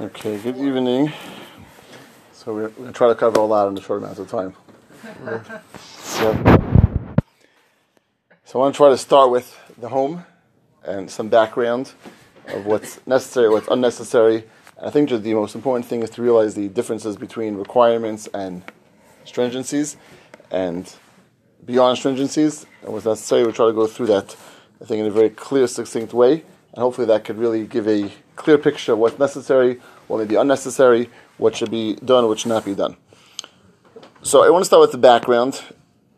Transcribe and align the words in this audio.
Okay, 0.00 0.38
good 0.38 0.56
evening. 0.56 1.12
So 2.32 2.52
we're 2.54 2.68
going 2.68 2.88
to 2.88 2.92
try 2.92 3.08
to 3.08 3.14
cover 3.14 3.40
a 3.40 3.44
lot 3.44 3.68
in 3.68 3.78
a 3.78 3.80
short 3.80 4.02
amount 4.02 4.18
of 4.18 4.28
time. 4.28 4.54
so, 5.78 6.32
so 8.44 8.58
I 8.58 8.62
want 8.62 8.74
to 8.74 8.76
try 8.76 8.88
to 8.88 8.98
start 8.98 9.30
with 9.30 9.58
the 9.78 9.88
home 9.88 10.24
and 10.84 11.10
some 11.10 11.28
background 11.28 11.92
of 12.48 12.66
what's 12.66 13.04
necessary, 13.06 13.48
what's 13.48 13.68
unnecessary. 13.68 14.44
I 14.82 14.90
think 14.90 15.08
just 15.08 15.22
the 15.22 15.34
most 15.34 15.54
important 15.54 15.86
thing 15.86 16.02
is 16.02 16.10
to 16.10 16.22
realize 16.22 16.54
the 16.54 16.68
differences 16.68 17.16
between 17.16 17.54
requirements 17.54 18.28
and 18.34 18.64
stringencies, 19.24 19.96
and 20.50 20.92
beyond 21.64 21.98
stringencies, 21.98 22.66
and 22.82 22.92
what's 22.92 23.06
necessary. 23.06 23.44
We'll 23.44 23.52
try 23.52 23.66
to 23.66 23.72
go 23.72 23.86
through 23.86 24.06
that, 24.06 24.36
I 24.80 24.84
think, 24.84 25.00
in 25.00 25.06
a 25.06 25.10
very 25.10 25.30
clear, 25.30 25.66
succinct 25.68 26.12
way, 26.12 26.32
and 26.72 26.78
hopefully 26.82 27.06
that 27.06 27.24
could 27.24 27.38
really 27.38 27.66
give 27.66 27.86
a 27.86 28.10
clear 28.36 28.58
picture 28.58 28.92
of 28.92 28.98
what's 28.98 29.18
necessary, 29.18 29.80
what 30.08 30.18
may 30.18 30.24
be 30.24 30.36
unnecessary, 30.36 31.10
what 31.38 31.56
should 31.56 31.70
be 31.70 31.94
done, 31.96 32.26
what 32.26 32.38
should 32.38 32.48
not 32.48 32.64
be 32.64 32.74
done. 32.74 32.96
So 34.22 34.44
I 34.44 34.50
want 34.50 34.62
to 34.62 34.66
start 34.66 34.80
with 34.80 34.92
the 34.92 34.98
background. 34.98 35.62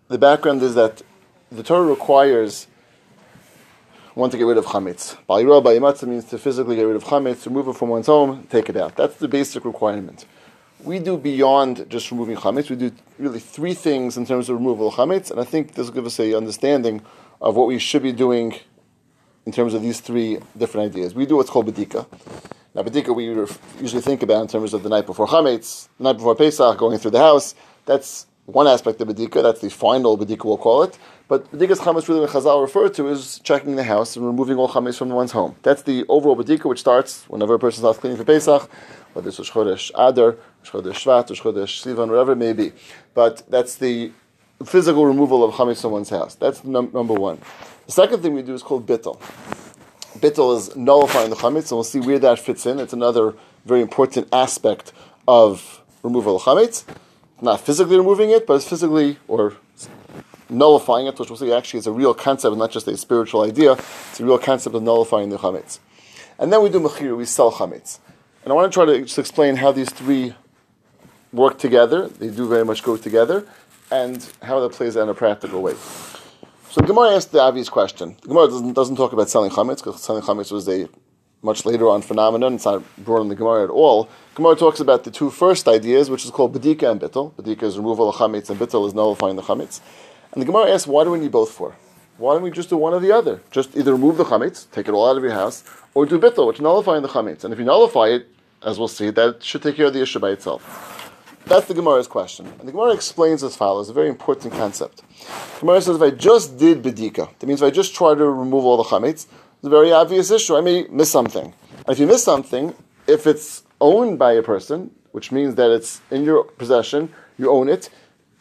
The 0.09 0.19
background 0.19 0.62
is 0.62 0.74
that 0.74 1.02
the 1.51 1.62
Torah 1.62 1.87
requires 1.87 2.66
one 4.15 4.30
to 4.30 4.37
get 4.37 4.45
rid 4.45 4.59
of 4.59 4.66
chametz. 4.66 5.16
Ba'ira 5.29 5.62
ba'imatza 5.62 6.07
means 6.07 6.24
to 6.27 6.38
physically 6.38 6.77
get 6.77 6.83
rid 6.83 6.97
of 6.97 7.05
chametz, 7.05 7.47
remove 7.47 7.69
it 7.69 7.77
from 7.77 7.88
one's 7.88 8.07
home, 8.07 8.46
take 8.51 8.69
it 8.69 8.77
out. 8.77 8.96
That's 8.96 9.16
the 9.16 9.29
basic 9.29 9.65
requirement. 9.65 10.24
We 10.83 10.99
do 10.99 11.16
beyond 11.16 11.88
just 11.88 12.10
removing 12.10 12.37
chametz. 12.37 12.71
We 12.71 12.77
do 12.77 12.93
really 13.19 13.41
three 13.41 13.74
things 13.74 14.16
in 14.16 14.27
terms 14.27 14.49
of 14.49 14.57
removal 14.57 14.88
of 14.88 14.95
chametz, 14.95 15.30
and 15.30 15.41
I 15.41 15.45
think 15.45 15.74
this 15.74 15.87
will 15.87 15.95
give 15.95 16.07
us 16.07 16.21
a 16.21 16.35
understanding 16.35 17.02
of 17.41 17.57
what 17.57 17.66
we 17.66 17.79
should 17.79 18.02
be 18.02 18.12
doing 18.12 18.55
in 19.47 19.53
terms 19.53 19.75
of 19.75 19.83
these 19.83 20.01
three 20.01 20.39
different 20.57 20.91
ideas. 20.91 21.15
We 21.15 21.27
do 21.27 21.37
what's 21.37 21.51
called 21.51 21.66
bedika. 21.66 22.07
Now, 22.75 22.83
bedika 22.83 23.15
we 23.15 23.27
usually 23.80 24.02
think 24.02 24.23
about 24.23 24.43
in 24.43 24.48
terms 24.48 24.75
of 24.75 24.83
the 24.83 24.89
night 24.89 25.07
before 25.07 25.27
chametz, 25.27 25.88
the 25.99 26.05
night 26.05 26.15
before 26.15 26.35
Pesach, 26.35 26.77
going 26.79 26.99
through 26.99 27.13
the 27.13 27.18
house. 27.18 27.55
That's 27.87 28.27
one 28.46 28.66
aspect 28.66 29.01
of 29.01 29.09
bedika. 29.09 29.43
That's 29.43 29.60
the 29.60 29.71
final 29.71 30.18
bedika, 30.18 30.45
we'll 30.45 30.59
call 30.59 30.83
it. 30.83 30.99
But 31.29 31.51
bedikas 31.52 31.79
chametz 31.79 32.09
really, 32.09 32.21
when 32.21 32.29
Chazal 32.29 32.60
refer 32.60 32.88
to, 32.91 33.09
is 33.09 33.38
checking 33.41 33.77
the 33.77 33.85
house 33.85 34.16
and 34.16 34.27
removing 34.27 34.57
all 34.57 34.68
chametz 34.68 34.99
from 34.99 35.10
one's 35.10 35.33
home. 35.33 35.57
That's 35.63 35.83
the 35.83 36.05
overall 36.09 36.37
bedika, 36.37 36.65
which 36.65 36.80
starts 36.80 37.24
whenever 37.29 37.55
a 37.55 37.59
person 37.59 37.80
starts 37.80 37.99
cleaning 37.99 38.18
for 38.18 38.24
Pesach, 38.24 38.68
whether 39.13 39.29
it's 39.29 39.38
Chodesh 39.38 39.90
Adar, 39.95 40.37
Chodesh 40.65 40.95
Shvat, 40.95 41.29
Chodesh 41.29 41.83
Sivan, 41.83 42.09
whatever 42.09 42.33
it 42.33 42.37
may 42.37 42.52
be. 42.52 42.73
But 43.15 43.43
that's 43.49 43.77
the 43.77 44.13
physical 44.65 45.07
removal 45.07 45.45
of 45.45 45.55
chametz 45.55 45.80
from 45.83 45.93
one's 45.93 46.11
house. 46.11 46.35
That's 46.35 46.65
num- 46.65 46.90
number 46.93 47.15
one. 47.15 47.38
The 47.87 47.93
second 47.93 48.23
thing 48.23 48.35
we 48.35 48.43
do 48.43 48.54
is 48.54 48.63
called 48.63 48.87
bittel. 48.87 49.21
Bittel 50.18 50.57
is 50.57 50.74
nullifying 50.74 51.29
the 51.29 51.37
chametz, 51.37 51.71
and 51.71 51.73
we'll 51.73 51.85
see 51.85 52.01
where 52.01 52.18
that 52.18 52.38
fits 52.38 52.65
in. 52.65 52.79
It's 52.79 52.95
another 52.95 53.35
very 53.66 53.82
important 53.82 54.29
aspect 54.32 54.93
of 55.29 55.82
removal 56.02 56.37
of 56.37 56.43
chametz. 56.43 56.85
Not 57.43 57.60
physically 57.60 57.99
removing 57.99 58.30
it, 58.30 58.46
but 58.46 58.55
it's 58.55 58.68
physically 58.68 59.18
or 59.29 59.55
nullifying 60.49 61.07
it, 61.07 61.18
which 61.18 61.29
we'll 61.29 61.37
see 61.37 61.52
actually 61.52 61.80
is 61.80 61.87
a 61.87 61.93
real 61.93 62.15
concept, 62.15 62.57
not 62.57 62.71
just 62.71 62.88
a 62.88 62.96
spiritual 62.96 63.43
idea. 63.43 63.73
It's 63.73 64.21
a 64.21 64.25
real 64.25 64.38
concept 64.38 64.75
of 64.75 64.82
nullifying 64.82 65.28
the 65.28 65.37
chametz. 65.37 65.78
And 66.38 66.53
then 66.53 66.62
we 66.62 66.71
do 66.71 66.81
mechir, 66.81 67.16
we 67.16 67.27
sell 67.27 67.53
chametz. 67.53 67.99
And 68.44 68.53
I 68.53 68.55
want 68.55 68.72
to 68.72 68.75
try 68.75 68.87
to 68.87 69.03
just 69.03 69.19
explain 69.19 69.56
how 69.56 69.72
these 69.72 69.91
three 69.91 70.34
work 71.32 71.59
together. 71.59 72.09
They 72.09 72.31
do 72.31 72.49
very 72.49 72.65
much 72.65 72.82
go 72.82 72.97
together, 72.97 73.47
and 73.91 74.27
how 74.43 74.60
that 74.60 74.72
plays 74.72 74.97
out 74.97 75.03
in 75.03 75.09
a 75.10 75.15
practical 75.15 75.60
way. 75.60 75.75
So 76.75 76.81
Gemara 76.81 77.15
asked 77.15 77.31
the 77.31 77.41
obvious 77.41 77.69
question. 77.69 78.17
Gemara 78.22 78.49
doesn't, 78.49 78.72
doesn't 78.72 78.97
talk 78.97 79.12
about 79.12 79.31
selling 79.31 79.49
chametz 79.53 79.77
because 79.77 80.03
selling 80.03 80.25
chametz 80.25 80.50
was 80.50 80.69
a 80.69 80.89
much 81.41 81.65
later 81.65 81.89
on 81.89 82.03
phenomenon. 82.03 82.55
It's 82.55 82.65
not 82.65 82.83
brought 82.97 83.21
in 83.21 83.28
the 83.28 83.37
Gemara 83.37 83.62
at 83.62 83.71
all. 83.71 84.09
Gemara 84.34 84.56
talks 84.56 84.81
about 84.81 85.05
the 85.05 85.12
two 85.12 85.31
first 85.31 85.69
ideas, 85.69 86.11
which 86.11 86.25
is 86.25 86.33
called 86.33 86.53
bedika 86.53 86.91
and 86.91 87.00
bittel. 87.00 87.33
Bedika 87.34 87.62
is 87.62 87.77
removal 87.77 88.09
of 88.09 88.17
chametz, 88.17 88.50
and 88.50 88.59
bittel 88.59 88.89
is 88.89 88.93
nullifying 88.93 89.37
the 89.37 89.43
chametz. 89.43 89.78
And 90.33 90.43
the 90.43 90.47
Gemara 90.47 90.69
asks, 90.73 90.89
why 90.89 91.05
do 91.05 91.13
we 91.13 91.21
need 91.21 91.31
both 91.31 91.53
for? 91.53 91.77
Why 92.17 92.34
don't 92.34 92.43
we 92.43 92.51
just 92.51 92.71
do 92.71 92.77
one 92.77 92.93
or 92.93 92.99
the 92.99 93.13
other? 93.13 93.41
Just 93.53 93.77
either 93.77 93.93
remove 93.93 94.17
the 94.17 94.25
chametz, 94.25 94.69
take 94.73 94.89
it 94.89 94.95
all 94.95 95.09
out 95.09 95.17
of 95.17 95.23
your 95.23 95.33
house, 95.33 95.63
or 95.95 96.07
do 96.07 96.19
bittel, 96.19 96.49
which 96.49 96.61
nullifying 96.61 97.03
the 97.03 97.09
chametz. 97.09 97.45
And 97.45 97.53
if 97.53 97.61
you 97.61 97.65
nullify 97.65 98.09
it, 98.09 98.27
as 98.65 98.81
we'll 98.81 98.89
see, 98.89 99.11
that 99.11 99.45
should 99.45 99.63
take 99.63 99.77
care 99.77 99.87
of 99.87 99.93
the 99.93 100.03
issue 100.03 100.19
by 100.19 100.31
itself. 100.31 101.03
That's 101.47 101.66
the 101.66 101.75
Gemara's 101.75 102.06
question. 102.06 102.47
And 102.47 102.66
the 102.66 102.72
Gemara 102.72 102.94
explains 102.94 103.43
as 103.44 103.55
follows, 103.55 103.91
a 103.91 103.93
very 103.93 104.09
important 104.09 104.55
concept. 104.55 105.03
The 105.19 105.60
Gemara 105.60 105.82
says, 105.82 105.97
if 105.97 106.03
I 106.03 106.10
just 106.10 106.56
did 106.56 106.82
bedika, 106.82 107.28
that 107.38 107.47
means 107.47 107.60
if 107.60 107.66
I 107.66 107.71
just 107.71 107.94
try 107.94 108.15
to 108.15 108.25
remove 108.25 108.65
all 108.65 108.78
the 108.78 108.84
chametz, 108.84 109.27
it's 109.56 109.65
a 109.65 109.69
very 109.69 109.93
obvious 109.93 110.31
issue. 110.31 110.56
I 110.56 110.62
may 110.62 110.87
miss 110.91 111.10
something. 111.10 111.53
And 111.77 111.88
if 111.88 111.99
you 111.99 112.06
miss 112.06 112.25
something, 112.25 112.75
if 113.06 113.27
it's 113.27 113.62
owned 113.81 114.19
by 114.19 114.33
a 114.33 114.43
person, 114.43 114.91
which 115.12 115.31
means 115.33 115.54
that 115.56 115.71
it's 115.71 116.00
in 116.10 116.25
your 116.25 116.44
possession, 116.44 117.12
you 117.38 117.50
own 117.50 117.69
it, 117.69 117.91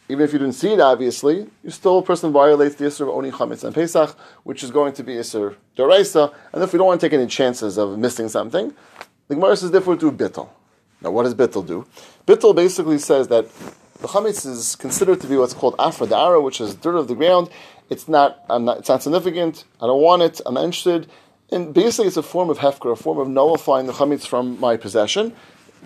even 0.10 0.24
if 0.24 0.34
you 0.34 0.40
didn't 0.40 0.56
see 0.56 0.74
it, 0.74 0.80
obviously, 0.80 1.50
you 1.64 1.70
still, 1.70 2.00
a 2.00 2.02
person 2.02 2.32
violates 2.32 2.76
the 2.76 2.86
Isser 2.86 3.02
of 3.02 3.10
owning 3.10 3.32
Chametz 3.32 3.64
and 3.64 3.74
Pesach, 3.74 4.18
which 4.44 4.64
is 4.64 4.72
going 4.72 4.94
to 4.94 5.04
be 5.04 5.16
Isser 5.16 5.56
Doraisa, 5.78 6.34
and 6.52 6.64
if 6.64 6.72
we 6.72 6.78
don't 6.78 6.88
want 6.88 7.02
to 7.02 7.08
take 7.08 7.14
any 7.18 7.28
chances 7.28 7.78
of 7.78 7.98
missing 7.98 8.30
something, 8.30 8.74
the 9.28 9.36
Gemara 9.36 9.56
says, 9.56 9.72
therefore, 9.72 9.96
do 9.96 10.12
Bittel. 10.12 10.50
Now, 11.04 11.12
what 11.12 11.24
does 11.24 11.36
Bittel 11.36 11.66
do? 11.66 11.86
Bittel 12.26 12.56
basically 12.56 12.98
says 12.98 13.28
that 13.28 13.46
the 14.00 14.08
chametz 14.08 14.46
is 14.46 14.76
considered 14.76 15.20
to 15.22 15.28
be 15.28 15.36
what's 15.38 15.54
called 15.54 15.76
afra 15.78 16.08
da'ara, 16.08 16.42
which 16.42 16.62
is 16.62 16.76
dirt 16.76 16.96
of 16.96 17.08
the 17.08 17.16
ground. 17.16 17.50
It's 17.90 18.08
not, 18.08 18.48
not, 18.50 18.80
it's 18.80 18.90
not 18.90 19.04
significant. 19.04 19.66
I 19.82 19.88
don't 19.88 20.02
want 20.02 20.22
it. 20.22 20.42
I'm 20.46 20.54
not 20.56 20.64
interested. 20.64 21.10
And 21.52 21.74
basically, 21.74 22.08
it's 22.08 22.18
a 22.18 22.24
form 22.24 22.50
of 22.50 22.60
hefker, 22.60 22.92
a 22.92 22.96
form 22.96 23.20
of 23.20 23.28
nullifying 23.28 23.86
the 23.86 23.94
chametz 23.94 24.26
from 24.26 24.60
my 24.60 24.78
possession, 24.78 25.34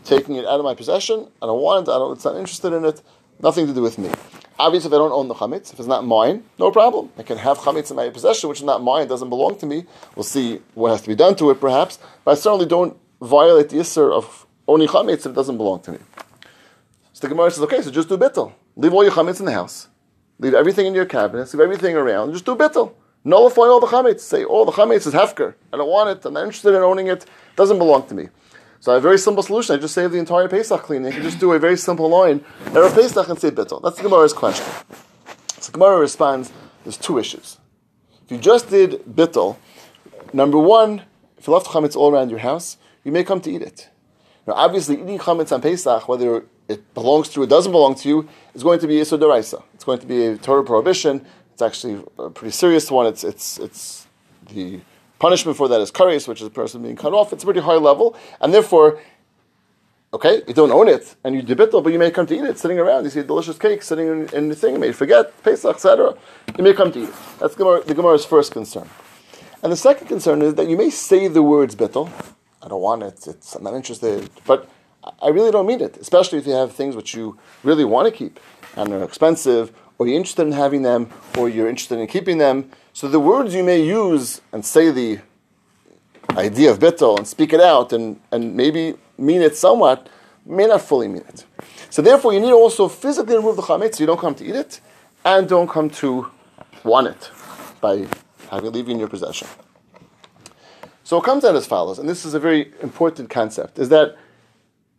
taking 0.04 0.36
it 0.36 0.46
out 0.46 0.60
of 0.60 0.64
my 0.64 0.76
possession. 0.76 1.28
I 1.42 1.46
don't 1.48 1.62
want 1.62 1.88
it. 1.88 1.92
I 1.92 1.98
don't. 1.98 2.14
It's 2.14 2.26
not 2.26 2.38
interested 2.38 2.74
in 2.74 2.86
it. 2.86 3.02
Nothing 3.42 3.68
to 3.68 3.74
do 3.74 3.82
with 3.82 3.98
me. 3.98 4.10
Obviously, 4.58 4.88
if 4.88 4.94
I 4.94 4.98
don't 4.98 5.12
own 5.12 5.28
the 5.28 5.36
chametz, 5.36 5.72
if 5.72 5.80
it's 5.80 5.88
not 5.88 6.06
mine, 6.06 6.44
no 6.58 6.72
problem. 6.72 7.12
I 7.20 7.24
can 7.24 7.38
have 7.38 7.60
chametz 7.60 7.92
in 7.92 7.98
my 7.98 8.10
possession, 8.10 8.50
which 8.50 8.60
is 8.60 8.66
not 8.66 8.82
mine, 8.82 9.08
doesn't 9.08 9.30
belong 9.30 9.58
to 9.60 9.68
me. 9.68 9.86
We'll 10.16 10.24
see 10.24 10.62
what 10.74 10.90
has 10.90 11.02
to 11.02 11.08
be 11.08 11.16
done 11.16 11.36
to 11.36 11.52
it, 11.52 11.60
perhaps. 11.60 12.00
But 12.24 12.32
I 12.32 12.36
certainly 12.36 12.66
don't 12.66 12.98
violate 13.22 13.70
the 13.70 13.78
isser 13.78 14.12
of 14.12 14.47
owning 14.68 14.88
chametz 14.88 15.20
if 15.20 15.28
it 15.28 15.36
doesn't 15.36 15.58
belong 15.58 15.82
to 15.82 15.94
me. 15.94 16.00
So 17.14 17.22
the 17.22 17.30
Gemara 17.30 17.50
says, 17.52 17.64
okay, 17.64 17.82
so 17.82 17.90
just 17.90 18.10
do 18.10 18.18
bittel. 18.18 18.54
Leave 18.76 18.94
all 18.94 19.04
your 19.04 19.14
chametz 19.14 19.40
in 19.40 19.46
the 19.46 19.52
house. 19.52 19.88
Leave 20.40 20.54
everything 20.54 20.86
in 20.86 20.94
your 20.94 21.06
cabinets. 21.06 21.54
Leave 21.54 21.62
everything 21.62 21.96
around. 21.96 22.32
Just 22.34 22.46
do 22.46 22.56
bittel. 22.56 22.94
Nullify 23.24 23.64
all 23.64 23.80
the 23.80 23.88
chametz. 23.88 24.20
Say, 24.20 24.46
oh, 24.46 24.66
the 24.66 24.72
chametz 24.72 25.08
is 25.08 25.14
hefker. 25.14 25.56
I 25.74 25.78
don't 25.78 25.90
want 25.90 26.10
it. 26.10 26.26
I'm 26.26 26.34
not 26.34 26.44
interested 26.44 26.76
in 26.76 26.82
owning 26.84 27.08
it. 27.08 27.24
It 27.24 27.56
doesn't 27.56 27.80
belong 27.80 28.08
to 28.08 28.14
me. 28.14 28.30
So 28.80 28.92
I 28.92 28.96
have 28.96 29.04
a 29.04 29.08
very 29.08 29.18
simple 29.18 29.42
solution. 29.42 29.76
I 29.76 29.80
just 29.80 29.96
save 29.96 30.12
the 30.12 30.20
entire 30.20 30.48
Pesach 30.48 30.84
cleaning. 30.84 31.08
I 31.08 31.12
can 31.12 31.24
just 31.24 31.40
do 31.40 31.52
a 31.54 31.60
very 31.60 31.78
simple 31.78 32.08
line, 32.08 32.42
Erev 32.66 32.94
Pesach, 32.94 33.28
and 33.28 33.40
say 33.40 33.50
bittel. 33.50 33.82
That's 33.82 33.98
the 33.98 34.04
Gemara's 34.04 34.34
question. 34.34 34.66
So 35.60 35.72
Gemara 35.72 36.00
responds, 36.00 36.52
there's 36.84 36.98
two 36.98 37.18
issues. 37.18 37.58
If 38.26 38.32
you 38.32 38.38
just 38.38 38.70
did 38.70 39.04
bittel, 39.06 39.58
number 40.32 40.60
one, 40.60 41.02
if 41.38 41.48
you 41.48 41.54
left 41.54 41.68
chametz 41.68 41.96
all 41.96 42.12
around 42.14 42.30
your 42.30 42.40
house, 42.40 42.78
you 43.04 43.12
may 43.12 43.24
come 43.24 43.42
to 43.42 43.52
eat 43.52 43.64
it. 43.64 43.90
Now, 44.48 44.54
obviously, 44.54 44.96
eating 44.96 45.20
chametz 45.20 45.52
on 45.52 45.62
Pesach, 45.62 46.08
whether 46.08 46.46
it 46.70 46.94
belongs 46.94 47.30
to 47.30 47.40
you 47.40 47.44
or 47.44 47.48
doesn't 47.48 47.72
belong 47.72 47.96
to 47.96 48.08
you, 48.08 48.30
is 48.54 48.64
going 48.64 48.80
to 48.80 48.88
be 48.88 48.96
Yisur 48.96 49.20
Deraisa. 49.20 49.62
It's 49.74 49.84
going 49.84 50.00
to 50.00 50.08
be 50.08 50.26
a 50.26 50.38
Torah 50.38 50.64
prohibition. 50.64 51.26
It's 51.52 51.62
actually 51.62 52.02
a 52.18 52.30
pretty 52.30 52.52
serious 52.52 52.90
one. 52.90 53.08
It's, 53.08 53.26
it's, 53.26 53.60
it's 53.60 54.08
the 54.50 54.80
punishment 55.20 55.58
for 55.58 55.68
that 55.68 55.82
is 55.82 55.92
kares, 55.92 56.28
which 56.28 56.40
is 56.40 56.48
a 56.48 56.52
person 56.52 56.82
being 56.82 56.96
cut 56.96 57.14
off. 57.14 57.34
It's 57.34 57.44
a 57.44 57.46
pretty 57.46 57.60
high 57.60 57.76
level, 57.76 58.16
and 58.40 58.54
therefore, 58.54 59.02
okay, 60.14 60.44
you 60.48 60.54
don't 60.54 60.72
own 60.72 60.88
it, 60.88 61.16
and 61.26 61.36
you 61.36 61.42
debittle, 61.42 61.84
but 61.84 61.92
you 61.92 62.00
may 62.00 62.12
come 62.12 62.26
to 62.28 62.36
eat 62.36 62.44
it 62.46 62.58
sitting 62.58 62.80
around. 62.80 63.04
You 63.04 63.10
see 63.10 63.20
a 63.20 63.24
delicious 63.24 63.58
cake 63.58 63.84
sitting 63.84 64.08
in, 64.08 64.30
in 64.30 64.50
the 64.50 64.56
thing, 64.56 64.76
you 64.76 64.80
may 64.80 64.94
forget 64.94 65.44
Pesach, 65.44 65.76
etc. 65.76 66.16
You 66.58 66.64
may 66.64 66.74
come 66.74 66.92
to 66.94 67.00
eat 67.00 67.10
it. 67.10 67.16
That's 67.40 67.56
the 67.56 67.94
Gemara's 67.94 68.24
first 68.24 68.54
concern. 68.54 68.88
And 69.62 69.72
the 69.72 69.78
second 69.78 70.08
concern 70.08 70.42
is 70.42 70.56
that 70.56 70.70
you 70.70 70.78
may 70.78 70.90
say 70.90 71.28
the 71.28 71.44
words 71.44 71.76
bittel, 71.76 72.12
I 72.62 72.68
don't 72.68 72.82
want 72.82 73.04
it. 73.04 73.28
It's, 73.28 73.56
I'm 73.56 73.64
not 73.64 73.74
interested. 73.74 74.30
But 74.46 74.70
I 75.22 75.30
really 75.30 75.52
don't 75.52 75.66
mean 75.66 75.82
it, 75.82 75.98
especially 75.98 76.40
if 76.40 76.48
you 76.48 76.54
have 76.54 76.74
things 76.74 76.96
which 76.96 77.14
you 77.14 77.38
really 77.64 77.86
want 77.86 78.08
to 78.08 78.12
keep 78.12 78.40
and 78.76 78.92
are 78.94 79.04
expensive, 79.04 79.72
or 79.98 80.08
you're 80.08 80.18
interested 80.18 80.44
in 80.44 80.52
having 80.52 80.84
them, 80.84 81.10
or 81.38 81.50
you're 81.50 81.70
interested 81.70 82.00
in 82.00 82.08
keeping 82.08 82.38
them. 82.38 82.70
So 82.94 83.08
the 83.08 83.20
words 83.20 83.56
you 83.56 83.64
may 83.64 83.82
use 83.82 84.42
and 84.52 84.66
say 84.66 84.92
the 84.92 85.20
idea 86.36 86.72
of 86.72 86.80
bittel 86.80 87.18
and 87.18 87.28
speak 87.28 87.54
it 87.54 87.62
out 87.62 87.94
and, 87.94 88.20
and 88.32 88.56
maybe 88.56 88.96
mean 89.18 89.42
it 89.42 89.56
somewhat, 89.56 90.10
may 90.46 90.68
not 90.68 90.82
fully 90.82 91.08
mean 91.08 91.24
it. 91.28 91.46
So 91.90 92.02
therefore, 92.02 92.34
you 92.34 92.40
need 92.40 92.50
to 92.50 92.56
also 92.56 92.88
physically 92.88 93.36
remove 93.36 93.56
the 93.56 93.62
chametz 93.62 93.96
so 93.96 94.04
you 94.04 94.08
don't 94.08 94.20
come 94.20 94.36
to 94.36 94.46
eat 94.46 94.56
it 94.56 94.82
and 95.26 95.48
don't 95.48 95.70
come 95.70 95.90
to 95.90 96.30
want 96.84 97.08
it 97.08 97.32
by 97.82 98.08
having 98.50 98.76
in 98.76 99.00
your 99.00 99.08
possession. 99.08 99.48
So 101.08 101.16
it 101.16 101.24
comes 101.24 101.46
out 101.46 101.56
as 101.56 101.66
follows, 101.66 102.00
and 102.00 102.10
this 102.10 102.26
is 102.26 102.34
a 102.34 102.40
very 102.48 102.74
important 102.82 103.30
concept, 103.30 103.80
is 103.80 103.88
that 103.88 104.18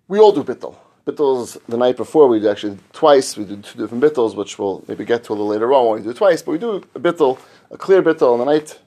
we 0.09 0.19
all 0.19 0.33
do 0.33 0.43
bittel. 0.43 0.75
Bittels 1.07 1.59
the 1.69 1.77
night 1.77 1.99
before, 1.99 2.29
we 2.29 2.41
do 2.41 2.49
actually 2.49 2.79
twice, 2.95 3.37
we 3.37 3.45
do 3.45 3.57
two 3.57 3.79
different 3.79 4.03
bittels, 4.03 4.35
which 4.35 4.59
we'll 4.59 4.83
maybe 4.89 5.05
get 5.05 5.23
to 5.25 5.33
a 5.33 5.35
little 5.35 5.49
later 5.49 5.71
on 5.75 5.87
when 5.87 5.99
we 5.99 6.05
do 6.05 6.09
it 6.09 6.17
twice, 6.17 6.41
but 6.41 6.53
we 6.53 6.57
do 6.57 6.77
a 6.95 6.99
bittel, 6.99 7.39
a 7.71 7.77
clear 7.77 8.03
bittel 8.03 8.33
on 8.33 8.39
the 8.39 8.47
night 8.47 8.79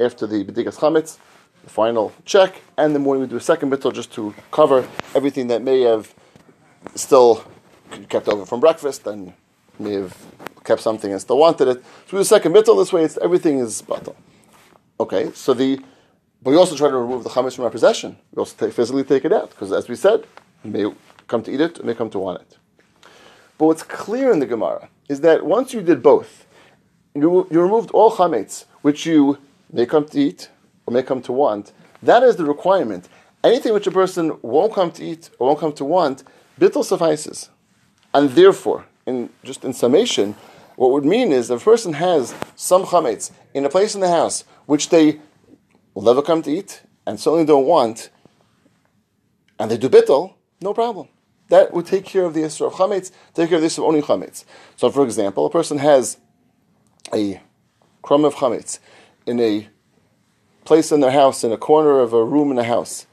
after 0.00 0.26
the 0.26 0.42
B'dikas 0.42 0.78
Chametz, 0.78 1.18
the 1.64 1.68
final 1.68 2.14
check, 2.24 2.62
and 2.78 2.94
the 2.94 2.98
morning 2.98 3.20
we 3.24 3.28
do 3.28 3.36
a 3.36 3.40
second 3.42 3.70
bittul 3.70 3.92
just 3.92 4.10
to 4.14 4.34
cover 4.50 4.88
everything 5.14 5.48
that 5.48 5.60
may 5.60 5.82
have 5.82 6.14
still 6.94 7.44
kept 8.08 8.26
over 8.26 8.46
from 8.46 8.58
breakfast 8.58 9.06
and 9.06 9.34
may 9.78 9.92
have 9.92 10.16
kept 10.64 10.80
something 10.80 11.12
and 11.12 11.20
still 11.20 11.36
wanted 11.36 11.68
it. 11.68 11.84
So 12.06 12.12
we 12.12 12.16
do 12.16 12.20
a 12.20 12.24
second 12.24 12.54
bittul. 12.54 12.78
This 12.78 12.90
way, 12.90 13.04
it's, 13.04 13.18
everything 13.18 13.58
is 13.58 13.82
batal. 13.82 14.14
Okay, 14.98 15.30
so 15.32 15.52
the 15.52 15.78
but 16.42 16.50
we 16.50 16.56
also 16.56 16.76
try 16.76 16.88
to 16.88 16.96
remove 16.96 17.24
the 17.24 17.30
chametz 17.30 17.56
from 17.56 17.64
our 17.64 17.70
possession. 17.70 18.16
We 18.32 18.40
also 18.40 18.54
take, 18.56 18.74
physically 18.74 19.04
take 19.04 19.24
it 19.24 19.32
out 19.32 19.50
because, 19.50 19.72
as 19.72 19.88
we 19.88 19.96
said, 19.96 20.26
you 20.64 20.70
may 20.70 20.92
come 21.26 21.42
to 21.42 21.52
eat 21.52 21.60
it, 21.60 21.80
or 21.80 21.84
may 21.84 21.94
come 21.94 22.10
to 22.10 22.18
want 22.18 22.40
it. 22.42 22.58
But 23.58 23.66
what's 23.66 23.82
clear 23.82 24.32
in 24.32 24.38
the 24.38 24.46
Gemara 24.46 24.88
is 25.08 25.20
that 25.20 25.44
once 25.44 25.74
you 25.74 25.82
did 25.82 26.02
both, 26.02 26.46
you, 27.14 27.46
you 27.50 27.60
removed 27.60 27.90
all 27.90 28.10
chametz, 28.12 28.64
which 28.82 29.04
you 29.04 29.38
may 29.72 29.86
come 29.86 30.06
to 30.06 30.18
eat 30.18 30.48
or 30.86 30.94
may 30.94 31.02
come 31.02 31.20
to 31.22 31.32
want. 31.32 31.72
That 32.02 32.22
is 32.22 32.36
the 32.36 32.44
requirement. 32.44 33.08
Anything 33.44 33.74
which 33.74 33.86
a 33.86 33.90
person 33.90 34.38
won't 34.42 34.72
come 34.72 34.90
to 34.92 35.04
eat 35.04 35.30
or 35.38 35.48
won't 35.48 35.60
come 35.60 35.72
to 35.74 35.84
want, 35.84 36.24
bittul 36.58 36.84
suffices. 36.84 37.50
And 38.14 38.30
therefore, 38.30 38.86
in 39.06 39.30
just 39.44 39.64
in 39.64 39.72
summation, 39.72 40.34
what 40.76 40.90
would 40.92 41.04
mean 41.04 41.32
is 41.32 41.50
if 41.50 41.62
a 41.62 41.64
person 41.64 41.92
has 41.94 42.34
some 42.56 42.84
chametz 42.84 43.30
in 43.52 43.64
a 43.64 43.68
place 43.68 43.94
in 43.94 44.00
the 44.00 44.08
house 44.08 44.44
which 44.66 44.88
they 44.88 45.20
will 46.00 46.14
never 46.14 46.22
come 46.22 46.40
to 46.42 46.50
eat 46.50 46.82
and 47.06 47.20
certainly 47.20 47.44
don't 47.44 47.66
want, 47.66 48.10
and 49.58 49.70
they 49.70 49.76
do 49.76 49.88
bittul, 49.88 50.34
no 50.62 50.72
problem. 50.72 51.08
That 51.48 51.72
would 51.74 51.86
take 51.86 52.04
care 52.04 52.24
of 52.24 52.32
the 52.32 52.42
issue 52.42 52.64
of 52.64 52.74
chametz, 52.74 53.10
take 53.34 53.48
care 53.48 53.56
of 53.56 53.62
this 53.62 53.76
of 53.76 53.84
only 53.84 54.00
chametz. 54.00 54.44
So, 54.76 54.90
for 54.90 55.04
example, 55.04 55.44
a 55.44 55.50
person 55.50 55.78
has 55.78 56.16
a 57.12 57.40
crumb 58.02 58.24
of 58.24 58.36
chametz 58.36 58.78
in 59.26 59.40
a 59.40 59.68
place 60.64 60.90
in 60.90 61.00
their 61.00 61.10
house, 61.10 61.44
in 61.44 61.52
a 61.52 61.58
corner 61.58 62.00
of 62.00 62.14
a 62.14 62.24
room 62.24 62.50
in 62.50 62.58
a 62.58 62.64
house. 62.64 63.06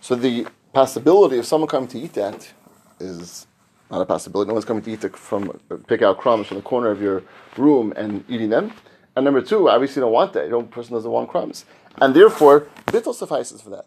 So 0.00 0.14
the 0.14 0.46
possibility 0.72 1.38
of 1.38 1.46
someone 1.46 1.68
coming 1.68 1.88
to 1.88 1.98
eat 1.98 2.12
that 2.14 2.52
is 3.00 3.46
not 3.90 4.02
a 4.02 4.06
possibility. 4.06 4.48
No 4.48 4.54
one's 4.54 4.64
coming 4.64 4.82
to 4.84 4.90
eat 4.90 5.02
it 5.02 5.16
from 5.16 5.58
pick 5.88 6.02
out 6.02 6.18
crumbs 6.18 6.46
from 6.46 6.58
the 6.58 6.62
corner 6.62 6.90
of 6.90 7.02
your 7.02 7.22
room 7.56 7.92
and 7.96 8.24
eating 8.28 8.50
them. 8.50 8.72
And 9.16 9.24
number 9.24 9.42
two, 9.42 9.68
obviously, 9.68 10.00
you 10.00 10.04
don't 10.04 10.12
want 10.12 10.32
that. 10.34 10.44
You 10.44 10.50
don't, 10.50 10.70
person 10.70 10.94
doesn't 10.94 11.10
want 11.10 11.28
crumbs, 11.28 11.64
and 12.00 12.14
therefore, 12.14 12.68
bittul 12.86 13.14
suffices 13.14 13.60
for 13.60 13.70
that. 13.70 13.86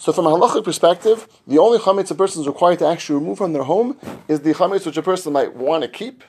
So, 0.00 0.12
from 0.12 0.26
a 0.26 0.30
halachic 0.30 0.62
perspective, 0.62 1.26
the 1.46 1.58
only 1.58 1.78
chametz 1.78 2.10
a 2.10 2.14
person 2.14 2.42
is 2.42 2.46
required 2.46 2.78
to 2.78 2.86
actually 2.86 3.18
remove 3.18 3.38
from 3.38 3.52
their 3.52 3.64
home 3.64 3.98
is 4.28 4.40
the 4.40 4.54
chametz 4.54 4.86
which 4.86 4.96
a 4.96 5.02
person 5.02 5.32
might 5.32 5.54
want 5.54 5.82
to 5.82 5.88
keep 5.88 6.22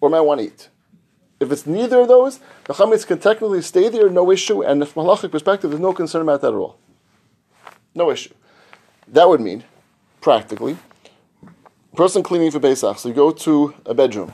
or 0.00 0.08
might 0.08 0.22
want 0.22 0.40
to 0.40 0.46
eat. 0.46 0.70
If 1.38 1.52
it's 1.52 1.66
neither 1.66 2.00
of 2.00 2.08
those, 2.08 2.38
the 2.64 2.72
chametz 2.72 3.06
can 3.06 3.18
technically 3.18 3.60
stay 3.60 3.90
there, 3.90 4.08
no 4.08 4.30
issue, 4.30 4.62
and 4.62 4.88
from 4.88 5.06
a 5.06 5.08
halachic 5.10 5.30
perspective, 5.30 5.70
there's 5.70 5.80
no 5.80 5.92
concern 5.92 6.22
about 6.22 6.40
that 6.40 6.48
at 6.48 6.54
all. 6.54 6.78
No 7.94 8.10
issue. 8.10 8.32
That 9.08 9.28
would 9.28 9.42
mean, 9.42 9.64
practically, 10.22 10.78
person 11.94 12.22
cleaning 12.22 12.50
for 12.50 12.60
Pesach, 12.60 12.98
so 12.98 13.10
you 13.10 13.14
go 13.14 13.30
to 13.30 13.74
a 13.84 13.92
bedroom. 13.92 14.32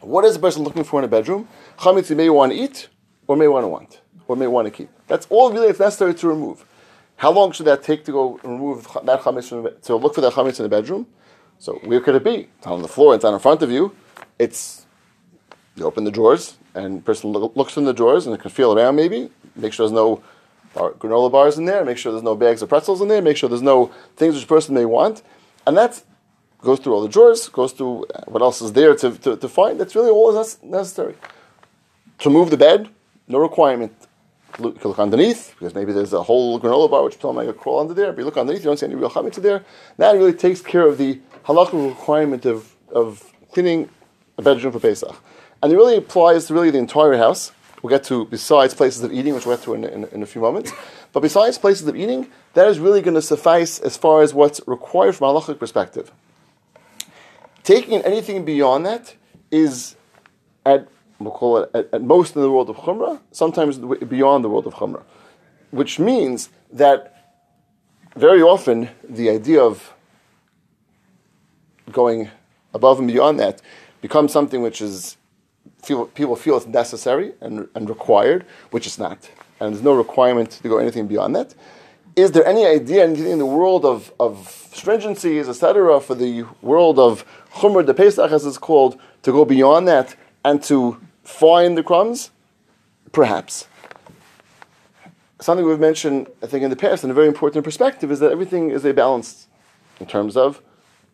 What 0.00 0.24
is 0.24 0.34
the 0.34 0.40
person 0.40 0.62
looking 0.62 0.84
for 0.84 1.00
in 1.00 1.04
a 1.04 1.08
bedroom? 1.08 1.48
Chametz 1.78 2.08
you 2.08 2.14
may 2.14 2.30
want 2.30 2.52
to 2.52 2.58
eat, 2.58 2.88
or 3.26 3.36
may 3.36 3.48
want 3.48 3.64
to 3.64 3.68
want, 3.68 4.00
or 4.28 4.36
may 4.36 4.46
want 4.46 4.66
to 4.66 4.70
keep. 4.70 4.90
That's 5.06 5.26
all 5.30 5.52
really 5.52 5.68
it's 5.68 5.80
necessary 5.80 6.14
to 6.14 6.28
remove. 6.28 6.64
How 7.16 7.30
long 7.30 7.52
should 7.52 7.66
that 7.66 7.82
take 7.82 8.04
to 8.06 8.12
go 8.12 8.40
remove 8.42 8.88
that 9.04 9.20
chametz 9.20 9.48
from, 9.48 9.68
to 9.82 9.96
look 9.96 10.14
for 10.14 10.20
that 10.20 10.32
chametz 10.32 10.58
in 10.58 10.64
the 10.64 10.68
bedroom? 10.68 11.06
So 11.58 11.74
where 11.84 12.00
could 12.00 12.14
it 12.14 12.24
be? 12.24 12.48
It's 12.58 12.66
on 12.66 12.82
the 12.82 12.88
floor. 12.88 13.14
It's 13.14 13.24
on 13.24 13.34
in 13.34 13.40
front 13.40 13.62
of 13.62 13.70
you. 13.70 13.94
It's 14.38 14.86
you 15.76 15.84
open 15.84 16.04
the 16.04 16.10
drawers, 16.10 16.56
and 16.74 16.98
the 16.98 17.02
person 17.02 17.32
looks 17.32 17.76
in 17.76 17.84
the 17.84 17.92
drawers 17.92 18.26
and 18.26 18.38
can 18.38 18.50
feel 18.50 18.72
around. 18.72 18.96
Maybe 18.96 19.30
make 19.56 19.72
sure 19.72 19.86
there's 19.86 19.94
no 19.94 20.22
bar, 20.72 20.92
granola 20.92 21.30
bars 21.30 21.58
in 21.58 21.64
there. 21.64 21.84
Make 21.84 21.98
sure 21.98 22.12
there's 22.12 22.24
no 22.24 22.36
bags 22.36 22.62
of 22.62 22.68
pretzels 22.68 23.00
in 23.00 23.08
there. 23.08 23.22
Make 23.22 23.36
sure 23.36 23.48
there's 23.48 23.62
no 23.62 23.92
things 24.16 24.34
which 24.34 24.46
person 24.46 24.74
may 24.74 24.84
want, 24.84 25.22
and 25.66 25.76
that 25.76 26.02
goes 26.60 26.78
through 26.80 26.94
all 26.94 27.02
the 27.02 27.08
drawers. 27.08 27.48
Goes 27.48 27.72
through 27.72 28.04
uh, 28.06 28.24
what 28.26 28.42
else 28.42 28.60
is 28.62 28.72
there 28.72 28.94
to, 28.96 29.12
to, 29.18 29.36
to 29.36 29.48
find. 29.48 29.80
That's 29.80 29.94
really 29.94 30.10
all 30.10 30.32
that's 30.32 30.62
necessary. 30.62 31.14
To 32.20 32.30
move 32.30 32.50
the 32.50 32.56
bed, 32.56 32.88
no 33.26 33.38
requirement. 33.38 33.94
Look, 34.58 34.84
look 34.84 34.98
underneath 34.98 35.54
because 35.58 35.74
maybe 35.74 35.92
there's 35.92 36.12
a 36.12 36.22
whole 36.22 36.60
granola 36.60 36.90
bar 36.90 37.02
which 37.02 37.20
someone 37.20 37.46
might 37.46 37.56
crawl 37.56 37.80
under 37.80 37.94
there. 37.94 38.12
But 38.12 38.20
you 38.20 38.24
look 38.24 38.36
underneath, 38.36 38.62
you 38.62 38.70
don't 38.70 38.78
see 38.78 38.86
any 38.86 38.94
real 38.94 39.10
chametz 39.10 39.34
there. 39.36 39.64
That 39.96 40.12
really 40.12 40.32
takes 40.32 40.60
care 40.60 40.86
of 40.86 40.98
the 40.98 41.20
halachic 41.44 41.88
requirement 41.88 42.46
of, 42.46 42.74
of 42.92 43.32
cleaning 43.52 43.88
a 44.38 44.42
bedroom 44.42 44.72
for 44.72 44.80
Pesach. 44.80 45.16
And 45.62 45.72
it 45.72 45.76
really 45.76 45.96
applies 45.96 46.46
to 46.46 46.54
really 46.54 46.70
the 46.70 46.78
entire 46.78 47.16
house. 47.16 47.52
We'll 47.82 47.90
get 47.90 48.04
to 48.04 48.26
besides 48.26 48.74
places 48.74 49.02
of 49.02 49.12
eating, 49.12 49.34
which 49.34 49.44
we'll 49.44 49.56
get 49.56 49.64
to 49.64 49.74
in, 49.74 49.84
in, 49.84 50.04
in 50.04 50.22
a 50.22 50.26
few 50.26 50.40
moments. 50.40 50.72
But 51.12 51.20
besides 51.20 51.58
places 51.58 51.86
of 51.86 51.96
eating, 51.96 52.28
that 52.54 52.68
is 52.68 52.78
really 52.78 53.02
going 53.02 53.14
to 53.14 53.22
suffice 53.22 53.78
as 53.78 53.96
far 53.96 54.22
as 54.22 54.32
what's 54.34 54.60
required 54.66 55.16
from 55.16 55.34
a 55.34 55.40
halachic 55.40 55.58
perspective. 55.58 56.10
Taking 57.62 58.02
anything 58.02 58.44
beyond 58.44 58.86
that 58.86 59.14
is 59.50 59.96
at 60.66 60.88
we'll 61.18 61.32
call 61.32 61.58
it 61.58 61.70
at, 61.74 61.88
at, 61.92 62.02
most 62.02 62.36
in 62.36 62.42
the 62.42 62.50
world 62.50 62.70
of 62.70 62.76
chumrah, 62.76 63.20
sometimes 63.30 63.78
beyond 63.78 64.44
the 64.44 64.48
world 64.48 64.66
of 64.66 64.74
chumrah, 64.74 65.02
which 65.70 65.98
means 65.98 66.50
that 66.72 67.34
very 68.16 68.42
often 68.42 68.88
the 69.08 69.30
idea 69.30 69.62
of 69.62 69.92
going 71.90 72.30
above 72.72 72.98
and 72.98 73.08
beyond 73.08 73.38
that 73.40 73.60
becomes 74.00 74.32
something 74.32 74.62
which 74.62 74.80
is 74.80 75.16
feel, 75.82 76.06
people 76.06 76.36
feel 76.36 76.56
it's 76.56 76.66
necessary 76.66 77.32
and, 77.40 77.68
and 77.74 77.88
required, 77.88 78.44
which 78.70 78.86
is 78.86 78.98
not. 78.98 79.30
And 79.60 79.74
there's 79.74 79.84
no 79.84 79.94
requirement 79.94 80.50
to 80.50 80.68
go 80.68 80.78
anything 80.78 81.06
beyond 81.06 81.36
that. 81.36 81.54
Is 82.16 82.30
there 82.32 82.46
any 82.46 82.64
idea 82.64 83.04
in 83.04 83.38
the 83.38 83.46
world 83.46 83.84
of, 83.84 84.12
of 84.20 84.46
stringencies, 84.72 85.48
etc., 85.48 86.00
for 86.00 86.14
the 86.14 86.44
world 86.62 86.98
of 86.98 87.24
Chumr 87.54 87.84
de 87.84 87.92
Pesach, 87.92 88.30
as 88.30 88.46
it's 88.46 88.58
called, 88.58 88.98
to 89.22 89.32
go 89.32 89.44
beyond 89.44 89.88
that 89.88 90.14
and 90.44 90.62
to 90.64 91.00
find 91.24 91.76
the 91.76 91.82
crumbs? 91.82 92.30
Perhaps. 93.12 93.68
Something 95.40 95.66
we've 95.66 95.80
mentioned, 95.80 96.28
I 96.42 96.46
think, 96.46 96.62
in 96.64 96.70
the 96.70 96.76
past, 96.76 97.04
and 97.04 97.10
a 97.10 97.14
very 97.14 97.28
important 97.28 97.64
perspective, 97.64 98.10
is 98.10 98.20
that 98.20 98.30
everything 98.30 98.70
is 98.70 98.84
a 98.84 98.94
balance 98.94 99.46
in 100.00 100.06
terms 100.06 100.36
of 100.36 100.60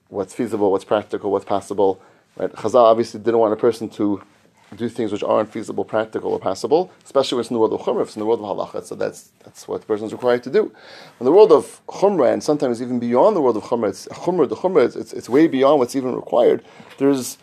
what's 0.09 0.35
feasible, 0.35 0.71
what's 0.71 0.85
practical, 0.85 1.31
what's 1.31 1.45
possible. 1.45 2.01
Right? 2.37 2.53
Chazal 2.53 2.85
obviously 2.85 3.21
didn't 3.21 3.41
want 3.41 3.53
a 3.53 3.57
person 3.57 3.89
to 3.91 4.23
do 4.77 4.89
things 4.89 5.11
which 5.11 5.23
aren't 5.23 5.51
feasible, 5.51 5.85
practical, 5.85 6.33
or 6.33 6.39
possible, 6.39 6.93
especially 7.05 7.37
when 7.37 7.41
it's 7.41 7.51
in 7.51 7.55
the 7.55 7.61
world 7.61 7.73
of 7.73 7.81
chumrah, 7.81 8.03
it's 8.03 8.15
in 8.15 8.21
the 8.21 8.27
world 8.27 8.41
of 8.41 8.47
halacha. 8.47 8.85
So 8.85 8.95
that's 8.95 9.33
that's 9.45 9.67
what 9.67 9.81
the 9.81 9.87
person 9.87 10.07
is 10.07 10.13
required 10.13 10.45
to 10.45 10.51
do. 10.51 10.73
In 11.19 11.25
the 11.25 11.33
world 11.33 11.51
of 11.51 11.81
chumrah, 11.89 12.33
and 12.33 12.43
sometimes 12.43 12.81
even 12.81 13.01
beyond 13.01 13.35
the 13.35 13.41
world 13.41 13.57
of 13.57 13.65
chumrah, 13.65 13.89
it's 13.89 14.07
chumrah. 14.09 14.49
The 14.49 14.57
chumrah, 14.57 14.87
it's, 14.87 14.97
it's, 14.97 15.13
it's 15.13 15.29
way 15.29 15.49
beyond 15.49 15.81
what's 15.81 15.97
even 15.97 16.15
required. 16.15 16.63
There's 16.99 17.39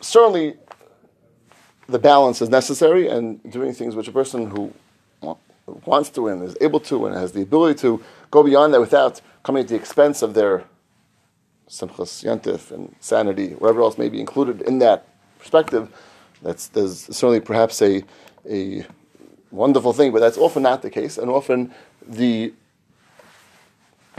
certainly 0.00 0.56
the 1.88 1.98
balance 1.98 2.42
is 2.42 2.48
necessary, 2.48 3.08
and 3.08 3.42
doing 3.50 3.72
things 3.72 3.96
which 3.96 4.08
a 4.08 4.12
person 4.12 4.50
who 4.50 4.72
wants 5.84 6.10
to 6.10 6.28
and 6.28 6.42
is 6.42 6.56
able 6.60 6.80
to 6.80 7.06
and 7.06 7.14
has 7.14 7.32
the 7.32 7.42
ability 7.42 7.78
to 7.78 8.02
go 8.30 8.42
beyond 8.42 8.72
that 8.72 8.80
without 8.80 9.20
coming 9.42 9.62
at 9.62 9.68
the 9.68 9.74
expense 9.74 10.22
of 10.22 10.34
their 10.34 10.64
simchas 11.68 12.24
yantif 12.24 12.70
and 12.70 12.94
sanity, 13.00 13.50
whatever 13.50 13.82
else 13.82 13.98
may 13.98 14.08
be 14.08 14.20
included 14.20 14.62
in 14.62 14.78
that 14.78 15.06
perspective 15.38 15.90
that's 16.42 16.68
there's 16.68 17.04
certainly 17.04 17.40
perhaps 17.40 17.82
a 17.82 18.02
a 18.48 18.84
wonderful 19.50 19.92
thing, 19.92 20.12
but 20.12 20.20
that's 20.20 20.38
often 20.38 20.62
not 20.62 20.82
the 20.82 20.90
case, 20.90 21.18
and 21.18 21.30
often 21.30 21.72
the 22.06 22.52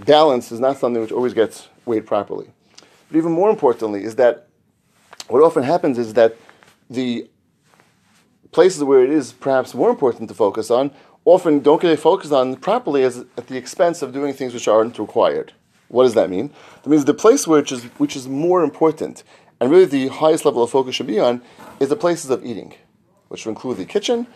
balance 0.05 0.51
is 0.51 0.59
not 0.59 0.77
something 0.77 1.01
which 1.01 1.11
always 1.11 1.33
gets 1.33 1.67
weighed 1.85 2.05
properly. 2.05 2.49
But 3.09 3.17
even 3.17 3.31
more 3.31 3.49
importantly 3.49 4.03
is 4.03 4.15
that 4.15 4.47
what 5.27 5.41
often 5.43 5.63
happens 5.63 5.97
is 5.97 6.13
that 6.13 6.35
the 6.89 7.27
places 8.51 8.83
where 8.83 9.03
it 9.03 9.09
is 9.09 9.33
perhaps 9.33 9.73
more 9.73 9.89
important 9.89 10.29
to 10.29 10.35
focus 10.35 10.71
on 10.71 10.91
often 11.25 11.59
don't 11.59 11.81
get 11.81 11.99
focused 11.99 12.33
on 12.33 12.55
properly 12.55 13.03
as 13.03 13.25
at 13.37 13.47
the 13.47 13.57
expense 13.57 14.01
of 14.01 14.13
doing 14.13 14.33
things 14.33 14.53
which 14.53 14.67
aren't 14.67 14.97
required. 14.97 15.53
What 15.89 16.03
does 16.03 16.13
that 16.13 16.29
mean? 16.29 16.51
That 16.83 16.89
means 16.89 17.05
the 17.05 17.13
place 17.13 17.47
which 17.47 17.71
is 17.71 17.83
which 17.97 18.15
is 18.15 18.27
more 18.27 18.63
important 18.63 19.23
and 19.59 19.69
really 19.69 19.85
the 19.85 20.07
highest 20.07 20.45
level 20.45 20.63
of 20.63 20.69
focus 20.69 20.95
should 20.95 21.07
be 21.07 21.19
on 21.19 21.41
is 21.79 21.89
the 21.89 21.95
places 21.95 22.29
of 22.29 22.45
eating, 22.45 22.73
which 23.27 23.45
would 23.45 23.51
include 23.51 23.77
the 23.77 23.85
kitchen, 23.85 24.27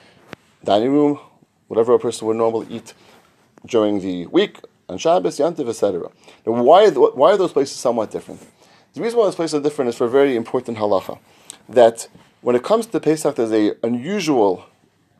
dining 0.63 0.91
room, 0.91 1.19
whatever 1.67 1.93
a 1.93 1.99
person 1.99 2.27
would 2.27 2.37
normally 2.37 2.67
eat 2.69 2.93
during 3.65 4.01
the 4.01 4.25
week, 4.27 4.59
on 4.89 4.97
Shabbos, 4.97 5.39
Yantiv, 5.39 5.69
etc. 5.69 6.09
Now, 6.45 6.61
why, 6.61 6.89
why 6.89 7.31
are 7.31 7.37
those 7.37 7.53
places 7.53 7.77
somewhat 7.77 8.11
different? 8.11 8.41
The 8.93 9.01
reason 9.01 9.17
why 9.17 9.25
those 9.25 9.35
places 9.35 9.55
are 9.55 9.63
different 9.63 9.89
is 9.89 9.95
for 9.95 10.05
a 10.05 10.09
very 10.09 10.35
important 10.35 10.77
halacha. 10.77 11.19
That 11.69 12.07
when 12.43 12.55
it 12.55 12.63
comes 12.63 12.85
to 12.87 12.99
Pesach, 12.99 13.35
there's 13.35 13.51
a 13.51 13.75
unusual, 13.83 14.65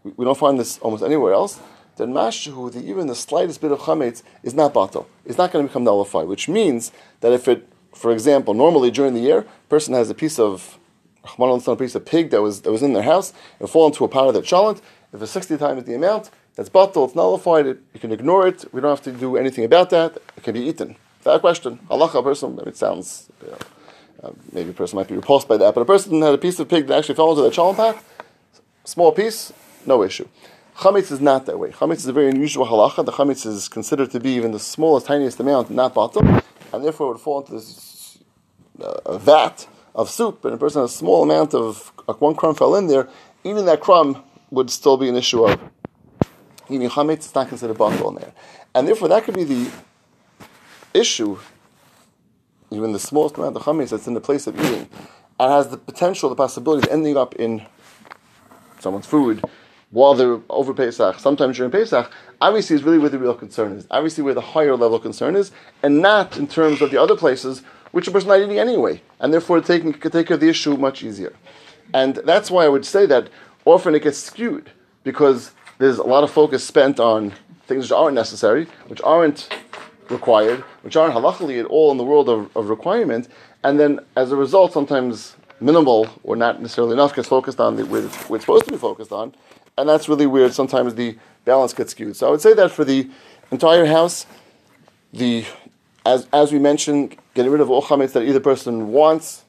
we 0.03 0.25
don't 0.25 0.37
find 0.37 0.59
this 0.59 0.77
almost 0.79 1.03
anywhere 1.03 1.33
else, 1.33 1.59
that 1.95 2.07
mashehu, 2.07 2.71
the, 2.71 2.83
even 2.83 3.07
the 3.07 3.15
slightest 3.15 3.61
bit 3.61 3.71
of 3.71 3.79
chametz, 3.79 4.23
is 4.43 4.53
not 4.53 4.73
batal. 4.73 5.05
It's 5.25 5.37
not 5.37 5.51
going 5.51 5.65
to 5.65 5.69
become 5.69 5.83
nullified, 5.83 6.27
which 6.27 6.49
means 6.49 6.91
that 7.21 7.31
if 7.31 7.47
it, 7.47 7.67
for 7.93 8.11
example, 8.11 8.53
normally 8.53 8.91
during 8.91 9.13
the 9.13 9.21
year, 9.21 9.45
person 9.69 9.93
has 9.93 10.09
a 10.09 10.15
piece 10.15 10.37
of 10.37 10.77
a 11.25 11.75
piece 11.77 11.95
of 11.95 12.05
pig 12.05 12.31
that 12.31 12.41
was 12.41 12.61
that 12.63 12.71
was 12.71 12.83
in 12.83 12.91
their 12.91 13.03
house 13.03 13.31
and 13.59 13.69
fall 13.69 13.85
into 13.87 14.03
a 14.03 14.09
pot 14.09 14.27
of 14.27 14.33
that 14.33 14.43
cholent. 14.43 14.81
If 15.13 15.21
it's 15.21 15.31
sixty 15.31 15.55
times 15.57 15.85
the 15.85 15.95
amount, 15.95 16.29
that's 16.55 16.69
batal, 16.69 17.05
it's 17.05 17.15
nullified, 17.15 17.65
it, 17.65 17.79
you 17.93 17.99
can 18.01 18.11
ignore 18.11 18.45
it, 18.45 18.65
we 18.73 18.81
don't 18.81 18.89
have 18.89 19.03
to 19.03 19.11
do 19.13 19.37
anything 19.37 19.63
about 19.63 19.89
that, 19.91 20.17
it 20.35 20.43
can 20.43 20.53
be 20.53 20.59
eaten. 20.59 20.97
That 21.23 21.39
question. 21.39 21.79
Halacha, 21.89 22.21
person, 22.21 22.59
it 22.65 22.75
sounds, 22.75 23.29
you 23.41 23.51
know, 23.51 23.57
uh, 24.23 24.31
maybe 24.51 24.69
a 24.69 24.73
person 24.73 24.97
might 24.97 25.07
be 25.07 25.15
repulsed 25.15 25.47
by 25.47 25.57
that, 25.57 25.73
but 25.73 25.81
a 25.81 25.85
person 25.85 26.21
had 26.21 26.33
a 26.33 26.37
piece 26.37 26.59
of 26.59 26.69
pig 26.69 26.87
that 26.87 26.97
actually 26.97 27.15
fell 27.15 27.31
into 27.31 27.41
the 27.41 27.51
shalom 27.51 27.75
path, 27.75 28.03
small 28.85 29.11
piece, 29.11 29.51
no 29.85 30.03
issue. 30.03 30.27
Chametz 30.77 31.11
is 31.11 31.21
not 31.21 31.45
that 31.45 31.59
way. 31.59 31.69
Chametz 31.69 31.97
is 31.97 32.07
a 32.07 32.13
very 32.13 32.29
unusual 32.29 32.65
halacha. 32.65 33.05
The 33.05 33.11
chametz 33.11 33.45
is 33.45 33.67
considered 33.67 34.09
to 34.11 34.19
be 34.19 34.31
even 34.31 34.51
the 34.51 34.59
smallest, 34.59 35.05
tiniest 35.05 35.39
amount, 35.39 35.69
not 35.69 35.93
bottom, 35.93 36.41
and 36.71 36.83
therefore 36.83 37.07
it 37.07 37.11
would 37.13 37.21
fall 37.21 37.41
into 37.41 37.53
this 37.53 38.17
uh, 38.81 39.17
vat 39.17 39.67
of 39.93 40.09
soup, 40.09 40.43
and 40.45 40.55
a 40.55 40.57
person 40.57 40.81
has 40.81 40.91
a 40.91 40.97
small 40.97 41.21
amount 41.21 41.53
of 41.53 41.91
like 42.07 42.19
one 42.19 42.35
crumb 42.35 42.55
fell 42.55 42.75
in 42.75 42.87
there, 42.87 43.07
even 43.43 43.65
that 43.65 43.81
crumb 43.81 44.23
would 44.49 44.69
still 44.71 44.97
be 44.97 45.07
an 45.09 45.15
issue 45.15 45.45
of 45.45 45.59
eating 46.69 46.89
chametz. 46.89 47.17
It's 47.17 47.35
not 47.35 47.49
considered 47.49 47.77
batal 47.77 48.09
in 48.09 48.15
there, 48.15 48.33
and 48.73 48.87
therefore 48.87 49.09
that 49.09 49.25
could 49.25 49.35
be 49.35 49.43
the 49.43 49.71
issue. 50.93 51.37
Even 52.75 52.91
the 52.91 52.99
smallest 52.99 53.37
amount 53.37 53.55
of 53.55 53.63
chametz 53.63 53.89
that's 53.89 54.07
in 54.07 54.13
the 54.13 54.21
place 54.21 54.47
of 54.47 54.59
eating, 54.59 54.87
and 55.39 55.51
has 55.51 55.67
the 55.69 55.77
potential, 55.77 56.29
the 56.29 56.35
possibility 56.35 56.87
of 56.87 56.93
ending 56.93 57.17
up 57.17 57.35
in 57.35 57.65
someone's 58.79 59.05
food 59.05 59.43
while 59.93 60.15
they're 60.15 60.39
over 60.49 60.73
Pesach, 60.73 61.19
sometimes 61.19 61.55
during 61.55 61.71
Pesach, 61.71 62.11
obviously 62.41 62.75
is 62.75 62.83
really 62.83 62.97
where 62.97 63.11
the 63.11 63.19
real 63.19 63.35
concern 63.35 63.73
is. 63.73 63.85
Obviously, 63.91 64.23
where 64.23 64.33
the 64.33 64.41
higher 64.41 64.75
level 64.75 64.99
concern 64.99 65.35
is, 65.35 65.51
and 65.83 66.01
not 66.01 66.35
in 66.35 66.47
terms 66.47 66.81
of 66.81 66.89
the 66.89 66.99
other 66.99 67.15
places 67.15 67.61
which 67.91 68.07
a 68.07 68.11
person 68.11 68.29
not 68.29 68.39
eating 68.39 68.57
anyway, 68.57 68.99
and 69.19 69.31
therefore 69.31 69.61
taking 69.61 69.93
could 69.93 70.11
take 70.11 70.27
care 70.27 70.33
of 70.33 70.41
the 70.41 70.49
issue 70.49 70.75
much 70.77 71.03
easier. 71.03 71.31
And 71.93 72.15
that's 72.15 72.49
why 72.49 72.65
I 72.65 72.69
would 72.69 72.85
say 72.85 73.05
that 73.05 73.29
often 73.65 73.93
it 73.93 74.01
gets 74.01 74.17
skewed 74.17 74.71
because 75.03 75.51
there's 75.77 75.99
a 75.99 76.03
lot 76.03 76.23
of 76.23 76.31
focus 76.31 76.63
spent 76.63 76.99
on 76.99 77.33
things 77.67 77.85
which 77.85 77.91
aren't 77.91 78.15
necessary, 78.15 78.65
which 78.87 79.01
aren't 79.03 79.47
required, 80.13 80.61
which 80.83 80.95
aren't 80.95 81.13
halachically 81.13 81.59
at 81.59 81.65
all 81.65 81.91
in 81.91 81.97
the 81.97 82.03
world 82.03 82.29
of, 82.29 82.55
of 82.55 82.69
requirement, 82.69 83.27
and 83.63 83.79
then 83.79 83.99
as 84.15 84.31
a 84.31 84.35
result, 84.35 84.71
sometimes 84.71 85.35
minimal 85.59 86.07
or 86.23 86.35
not 86.35 86.61
necessarily 86.61 86.93
enough 86.93 87.15
gets 87.15 87.27
focused 87.27 87.59
on 87.59 87.75
the, 87.75 87.85
where, 87.85 88.01
where 88.01 88.37
it's 88.37 88.45
supposed 88.45 88.65
to 88.65 88.71
be 88.71 88.77
focused 88.77 89.11
on, 89.11 89.33
and 89.77 89.89
that's 89.89 90.07
really 90.07 90.27
weird. 90.27 90.53
Sometimes 90.53 90.95
the 90.95 91.17
balance 91.45 91.73
gets 91.73 91.91
skewed. 91.91 92.15
So 92.15 92.27
I 92.27 92.31
would 92.31 92.41
say 92.41 92.53
that 92.53 92.71
for 92.71 92.85
the 92.85 93.09
entire 93.51 93.85
house, 93.85 94.25
the 95.11 95.45
as 96.05 96.27
as 96.33 96.51
we 96.51 96.59
mentioned, 96.59 97.15
getting 97.33 97.51
rid 97.51 97.61
of 97.61 97.69
all 97.69 97.81
chametz 97.81 98.11
that 98.13 98.23
either 98.23 98.39
person 98.39 98.89
wants 98.89 99.45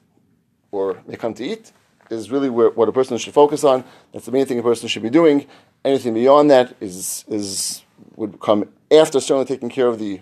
or 0.71 1.03
may 1.07 1.17
come 1.17 1.35
to 1.35 1.45
eat 1.45 1.73
is 2.11 2.31
really 2.31 2.51
where, 2.51 2.71
what 2.71 2.89
a 2.89 2.93
person 2.93 3.17
should 3.19 3.35
focus 3.35 3.65
on. 3.65 3.85
That's 4.13 4.27
the 4.27 4.33
main 4.33 4.47
thing 4.47 4.59
a 4.59 4.63
person 4.63 4.89
should 4.89 5.03
be 5.03 5.11
doing. 5.11 5.47
Anything 5.85 6.15
beyond 6.15 6.51
that 6.51 6.75
is 6.81 7.25
is 7.29 7.83
would 8.17 8.41
come 8.41 8.69
after 8.91 9.21
certainly 9.21 9.47
taking 9.47 9.69
care 9.69 9.87
of 9.87 9.99
the 9.99 10.21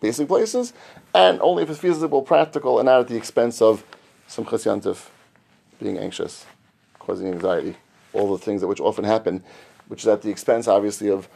basic 0.00 0.28
places, 0.28 0.72
and 1.14 1.40
only 1.40 1.62
if 1.62 1.70
it's 1.70 1.78
feasible, 1.78 2.22
practical, 2.22 2.78
and 2.78 2.86
not 2.86 3.00
at 3.00 3.08
the 3.08 3.16
expense 3.16 3.60
of 3.60 3.84
simchas 4.28 4.64
yontif 4.64 5.08
being 5.78 5.98
anxious, 5.98 6.46
causing 6.98 7.28
anxiety 7.28 7.76
all 8.12 8.36
the 8.36 8.42
things 8.42 8.60
that 8.60 8.66
which 8.66 8.80
often 8.80 9.04
happen, 9.04 9.42
which 9.88 10.02
is 10.02 10.08
at 10.08 10.22
the 10.22 10.30
expense, 10.30 10.68
obviously, 10.68 11.08
of 11.08 11.28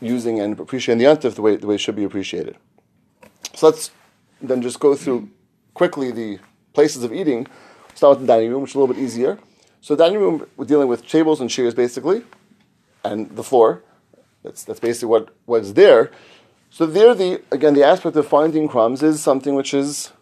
using 0.00 0.40
and 0.40 0.58
appreciating 0.58 0.98
the 0.98 1.04
yontif 1.04 1.34
the 1.34 1.42
way, 1.42 1.56
the 1.56 1.66
way 1.66 1.76
it 1.76 1.78
should 1.78 1.96
be 1.96 2.04
appreciated. 2.04 2.56
So 3.54 3.68
let's 3.68 3.90
then 4.40 4.62
just 4.62 4.80
go 4.80 4.94
through 4.94 5.30
quickly 5.74 6.10
the 6.10 6.38
places 6.74 7.04
of 7.04 7.12
eating. 7.12 7.46
Start 7.94 8.18
with 8.18 8.26
the 8.26 8.32
dining 8.32 8.50
room, 8.50 8.62
which 8.62 8.72
is 8.72 8.74
a 8.74 8.78
little 8.78 8.94
bit 8.94 9.02
easier. 9.02 9.38
So 9.80 9.94
the 9.94 10.04
dining 10.04 10.20
room, 10.20 10.46
we're 10.56 10.66
dealing 10.66 10.88
with 10.88 11.06
tables 11.06 11.40
and 11.40 11.48
chairs 11.48 11.74
basically, 11.74 12.24
and 13.04 13.34
the 13.36 13.42
floor. 13.42 13.82
That's, 14.42 14.64
that's 14.64 14.80
basically 14.80 15.08
what, 15.08 15.30
was 15.46 15.74
there. 15.74 16.10
So 16.76 16.84
there, 16.84 17.14
the 17.14 17.40
again, 17.50 17.72
the 17.72 17.84
aspect 17.84 18.16
of 18.16 18.28
finding 18.28 18.68
crumbs 18.68 19.02
is 19.02 19.22
something 19.22 19.54
which 19.54 19.72
is 19.72 20.12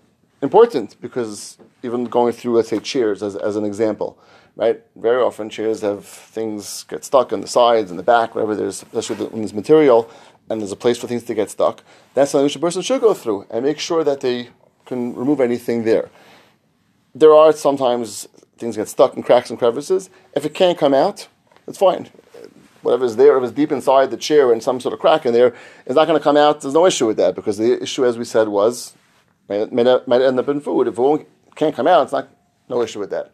important 0.41 0.95
because 1.01 1.59
even 1.83 2.05
going 2.05 2.33
through, 2.33 2.55
let's 2.55 2.69
say, 2.69 2.79
chairs 2.79 3.25
as, 3.25 3.35
as 3.35 3.57
an 3.57 3.65
example, 3.65 4.17
right? 4.55 4.81
Very 4.95 5.21
often 5.21 5.51
chairs 5.51 5.81
have 5.81 6.05
things 6.05 6.85
get 6.85 7.05
stuck 7.05 7.33
on 7.33 7.41
the 7.41 7.49
sides 7.49 7.91
and 7.91 7.99
the 7.99 8.05
back, 8.05 8.37
wherever 8.37 8.55
there's, 8.55 8.85
especially 8.85 9.17
when 9.27 9.41
there's 9.41 9.53
material 9.53 10.09
and 10.49 10.61
there's 10.61 10.71
a 10.71 10.77
place 10.77 10.97
for 10.97 11.09
things 11.09 11.25
to 11.25 11.35
get 11.35 11.51
stuck. 11.51 11.83
That's 12.15 12.31
something 12.31 12.45
which 12.45 12.55
a 12.55 12.61
person 12.61 12.83
should 12.83 13.01
go 13.01 13.15
through 13.15 13.47
and 13.51 13.65
make 13.65 13.81
sure 13.81 14.05
that 14.05 14.21
they 14.21 14.51
can 14.87 15.13
remove 15.17 15.41
anything 15.41 15.83
there. 15.83 16.09
There 17.17 17.35
are 17.35 17.53
sometimes 17.53 18.29
things 18.59 18.77
get 18.77 18.87
stuck 18.87 19.17
in 19.17 19.25
cracks 19.25 19.51
and 19.51 19.59
crevices. 19.59 20.09
If 20.37 20.45
it 20.45 20.55
can't 20.55 20.79
come 20.79 20.95
out, 20.95 21.27
it's 21.67 21.79
fine. 21.79 22.11
Whatever 22.85 23.05
is 23.07 23.17
there, 23.17 23.37
if 23.39 23.43
it's 23.43 23.53
deep 23.53 23.73
inside 23.73 24.11
the 24.11 24.17
chair 24.17 24.53
and 24.53 24.63
some 24.63 24.79
sort 24.79 24.93
of 24.93 25.01
crack 25.01 25.25
in 25.25 25.33
there, 25.33 25.55
it's 25.87 25.95
not 25.95 26.07
going 26.07 26.19
to 26.19 26.23
come 26.23 26.37
out. 26.37 26.61
There's 26.61 26.75
no 26.75 26.87
issue 26.87 27.07
with 27.07 27.17
that 27.17 27.35
because 27.35 27.57
the 27.57 27.83
issue, 27.83 28.05
as 28.05 28.19
we 28.19 28.25
said, 28.25 28.49
was 28.49 28.95
might, 29.49 29.73
might, 29.73 30.23
end 30.23 30.39
up 30.39 30.49
in 30.49 30.61
food. 30.61 30.87
If 30.87 30.99
it 30.99 31.27
can't 31.57 31.75
come 31.75 31.87
out, 31.87 32.03
it's 32.03 32.13
not 32.13 32.29
no 32.69 32.83
issue 32.83 33.01
with 33.01 33.11
that. 33.11 33.33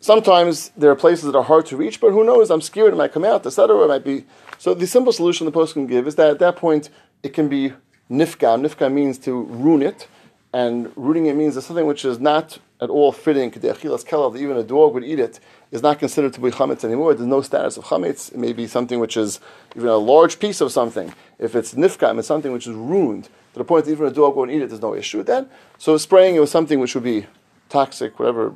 Sometimes 0.00 0.70
there 0.76 0.90
are 0.90 0.96
places 0.96 1.24
that 1.24 1.36
are 1.36 1.42
hard 1.42 1.66
to 1.66 1.76
reach, 1.76 2.00
but 2.00 2.12
who 2.12 2.24
knows? 2.24 2.50
I'm 2.50 2.62
scared 2.62 2.92
it 2.92 2.96
might 2.96 3.12
come 3.12 3.24
out, 3.24 3.44
etc. 3.44 3.84
It 3.84 3.88
might 3.88 4.04
be. 4.04 4.24
So 4.58 4.72
the 4.72 4.86
simple 4.86 5.12
solution 5.12 5.44
the 5.44 5.52
post 5.52 5.74
can 5.74 5.86
give 5.86 6.06
is 6.06 6.14
that 6.14 6.30
at 6.30 6.38
that 6.38 6.56
point 6.56 6.88
it 7.22 7.34
can 7.34 7.48
be 7.48 7.72
nifgam. 8.10 8.66
Nifgam 8.66 8.92
means 8.92 9.18
to 9.18 9.42
ruin 9.42 9.82
it, 9.82 10.08
and 10.52 10.92
ruining 10.96 11.26
it 11.26 11.36
means 11.36 11.54
that 11.54 11.62
something 11.62 11.86
which 11.86 12.04
is 12.04 12.18
not 12.18 12.58
at 12.80 12.88
all 12.88 13.12
fitting. 13.12 13.52
Even 13.52 14.56
a 14.56 14.62
dog 14.62 14.94
would 14.94 15.04
eat 15.04 15.18
it 15.18 15.40
is 15.70 15.82
not 15.82 15.98
considered 15.98 16.32
to 16.34 16.40
be 16.40 16.50
chametz 16.50 16.84
anymore. 16.84 17.14
There's 17.14 17.28
no 17.28 17.42
status 17.42 17.76
of 17.76 17.84
chametz. 17.84 18.32
It 18.32 18.38
may 18.38 18.52
be 18.52 18.66
something 18.66 18.98
which 18.98 19.16
is 19.16 19.40
even 19.76 19.88
a 19.88 19.96
large 19.96 20.38
piece 20.38 20.60
of 20.60 20.72
something. 20.72 21.14
If 21.38 21.54
it's 21.54 21.74
nifkam, 21.74 22.18
it's 22.18 22.28
something 22.28 22.52
which 22.52 22.66
is 22.66 22.74
ruined 22.74 23.24
to 23.24 23.58
the 23.58 23.64
point 23.64 23.84
that 23.84 23.92
even 23.92 24.06
a 24.06 24.10
dog 24.10 24.36
won't 24.36 24.50
eat 24.50 24.62
it. 24.62 24.68
There's 24.68 24.82
no 24.82 24.94
issue 24.94 25.18
with 25.18 25.26
that. 25.28 25.48
So 25.78 25.96
spraying 25.96 26.34
it 26.34 26.40
with 26.40 26.50
something 26.50 26.80
which 26.80 26.94
would 26.94 27.04
be 27.04 27.26
toxic, 27.68 28.18
whatever 28.18 28.54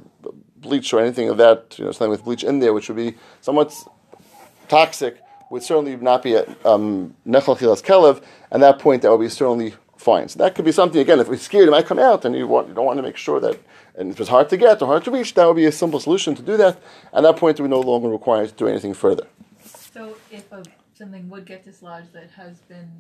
bleach 0.56 0.92
or 0.92 1.00
anything 1.00 1.28
of 1.28 1.36
that, 1.36 1.78
you 1.78 1.84
know, 1.84 1.92
something 1.92 2.10
with 2.10 2.24
bleach 2.24 2.42
in 2.42 2.58
there, 2.58 2.72
which 2.72 2.88
would 2.88 2.96
be 2.96 3.14
somewhat 3.40 3.72
toxic, 4.68 5.20
would 5.50 5.62
certainly 5.62 5.96
not 5.96 6.22
be 6.22 6.34
a 6.34 6.44
um, 6.64 7.14
nechal 7.26 7.56
chilas 7.56 7.82
kelev. 7.82 8.22
And 8.50 8.62
that 8.62 8.78
point, 8.78 9.02
that 9.02 9.10
would 9.10 9.20
be 9.20 9.28
certainly 9.28 9.74
fine. 10.04 10.28
So 10.28 10.38
that 10.38 10.54
could 10.54 10.64
be 10.64 10.72
something 10.72 11.00
again. 11.00 11.18
If 11.20 11.28
we're 11.28 11.36
scared, 11.36 11.68
it 11.68 11.70
might 11.70 11.86
come 11.86 11.98
out, 11.98 12.24
and 12.24 12.36
you 12.36 12.46
want 12.46 12.68
you 12.68 12.74
don't 12.74 12.86
want 12.86 12.98
to 12.98 13.02
make 13.02 13.16
sure 13.16 13.40
that. 13.40 13.58
And 13.96 14.10
if 14.12 14.20
it's 14.20 14.28
hard 14.28 14.48
to 14.50 14.56
get 14.56 14.82
or 14.82 14.86
hard 14.86 15.04
to 15.04 15.10
reach, 15.10 15.34
that 15.34 15.46
would 15.46 15.56
be 15.56 15.66
a 15.66 15.72
simple 15.72 16.00
solution 16.00 16.34
to 16.34 16.42
do 16.42 16.56
that. 16.56 16.78
At 17.12 17.22
that 17.22 17.36
point, 17.36 17.60
we're 17.60 17.68
no 17.68 17.80
longer 17.80 18.08
required 18.08 18.48
to 18.48 18.54
do 18.54 18.66
anything 18.66 18.92
further. 18.94 19.26
So, 19.94 20.16
if 20.30 20.50
a, 20.50 20.64
something 20.94 21.28
would 21.30 21.44
get 21.46 21.64
dislodged 21.64 22.12
that 22.12 22.30
has 22.32 22.58
been 22.72 22.90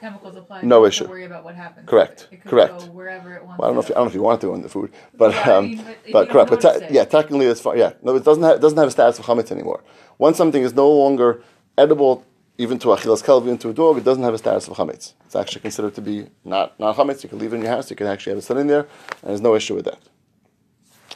chemicals 0.00 0.36
applied. 0.36 0.64
No 0.64 0.84
issue. 0.84 1.06
worry 1.06 1.24
about 1.24 1.44
what 1.44 1.54
happens. 1.54 1.88
Correct. 1.88 2.28
It 2.30 2.42
could 2.42 2.50
Correct. 2.50 2.78
Go 2.78 2.86
wherever 2.86 3.34
it 3.34 3.44
wants. 3.44 3.58
Well, 3.58 3.66
I 3.66 3.68
don't 3.68 3.76
know 3.76 3.82
if 3.82 3.88
you, 3.88 3.94
I 3.94 3.98
don't 3.98 4.04
know 4.06 4.10
if 4.10 4.14
you 4.14 4.22
want 4.22 4.40
to 4.40 4.54
in 4.54 4.62
the 4.62 4.68
food, 4.68 4.92
but 5.16 5.32
Yeah, 5.32 5.50
I 5.50 5.56
um, 5.56 5.64
mean, 5.64 5.84
but 5.84 6.12
but 6.12 6.30
correct. 6.30 6.50
But 6.50 6.60
te- 6.60 6.94
yeah, 6.94 7.04
technically 7.04 7.46
it's 7.46 7.60
fine. 7.60 7.78
Yeah, 7.78 7.92
no, 8.02 8.14
it 8.14 8.24
doesn't 8.24 8.42
have, 8.42 8.56
it 8.56 8.60
doesn't 8.60 8.78
have 8.78 8.88
a 8.88 8.96
status 8.98 9.18
of 9.18 9.24
chametz 9.26 9.50
anymore. 9.50 9.82
Once 10.18 10.36
something 10.36 10.62
is 10.62 10.74
no 10.74 10.90
longer 10.90 11.42
edible, 11.76 12.24
even 12.56 12.78
to 12.78 12.88
achilas 12.88 13.22
kelev, 13.22 13.42
even 13.42 13.58
to 13.58 13.70
a 13.70 13.74
dog, 13.74 13.98
it 13.98 14.04
doesn't 14.04 14.22
have 14.22 14.34
a 14.34 14.38
status 14.38 14.68
of 14.68 14.76
chametz. 14.76 15.14
It's 15.26 15.34
actually 15.34 15.62
considered 15.62 15.94
to 15.94 16.00
be 16.00 16.26
not 16.44 16.78
not 16.78 16.96
chametz. 16.96 17.22
You 17.22 17.28
can 17.28 17.38
leave 17.38 17.52
it 17.52 17.56
in 17.56 17.62
your 17.62 17.72
house. 17.72 17.90
You 17.90 17.96
can 17.96 18.06
actually 18.06 18.30
have 18.30 18.38
it 18.38 18.42
sitting 18.42 18.66
there, 18.66 18.86
and 19.22 19.30
there's 19.30 19.40
no 19.40 19.54
issue 19.54 19.74
with 19.74 19.86
that. 19.86 19.98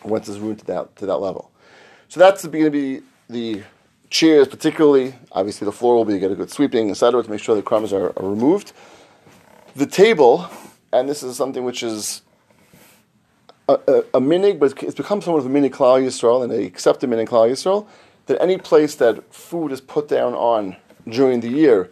Once 0.04 0.28
it's 0.28 0.38
ruined 0.38 0.60
to 0.60 0.66
that 0.66 0.96
to 0.96 1.06
that 1.06 1.18
level, 1.18 1.50
so 2.08 2.20
that's 2.20 2.46
going 2.46 2.64
to 2.64 2.70
be 2.70 3.00
the 3.28 3.62
chairs, 4.10 4.48
particularly. 4.48 5.14
Obviously, 5.32 5.64
the 5.64 5.72
floor 5.72 5.94
will 5.94 6.04
be 6.04 6.18
get 6.18 6.32
a 6.32 6.34
good 6.34 6.50
sweeping, 6.50 6.90
etc., 6.90 7.22
to 7.22 7.30
make 7.30 7.40
sure 7.40 7.54
the 7.54 7.62
crumbs 7.62 7.92
are, 7.92 8.12
are 8.18 8.28
removed. 8.28 8.72
The 9.76 9.86
table, 9.86 10.48
and 10.92 11.08
this 11.08 11.22
is 11.22 11.36
something 11.36 11.64
which 11.64 11.82
is 11.82 12.22
a, 13.68 13.74
a, 13.74 13.98
a 14.14 14.20
minhag, 14.20 14.58
but 14.58 14.82
it's 14.82 14.94
become 14.94 15.20
somewhat 15.20 15.40
of 15.40 15.46
a 15.46 15.50
minhag 15.50 15.70
Klal 15.70 16.02
Yisrael, 16.02 16.42
and 16.42 16.50
they 16.50 16.64
accept 16.64 17.04
a 17.04 17.08
minhag 17.08 17.28
Klal 17.28 17.50
Yisrael, 17.50 17.86
that 18.26 18.40
any 18.42 18.58
place 18.58 18.94
that 18.96 19.32
food 19.32 19.70
is 19.72 19.80
put 19.80 20.08
down 20.08 20.34
on 20.34 20.76
during 21.10 21.40
the 21.40 21.48
year 21.48 21.90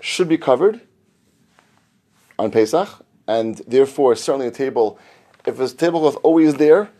should 0.00 0.28
be 0.28 0.38
covered 0.38 0.80
on 2.38 2.50
Pesach, 2.50 2.88
and 3.26 3.56
therefore 3.66 4.14
certainly 4.16 4.46
a 4.46 4.50
table, 4.50 4.98
if 5.46 5.58
a 5.58 5.68
tablecloth 5.68 6.16
always 6.22 6.54
there, 6.54 6.90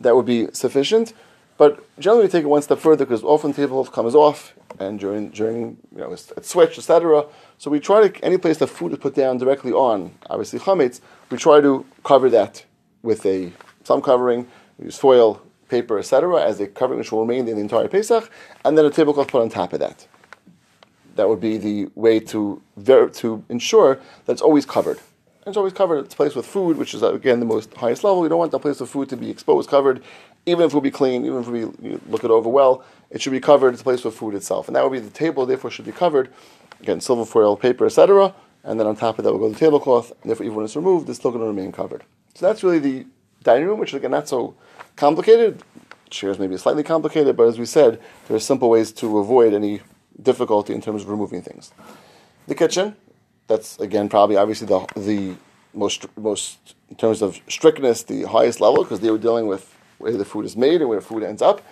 that 0.00 0.14
would 0.14 0.26
be 0.26 0.48
sufficient. 0.52 1.12
But 1.56 1.84
generally, 1.98 2.26
we 2.26 2.30
take 2.30 2.44
it 2.44 2.48
one 2.48 2.62
step 2.62 2.78
further 2.78 3.04
because 3.04 3.24
often 3.24 3.52
tablecloth 3.52 3.92
comes 3.92 4.14
off, 4.14 4.54
and 4.78 4.98
during 4.98 5.30
during 5.30 5.76
you 5.92 5.98
know 5.98 6.12
it's, 6.12 6.32
switched, 6.42 6.78
etc. 6.78 7.26
So 7.58 7.70
we 7.70 7.80
try 7.80 8.06
to 8.06 8.24
any 8.24 8.38
place 8.38 8.58
the 8.58 8.68
food 8.68 8.92
is 8.92 8.98
put 8.98 9.14
down 9.14 9.38
directly 9.38 9.72
on, 9.72 10.12
obviously 10.30 10.60
chametz, 10.60 11.00
we 11.30 11.36
try 11.36 11.60
to 11.60 11.84
cover 12.04 12.30
that 12.30 12.64
with 13.02 13.26
a 13.26 13.52
some 13.82 14.00
covering, 14.00 14.46
we 14.78 14.86
use 14.86 14.98
foil, 14.98 15.42
paper, 15.68 15.98
etc. 15.98 16.40
as 16.42 16.60
a 16.60 16.68
covering 16.68 16.98
which 16.98 17.10
will 17.10 17.22
remain 17.22 17.48
in 17.48 17.56
the 17.56 17.60
entire 17.60 17.88
Pesach, 17.88 18.30
and 18.64 18.78
then 18.78 18.84
a 18.84 18.90
tablecloth 18.90 19.28
put 19.28 19.42
on 19.42 19.48
top 19.48 19.72
of 19.72 19.80
that. 19.80 20.06
That 21.18 21.28
would 21.28 21.40
be 21.40 21.58
the 21.58 21.90
way 21.96 22.20
to 22.20 22.62
ver- 22.76 23.08
to 23.08 23.44
ensure 23.48 23.98
that 24.24 24.32
it's 24.34 24.40
always 24.40 24.64
covered. 24.64 25.00
it's 25.44 25.56
always 25.56 25.72
covered. 25.72 26.04
It's 26.04 26.14
placed 26.14 26.36
with 26.36 26.46
food, 26.46 26.76
which 26.76 26.94
is 26.94 27.02
uh, 27.02 27.12
again 27.12 27.40
the 27.40 27.44
most 27.44 27.74
highest 27.74 28.04
level. 28.04 28.22
You 28.22 28.28
don't 28.28 28.38
want 28.38 28.52
the 28.52 28.60
place 28.60 28.80
of 28.80 28.88
food 28.88 29.08
to 29.08 29.16
be 29.16 29.28
exposed, 29.28 29.68
covered, 29.68 30.00
even 30.46 30.64
if 30.64 30.70
it 30.70 30.74
will 30.74 30.80
be 30.80 30.92
clean, 30.92 31.24
even 31.26 31.40
if 31.40 31.48
we 31.48 31.64
look 32.06 32.22
it 32.22 32.30
over 32.30 32.48
well. 32.48 32.84
It 33.10 33.20
should 33.20 33.32
be 33.32 33.40
covered. 33.40 33.74
It's 33.74 33.82
placed 33.82 34.04
with 34.04 34.14
food 34.14 34.36
itself, 34.36 34.68
and 34.68 34.76
that 34.76 34.84
would 34.84 34.92
be 34.92 35.00
the 35.00 35.10
table. 35.10 35.44
Therefore, 35.44 35.72
should 35.72 35.86
be 35.86 35.90
covered. 35.90 36.32
Again, 36.80 37.00
silver 37.00 37.24
foil, 37.24 37.56
paper, 37.56 37.84
etc. 37.84 38.32
And 38.62 38.78
then 38.78 38.86
on 38.86 38.94
top 38.94 39.18
of 39.18 39.24
that 39.24 39.32
will 39.32 39.40
go 39.40 39.48
the 39.48 39.58
tablecloth. 39.58 40.12
And 40.22 40.30
therefore, 40.30 40.46
even 40.46 40.54
when 40.54 40.66
it's 40.66 40.76
removed, 40.76 41.08
it's 41.08 41.18
still 41.18 41.32
going 41.32 41.42
to 41.42 41.48
remain 41.48 41.72
covered. 41.72 42.04
So 42.34 42.46
that's 42.46 42.62
really 42.62 42.78
the 42.78 43.06
dining 43.42 43.66
room, 43.66 43.80
which 43.80 43.92
again 43.92 44.12
not 44.12 44.28
so 44.28 44.54
complicated. 44.94 45.64
Chairs 46.10 46.38
may 46.38 46.46
be 46.46 46.56
slightly 46.56 46.84
complicated, 46.84 47.36
but 47.36 47.48
as 47.48 47.58
we 47.58 47.66
said, 47.66 48.00
there 48.28 48.36
are 48.36 48.40
simple 48.40 48.70
ways 48.70 48.92
to 48.92 49.18
avoid 49.18 49.52
any 49.52 49.80
difficulty 50.22 50.74
in 50.74 50.80
terms 50.80 51.02
of 51.02 51.08
removing 51.08 51.42
things. 51.42 51.72
The 52.46 52.54
kitchen, 52.54 52.96
that's 53.46 53.78
again 53.78 54.08
probably 54.08 54.36
obviously 54.36 54.66
the 54.66 54.86
the 54.96 55.34
most 55.74 56.06
most 56.16 56.74
in 56.90 56.96
terms 56.96 57.22
of 57.22 57.40
strictness 57.48 58.02
the 58.02 58.24
highest 58.24 58.60
level 58.60 58.82
because 58.82 59.00
they 59.00 59.10
were 59.10 59.18
dealing 59.18 59.46
with 59.46 59.74
where 59.98 60.16
the 60.16 60.24
food 60.24 60.44
is 60.44 60.56
made 60.56 60.80
and 60.80 60.88
where 60.88 61.00
food 61.00 61.22
ends 61.22 61.42
up. 61.42 61.62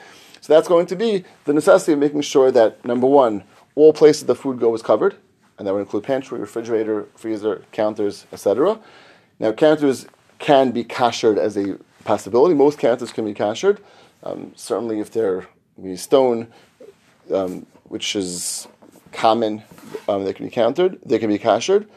So 0.40 0.52
that's 0.52 0.68
going 0.68 0.86
to 0.86 0.96
be 0.96 1.24
the 1.44 1.52
necessity 1.52 1.92
of 1.92 1.98
making 1.98 2.20
sure 2.22 2.50
that 2.50 2.84
number 2.84 3.06
one, 3.06 3.44
all 3.74 3.92
places 3.92 4.26
the 4.26 4.34
food 4.34 4.60
goes 4.60 4.82
covered, 4.82 5.16
and 5.58 5.66
that 5.66 5.72
would 5.72 5.80
include 5.80 6.04
pantry, 6.04 6.38
refrigerator, 6.38 7.06
freezer, 7.16 7.64
counters, 7.72 8.26
etc. 8.32 8.78
Now 9.38 9.52
counters 9.52 10.06
can 10.38 10.70
be 10.70 10.84
kashered 10.84 11.38
as 11.38 11.56
a 11.56 11.78
possibility. 12.04 12.54
Most 12.54 12.78
counters 12.78 13.12
can 13.12 13.24
be 13.24 13.34
kashered. 13.34 13.80
Um, 14.22 14.52
certainly, 14.56 15.00
if 15.00 15.10
they're 15.10 15.46
stone, 15.96 16.48
um, 17.32 17.66
which 17.88 18.16
is 18.16 18.68
common, 19.12 19.62
um, 20.08 20.24
they 20.24 20.32
can 20.32 20.46
be 20.46 20.50
countered. 20.50 20.98
They 21.04 21.18
can 21.18 21.28
be 21.28 21.38
kashered. 21.38 21.88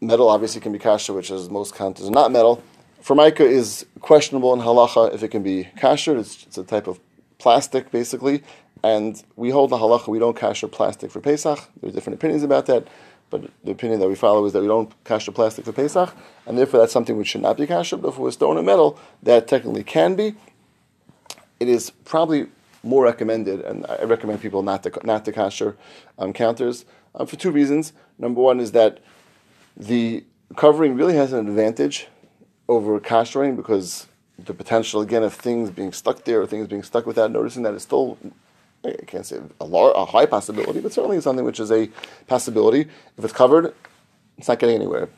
Metal 0.00 0.28
obviously 0.28 0.60
can 0.60 0.72
be 0.72 0.78
kasher, 0.78 1.14
which 1.14 1.30
is 1.30 1.50
most 1.50 1.74
counters 1.74 2.08
are 2.08 2.12
not 2.12 2.30
metal. 2.30 2.62
Formica 3.00 3.44
is 3.44 3.86
questionable 4.00 4.52
in 4.52 4.60
halacha 4.60 5.14
if 5.14 5.22
it 5.22 5.28
can 5.28 5.42
be 5.42 5.68
kasher. 5.76 6.18
It's, 6.18 6.44
it's, 6.44 6.58
a 6.58 6.64
type 6.64 6.86
of 6.86 7.00
plastic, 7.38 7.90
basically. 7.90 8.42
And 8.82 9.22
we 9.36 9.50
hold 9.50 9.70
the 9.70 9.76
halacha, 9.76 10.08
we 10.08 10.18
don't 10.18 10.36
kasher 10.36 10.70
plastic 10.70 11.10
for 11.10 11.20
Pesach. 11.20 11.58
There 11.80 11.90
are 11.90 11.92
different 11.92 12.18
opinions 12.18 12.42
about 12.42 12.66
that. 12.66 12.86
But 13.30 13.50
the 13.62 13.72
opinion 13.72 14.00
that 14.00 14.08
we 14.08 14.14
follow 14.14 14.44
is 14.46 14.52
that 14.52 14.62
we 14.62 14.68
don't 14.68 14.92
kasher 15.04 15.34
plastic 15.34 15.64
for 15.64 15.72
Pesach. 15.72 16.14
And 16.46 16.56
therefore, 16.56 16.80
that's 16.80 16.92
something 16.92 17.16
which 17.16 17.28
should 17.28 17.42
not 17.42 17.56
be 17.56 17.66
kasher. 17.66 18.00
But 18.00 18.08
if 18.08 18.14
it 18.14 18.20
was 18.20 18.34
stone 18.34 18.56
or 18.56 18.62
metal, 18.62 18.98
that 19.22 19.48
technically 19.48 19.84
can 19.84 20.14
be. 20.14 20.34
It 21.60 21.68
is 21.68 21.90
probably 21.90 22.46
more 22.88 23.04
recommended, 23.04 23.60
and 23.60 23.86
I 23.86 24.04
recommend 24.04 24.40
people 24.40 24.62
not 24.62 24.82
to 24.84 24.92
not 25.04 25.24
to 25.26 25.32
kasher 25.32 25.76
um, 26.18 26.32
counters 26.32 26.84
um, 27.14 27.26
for 27.26 27.36
two 27.36 27.50
reasons. 27.50 27.92
Number 28.18 28.40
one 28.40 28.60
is 28.60 28.72
that 28.72 28.98
the 29.76 30.24
covering 30.56 30.96
really 30.96 31.14
has 31.14 31.32
an 31.32 31.46
advantage 31.46 32.08
over 32.68 32.98
kashering 32.98 33.56
because 33.56 34.06
the 34.38 34.54
potential 34.54 35.00
again 35.00 35.22
of 35.22 35.34
things 35.34 35.70
being 35.70 35.92
stuck 35.92 36.24
there 36.24 36.40
or 36.40 36.46
things 36.46 36.66
being 36.66 36.82
stuck 36.82 37.06
without 37.06 37.30
noticing 37.30 37.62
that 37.64 37.74
is 37.74 37.82
still 37.82 38.18
I 38.84 38.92
can't 39.06 39.26
say 39.26 39.38
a, 39.60 39.64
a 39.64 40.04
high 40.06 40.26
possibility, 40.26 40.80
but 40.80 40.92
certainly 40.92 41.20
something 41.20 41.44
which 41.44 41.60
is 41.60 41.72
a 41.72 41.90
possibility. 42.26 42.82
If 43.16 43.24
it's 43.24 43.32
covered, 43.32 43.74
it's 44.38 44.48
not 44.48 44.58
getting 44.58 44.76
anywhere. 44.76 45.08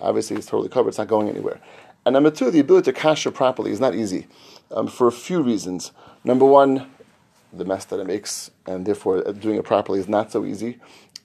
Obviously, 0.00 0.36
it's 0.36 0.46
totally 0.46 0.68
covered; 0.68 0.90
it's 0.90 0.98
not 0.98 1.08
going 1.08 1.28
anywhere. 1.28 1.60
And 2.04 2.12
number 2.12 2.30
two, 2.30 2.50
the 2.50 2.60
ability 2.60 2.92
to 2.92 2.98
kasher 2.98 3.32
properly 3.32 3.72
is 3.72 3.80
not 3.80 3.94
easy 3.94 4.26
um, 4.70 4.86
for 4.86 5.08
a 5.08 5.12
few 5.12 5.42
reasons. 5.42 5.92
Number 6.24 6.44
one, 6.44 6.86
the 7.58 7.64
mess 7.64 7.84
that 7.86 8.00
it 8.00 8.06
makes, 8.06 8.50
and 8.66 8.86
therefore 8.86 9.26
uh, 9.26 9.32
doing 9.32 9.56
it 9.56 9.64
properly 9.64 10.00
is 10.00 10.08
not 10.08 10.32
so 10.32 10.44
easy. 10.44 10.78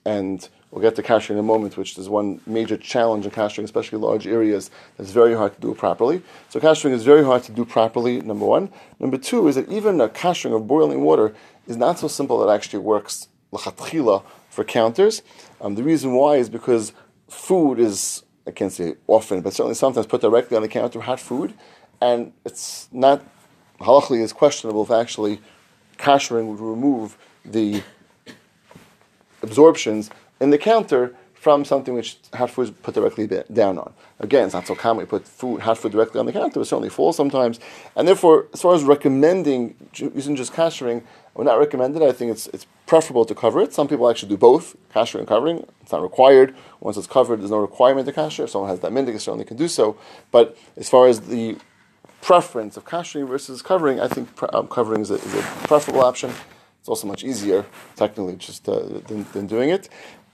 And 0.04 0.48
we'll 0.70 0.82
get 0.82 0.96
to 0.96 1.02
kashering 1.02 1.32
in 1.32 1.38
a 1.38 1.42
moment, 1.42 1.76
which 1.76 1.96
is 1.96 2.08
one 2.08 2.40
major 2.46 2.76
challenge 2.76 3.24
in 3.24 3.30
kashering, 3.30 3.64
especially 3.64 3.98
large 3.98 4.26
areas. 4.26 4.70
That's 4.96 5.10
very 5.10 5.34
hard 5.34 5.54
to 5.54 5.60
do 5.60 5.74
properly. 5.74 6.22
So 6.48 6.58
kashering 6.58 6.92
is 6.92 7.04
very 7.04 7.24
hard 7.24 7.44
to 7.44 7.52
do 7.52 7.64
properly. 7.64 8.20
Number 8.20 8.46
one. 8.46 8.70
Number 8.98 9.18
two 9.18 9.46
is 9.48 9.54
that 9.54 9.70
even 9.70 10.00
a 10.00 10.08
kashering 10.08 10.56
of 10.56 10.66
boiling 10.66 11.02
water 11.02 11.34
is 11.66 11.76
not 11.76 11.98
so 11.98 12.08
simple 12.08 12.38
that 12.38 12.50
it 12.50 12.54
actually 12.54 12.80
works 12.80 13.28
lachatchila 13.52 14.24
for 14.50 14.64
counters. 14.64 15.22
Um, 15.60 15.76
the 15.76 15.84
reason 15.84 16.12
why 16.14 16.36
is 16.36 16.48
because 16.48 16.92
food 17.28 17.78
is 17.78 18.24
I 18.46 18.50
can't 18.50 18.72
say 18.72 18.94
often, 19.06 19.40
but 19.40 19.52
certainly 19.52 19.74
sometimes 19.74 20.06
put 20.06 20.20
directly 20.20 20.56
on 20.56 20.62
the 20.62 20.68
counter, 20.68 21.00
hot 21.00 21.20
food, 21.20 21.54
and 22.00 22.32
it's 22.44 22.88
not 22.90 23.22
halachically 23.80 24.20
is 24.20 24.32
questionable 24.32 24.82
if 24.82 24.90
actually 24.90 25.40
kashering 26.02 26.46
would 26.48 26.60
remove 26.60 27.16
the 27.44 27.82
absorptions 29.42 30.10
in 30.40 30.50
the 30.50 30.58
counter 30.58 31.14
from 31.34 31.64
something 31.64 31.94
which 31.94 32.18
hot 32.34 32.50
food 32.50 32.62
is 32.62 32.70
put 32.70 32.94
directly 32.94 33.26
down 33.52 33.78
on. 33.78 33.92
Again, 34.20 34.44
it's 34.44 34.54
not 34.54 34.66
so 34.66 34.76
common 34.76 34.98
we 34.98 35.06
put 35.06 35.26
food, 35.26 35.60
hot 35.60 35.78
food 35.78 35.90
directly 35.90 36.20
on 36.20 36.26
the 36.26 36.32
counter, 36.32 36.60
but 36.60 36.66
certainly 36.68 36.88
full 36.88 37.12
sometimes. 37.12 37.58
And 37.96 38.06
therefore, 38.06 38.46
as 38.52 38.62
far 38.62 38.74
as 38.74 38.84
recommending 38.84 39.74
using 39.96 40.36
just 40.36 40.52
kashering, 40.52 41.02
we're 41.34 41.44
not 41.44 41.58
recommended. 41.58 42.02
I 42.02 42.12
think 42.12 42.30
it's, 42.30 42.46
it's 42.48 42.66
preferable 42.86 43.24
to 43.24 43.34
cover 43.34 43.60
it. 43.60 43.72
Some 43.72 43.88
people 43.88 44.08
actually 44.08 44.28
do 44.28 44.36
both, 44.36 44.76
kashering 44.94 45.20
and 45.20 45.28
covering. 45.28 45.66
It's 45.80 45.90
not 45.90 46.02
required. 46.02 46.54
Once 46.78 46.96
it's 46.96 47.08
covered, 47.08 47.40
there's 47.40 47.50
no 47.50 47.58
requirement 47.58 48.06
to 48.06 48.12
kasher. 48.12 48.44
If 48.44 48.50
someone 48.50 48.70
has 48.70 48.80
that 48.80 48.92
mindig, 48.92 49.18
certainly 49.20 49.44
can 49.44 49.56
do 49.56 49.66
so. 49.66 49.96
But 50.30 50.56
as 50.76 50.88
far 50.88 51.08
as 51.08 51.22
the 51.22 51.56
preference 52.22 52.76
of 52.76 52.86
kashering 52.86 53.28
versus 53.28 53.60
covering, 53.60 54.00
I 54.00 54.08
think 54.08 54.28
um, 54.54 54.68
covering 54.68 55.02
is 55.02 55.10
a, 55.10 55.14
is 55.14 55.34
a, 55.34 55.42
preferable 55.66 56.00
option. 56.00 56.30
It's 56.78 56.88
also 56.88 57.06
much 57.06 57.24
easier, 57.24 57.66
technically, 57.96 58.36
just 58.36 58.66
uh, 58.68 59.00
than, 59.06 59.26
than, 59.32 59.46
doing 59.46 59.68
it. 59.68 59.88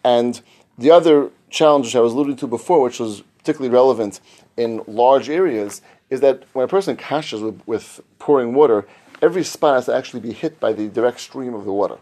And 0.04 0.40
the 0.76 0.90
other 0.90 1.30
challenge 1.50 1.86
which 1.86 1.96
I 1.96 2.00
was 2.00 2.12
alluding 2.12 2.36
to 2.36 2.46
before, 2.46 2.82
which 2.82 3.00
was 3.00 3.22
particularly 3.38 3.74
relevant 3.74 4.20
in 4.56 4.82
large 4.86 5.28
areas, 5.28 5.82
is 6.10 6.20
that 6.20 6.44
when 6.52 6.64
a 6.64 6.68
person 6.68 6.96
kashes 6.96 7.40
with, 7.40 7.60
with 7.66 8.00
pouring 8.18 8.54
water, 8.54 8.86
every 9.20 9.42
spot 9.42 9.74
has 9.74 9.86
to 9.86 9.94
actually 9.94 10.20
be 10.20 10.32
hit 10.32 10.60
by 10.60 10.72
the 10.72 10.88
direct 10.88 11.20
stream 11.20 11.54
of 11.54 11.64
the 11.64 11.72
water. 11.72 11.98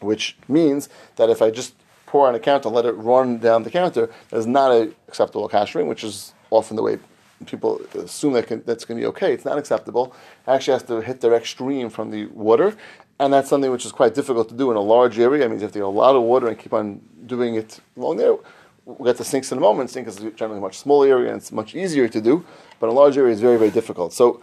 Which 0.00 0.36
means 0.48 0.88
that 1.16 1.28
if 1.28 1.42
I 1.42 1.50
just 1.50 1.74
pour 2.06 2.28
on 2.28 2.34
a 2.34 2.40
counter 2.40 2.68
and 2.68 2.76
let 2.76 2.84
it 2.84 2.92
run 2.92 3.38
down 3.38 3.64
the 3.64 3.70
counter, 3.70 4.10
that's 4.30 4.46
not 4.46 4.70
an 4.72 4.94
acceptable 5.08 5.48
kashering, 5.48 5.88
which 5.88 6.04
is 6.04 6.32
often 6.50 6.76
the 6.76 6.82
way 6.82 6.98
people 7.44 7.80
assume 7.94 8.32
that 8.32 8.46
can, 8.46 8.62
that's 8.64 8.84
going 8.84 8.98
to 8.98 9.02
be 9.02 9.06
okay. 9.08 9.32
It's 9.32 9.44
not 9.44 9.58
acceptable. 9.58 10.14
It 10.46 10.50
actually 10.50 10.74
has 10.74 10.82
to 10.84 11.00
hit 11.00 11.20
direct 11.20 11.46
stream 11.46 11.90
from 11.90 12.10
the 12.10 12.26
water, 12.26 12.74
and 13.18 13.32
that's 13.32 13.48
something 13.48 13.70
which 13.70 13.84
is 13.84 13.92
quite 13.92 14.14
difficult 14.14 14.48
to 14.48 14.54
do 14.54 14.70
in 14.70 14.76
a 14.76 14.80
large 14.80 15.18
area. 15.18 15.44
I 15.44 15.48
mean, 15.48 15.60
if 15.60 15.74
you 15.74 15.82
have 15.82 15.94
a 15.94 15.98
lot 15.98 16.16
of 16.16 16.22
water 16.22 16.48
and 16.48 16.58
keep 16.58 16.72
on 16.72 17.00
doing 17.26 17.56
it 17.56 17.80
along 17.96 18.16
there. 18.16 18.36
We'll 18.84 19.04
get 19.04 19.16
to 19.16 19.24
sinks 19.24 19.50
in 19.50 19.58
a 19.58 19.60
moment. 19.60 19.90
Sink 19.90 20.06
is 20.06 20.16
generally 20.36 20.58
a 20.58 20.60
much 20.60 20.78
smaller 20.78 21.08
area 21.08 21.30
and 21.30 21.38
it's 21.38 21.50
much 21.50 21.74
easier 21.74 22.08
to 22.08 22.20
do, 22.20 22.44
but 22.78 22.88
a 22.88 22.92
large 22.92 23.18
area 23.18 23.32
is 23.32 23.40
very, 23.40 23.58
very 23.58 23.70
difficult. 23.70 24.12
So 24.12 24.40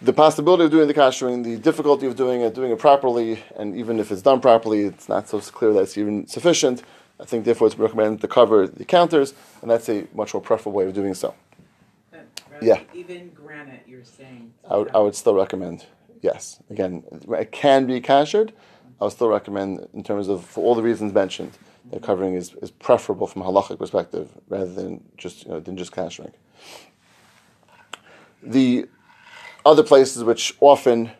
the 0.00 0.14
possibility 0.14 0.64
of 0.64 0.70
doing 0.70 0.88
the 0.88 0.94
kashering, 0.94 1.44
the 1.44 1.58
difficulty 1.58 2.06
of 2.06 2.16
doing 2.16 2.40
it, 2.40 2.54
doing 2.54 2.72
it 2.72 2.78
properly, 2.78 3.42
and 3.56 3.76
even 3.76 4.00
if 4.00 4.10
it's 4.10 4.22
done 4.22 4.40
properly, 4.40 4.84
it's 4.84 5.10
not 5.10 5.28
so 5.28 5.40
clear 5.40 5.74
that 5.74 5.82
it's 5.82 5.98
even 5.98 6.26
sufficient. 6.26 6.82
I 7.20 7.26
think 7.26 7.44
therefore 7.44 7.66
it's 7.66 7.78
recommended 7.78 8.22
to 8.22 8.28
cover 8.28 8.66
the 8.66 8.86
counters, 8.86 9.34
and 9.60 9.70
that's 9.70 9.90
a 9.90 10.06
much 10.14 10.32
more 10.32 10.40
preferable 10.40 10.72
way 10.72 10.86
of 10.86 10.94
doing 10.94 11.12
so. 11.12 11.34
Yeah. 12.62 12.80
Even 12.94 13.30
granite, 13.30 13.82
you're 13.86 14.04
saying. 14.04 14.52
I 14.68 14.76
would, 14.76 14.90
I 14.94 14.98
would 14.98 15.14
still 15.14 15.34
recommend, 15.34 15.86
yes. 16.22 16.62
Again, 16.70 17.04
it 17.10 17.52
can 17.52 17.86
be 17.86 18.00
kashered. 18.00 18.52
I 19.00 19.04
would 19.04 19.12
still 19.12 19.28
recommend, 19.28 19.88
in 19.94 20.04
terms 20.04 20.28
of, 20.28 20.44
for 20.44 20.62
all 20.62 20.74
the 20.74 20.82
reasons 20.82 21.12
mentioned, 21.12 21.52
that 21.90 21.96
mm-hmm. 21.96 22.04
covering 22.04 22.34
is, 22.34 22.54
is 22.62 22.70
preferable 22.70 23.26
from 23.26 23.42
a 23.42 23.44
halachic 23.46 23.78
perspective 23.78 24.28
rather 24.48 24.72
than 24.72 25.02
just, 25.16 25.44
you 25.44 25.50
know, 25.50 25.60
than 25.60 25.76
just 25.76 25.92
kashering. 25.92 26.32
The 28.42 28.86
other 29.64 29.82
places 29.82 30.24
which 30.24 30.56
often 30.60 31.10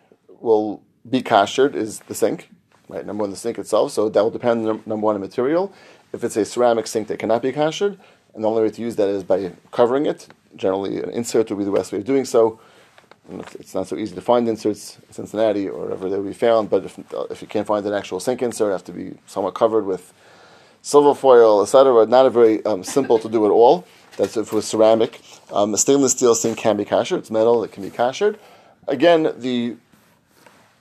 will 0.40 0.82
be 1.08 1.22
kashered 1.22 1.74
is 1.74 2.00
the 2.00 2.14
sink, 2.14 2.50
right? 2.88 3.04
Number 3.04 3.22
one, 3.22 3.30
the 3.30 3.36
sink 3.36 3.58
itself. 3.58 3.92
So 3.92 4.08
that 4.08 4.22
will 4.22 4.30
depend 4.30 4.68
on 4.68 4.82
number 4.86 5.04
one, 5.04 5.14
the 5.14 5.20
material. 5.20 5.72
If 6.12 6.24
it's 6.24 6.36
a 6.36 6.44
ceramic 6.44 6.86
sink 6.86 7.08
that 7.08 7.18
cannot 7.18 7.42
be 7.42 7.52
kashered, 7.52 7.98
and 8.34 8.44
the 8.44 8.48
only 8.48 8.62
way 8.62 8.70
to 8.70 8.82
use 8.82 8.96
that 8.96 9.08
is 9.08 9.24
by 9.24 9.52
covering 9.70 10.06
it. 10.06 10.28
Generally, 10.56 11.02
an 11.02 11.10
insert 11.10 11.50
would 11.50 11.58
be 11.58 11.64
the 11.64 11.72
best 11.72 11.92
way 11.92 11.98
of 11.98 12.04
doing 12.04 12.24
so. 12.24 12.60
It's 13.58 13.74
not 13.74 13.86
so 13.86 13.96
easy 13.96 14.14
to 14.14 14.20
find 14.20 14.48
inserts 14.48 14.98
in 15.06 15.12
Cincinnati 15.12 15.68
or 15.68 15.84
wherever 15.84 16.08
they 16.08 16.16
will 16.16 16.24
be 16.24 16.32
found, 16.32 16.68
but 16.68 16.84
if, 16.84 16.98
if 17.30 17.42
you 17.42 17.48
can't 17.48 17.66
find 17.66 17.86
an 17.86 17.92
actual 17.92 18.18
sink 18.18 18.42
insert, 18.42 18.70
it 18.70 18.72
has 18.72 18.82
to 18.82 18.92
be 18.92 19.14
somewhat 19.26 19.54
covered 19.54 19.86
with 19.86 20.12
silver 20.82 21.14
foil, 21.14 21.62
etc. 21.62 22.06
Not 22.06 22.26
a 22.26 22.30
very 22.30 22.64
um, 22.64 22.82
simple 22.82 23.18
to 23.20 23.28
do 23.28 23.46
at 23.46 23.50
all. 23.50 23.86
That's 24.16 24.36
if 24.36 24.48
it 24.48 24.52
was 24.52 24.66
ceramic. 24.66 25.20
Um, 25.52 25.72
a 25.74 25.78
stainless 25.78 26.12
steel 26.12 26.34
sink 26.34 26.58
can 26.58 26.76
be 26.76 26.84
kashered. 26.84 27.20
It's 27.20 27.30
metal. 27.30 27.62
It 27.62 27.72
can 27.72 27.82
be 27.82 27.90
kashered. 27.90 28.38
Again, 28.88 29.32
the 29.36 29.76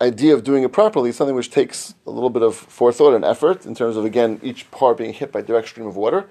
idea 0.01 0.34
of 0.34 0.43
doing 0.43 0.63
it 0.63 0.71
properly 0.71 1.10
is 1.10 1.17
something 1.17 1.36
which 1.36 1.51
takes 1.51 1.93
a 2.08 2.12
little 2.12 2.29
bit 2.29 2.41
of 2.41 2.55
forethought 2.55 3.13
and 3.13 3.25
effort 3.25 3.65
in 3.65 3.75
terms 3.75 3.97
of 3.97 4.05
again 4.05 4.39
each 4.41 4.69
part 4.71 4.97
being 4.97 5.13
hit 5.13 5.32
by 5.32 5.41
direct 5.41 5.67
stream 5.67 5.88
of 5.88 5.95
water. 5.95 6.25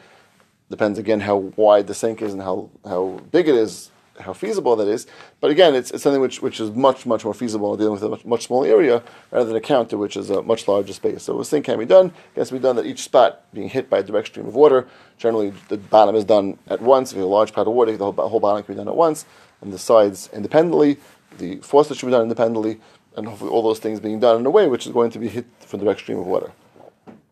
Depends 0.71 0.99
again 0.99 1.21
how 1.21 1.37
wide 1.57 1.87
the 1.87 1.95
sink 1.95 2.21
is 2.23 2.33
and 2.33 2.43
how, 2.43 2.71
how 2.85 3.21
big 3.33 3.49
it 3.49 3.55
is. 3.55 3.91
how 4.21 4.33
feasible 4.33 4.77
that 4.77 4.89
is. 4.89 5.07
But 5.41 5.51
again, 5.51 5.75
it's, 5.75 5.91
it's 5.91 6.03
something 6.03 6.21
which, 6.21 6.43
which 6.43 6.61
is 6.61 6.71
much, 6.73 7.07
much 7.07 7.25
more 7.25 7.35
feasible 7.35 7.77
dealing 7.77 7.93
with 7.93 8.03
a 8.03 8.09
much, 8.09 8.25
much 8.25 8.47
smaller 8.47 8.67
area 8.67 9.03
rather 9.31 9.47
than 9.47 9.57
a 9.57 9.61
counter, 9.61 9.97
which 9.97 10.17
is 10.17 10.31
a 10.31 10.43
much 10.43 10.67
larger 10.69 10.93
space. 10.93 11.23
So 11.23 11.39
this 11.39 11.51
thing 11.51 11.63
can 11.63 11.79
be 11.79 11.85
done. 11.85 12.07
It 12.35 12.39
has 12.39 12.49
to 12.49 12.55
be 12.55 12.61
done 12.61 12.77
that 12.77 12.87
each 12.87 13.03
spot 13.03 13.45
being 13.53 13.69
hit 13.69 13.89
by 13.89 13.99
a 13.99 14.03
direct 14.03 14.29
stream 14.29 14.47
of 14.47 14.55
water. 14.55 14.89
Generally, 15.19 15.55
the 15.69 15.77
bottom 15.77 16.15
is 16.15 16.25
done 16.25 16.59
at 16.69 16.81
once. 16.81 17.13
If 17.13 17.17
you 17.17 17.23
have 17.23 17.31
a 17.31 17.33
large 17.33 17.53
pot 17.53 17.67
of 17.67 17.73
water, 17.73 17.97
the 17.97 18.13
whole, 18.13 18.29
whole 18.29 18.41
bottom 18.41 18.63
can 18.63 18.75
be 18.75 18.79
done 18.79 18.89
at 18.89 18.97
once, 18.97 19.25
and 19.61 19.73
the 19.73 19.79
sides 19.79 20.29
independently. 20.33 20.99
The 21.39 21.57
faucet 21.57 21.97
should 21.97 22.07
be 22.07 22.13
done 22.13 22.23
independently, 22.23 22.81
and 23.17 23.27
hopefully 23.27 23.51
all 23.51 23.63
those 23.63 23.79
things 23.79 24.01
being 24.01 24.21
done 24.21 24.41
in 24.41 24.47
a 24.47 24.51
way 24.51 24.67
which 24.67 24.87
is 24.87 24.93
going 24.93 25.11
to 25.13 25.19
be 25.19 25.29
hit 25.29 25.47
from 25.61 25.81
the 25.81 25.85
direct 25.85 26.01
stream 26.01 26.19
of 26.19 26.27
water. 26.27 26.53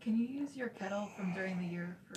Can 0.01 0.17
you 0.17 0.27
use 0.27 0.55
your 0.55 0.69
kettle 0.69 1.09
from 1.17 1.33
during 1.35 1.59
the 1.59 1.67
year 1.67 1.97
for? 2.07 2.17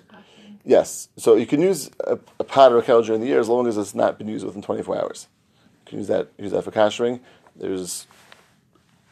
Yes. 0.69 1.09
So 1.17 1.35
you 1.35 1.47
can 1.47 1.61
use 1.61 1.89
a, 2.01 2.19
a 2.39 2.43
pot 2.43 2.71
or 2.71 2.77
a 2.77 2.83
kettle 2.83 3.01
during 3.01 3.21
the 3.21 3.27
year 3.27 3.39
as 3.39 3.49
long 3.49 3.65
as 3.65 3.75
it's 3.75 3.95
not 3.95 4.19
been 4.19 4.27
used 4.27 4.45
within 4.45 4.61
24 4.61 5.01
hours. 5.01 5.27
You 5.63 5.89
can 5.89 5.97
use 5.97 6.07
that 6.09 6.27
use 6.37 6.51
that 6.51 6.63
for 6.63 6.69
kashering. 6.69 7.21
There's 7.55 8.05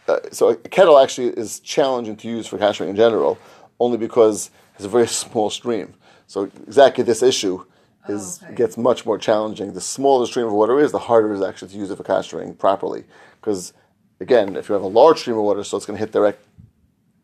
uh, 0.08 0.20
so 0.32 0.50
a 0.50 0.56
kettle 0.56 1.00
actually 1.00 1.30
is 1.30 1.60
challenging 1.60 2.16
to 2.18 2.28
use 2.28 2.46
for 2.46 2.60
kashering 2.60 2.90
in 2.90 2.96
general, 2.96 3.40
only 3.80 3.98
because 3.98 4.52
it's 4.76 4.86
a 4.86 4.88
very 4.88 5.08
small 5.24 5.50
stream. 5.50 5.96
So 6.28 6.44
exactly 6.68 7.04
this 7.04 7.24
issue 7.24 7.66
is 8.08 8.40
Oh, 8.44 8.46
okay. 8.46 8.56
gets 8.56 8.78
much 8.78 9.04
more 9.08 9.18
challenging. 9.18 9.74
The 9.74 9.82
smaller 9.82 10.26
the 10.26 10.28
stream 10.28 10.46
of 10.46 10.54
water 10.54 10.80
is, 10.80 10.92
the 10.92 11.00
harder 11.00 11.34
it 11.34 11.38
is 11.38 11.42
actually 11.42 11.70
to 11.70 11.78
use 11.78 11.90
it 11.90 11.98
for 11.98 12.04
kashering 12.04 12.56
properly. 12.56 13.04
Because 13.42 13.74
again, 14.20 14.56
if 14.56 14.70
you 14.70 14.74
have 14.74 14.84
a 14.84 14.88
large 14.88 15.22
stream 15.22 15.38
of 15.38 15.44
water, 15.44 15.64
so 15.64 15.76
it's 15.76 15.88
going 15.88 15.98
to 15.98 16.06
hit 16.06 16.12
direct 16.12 16.46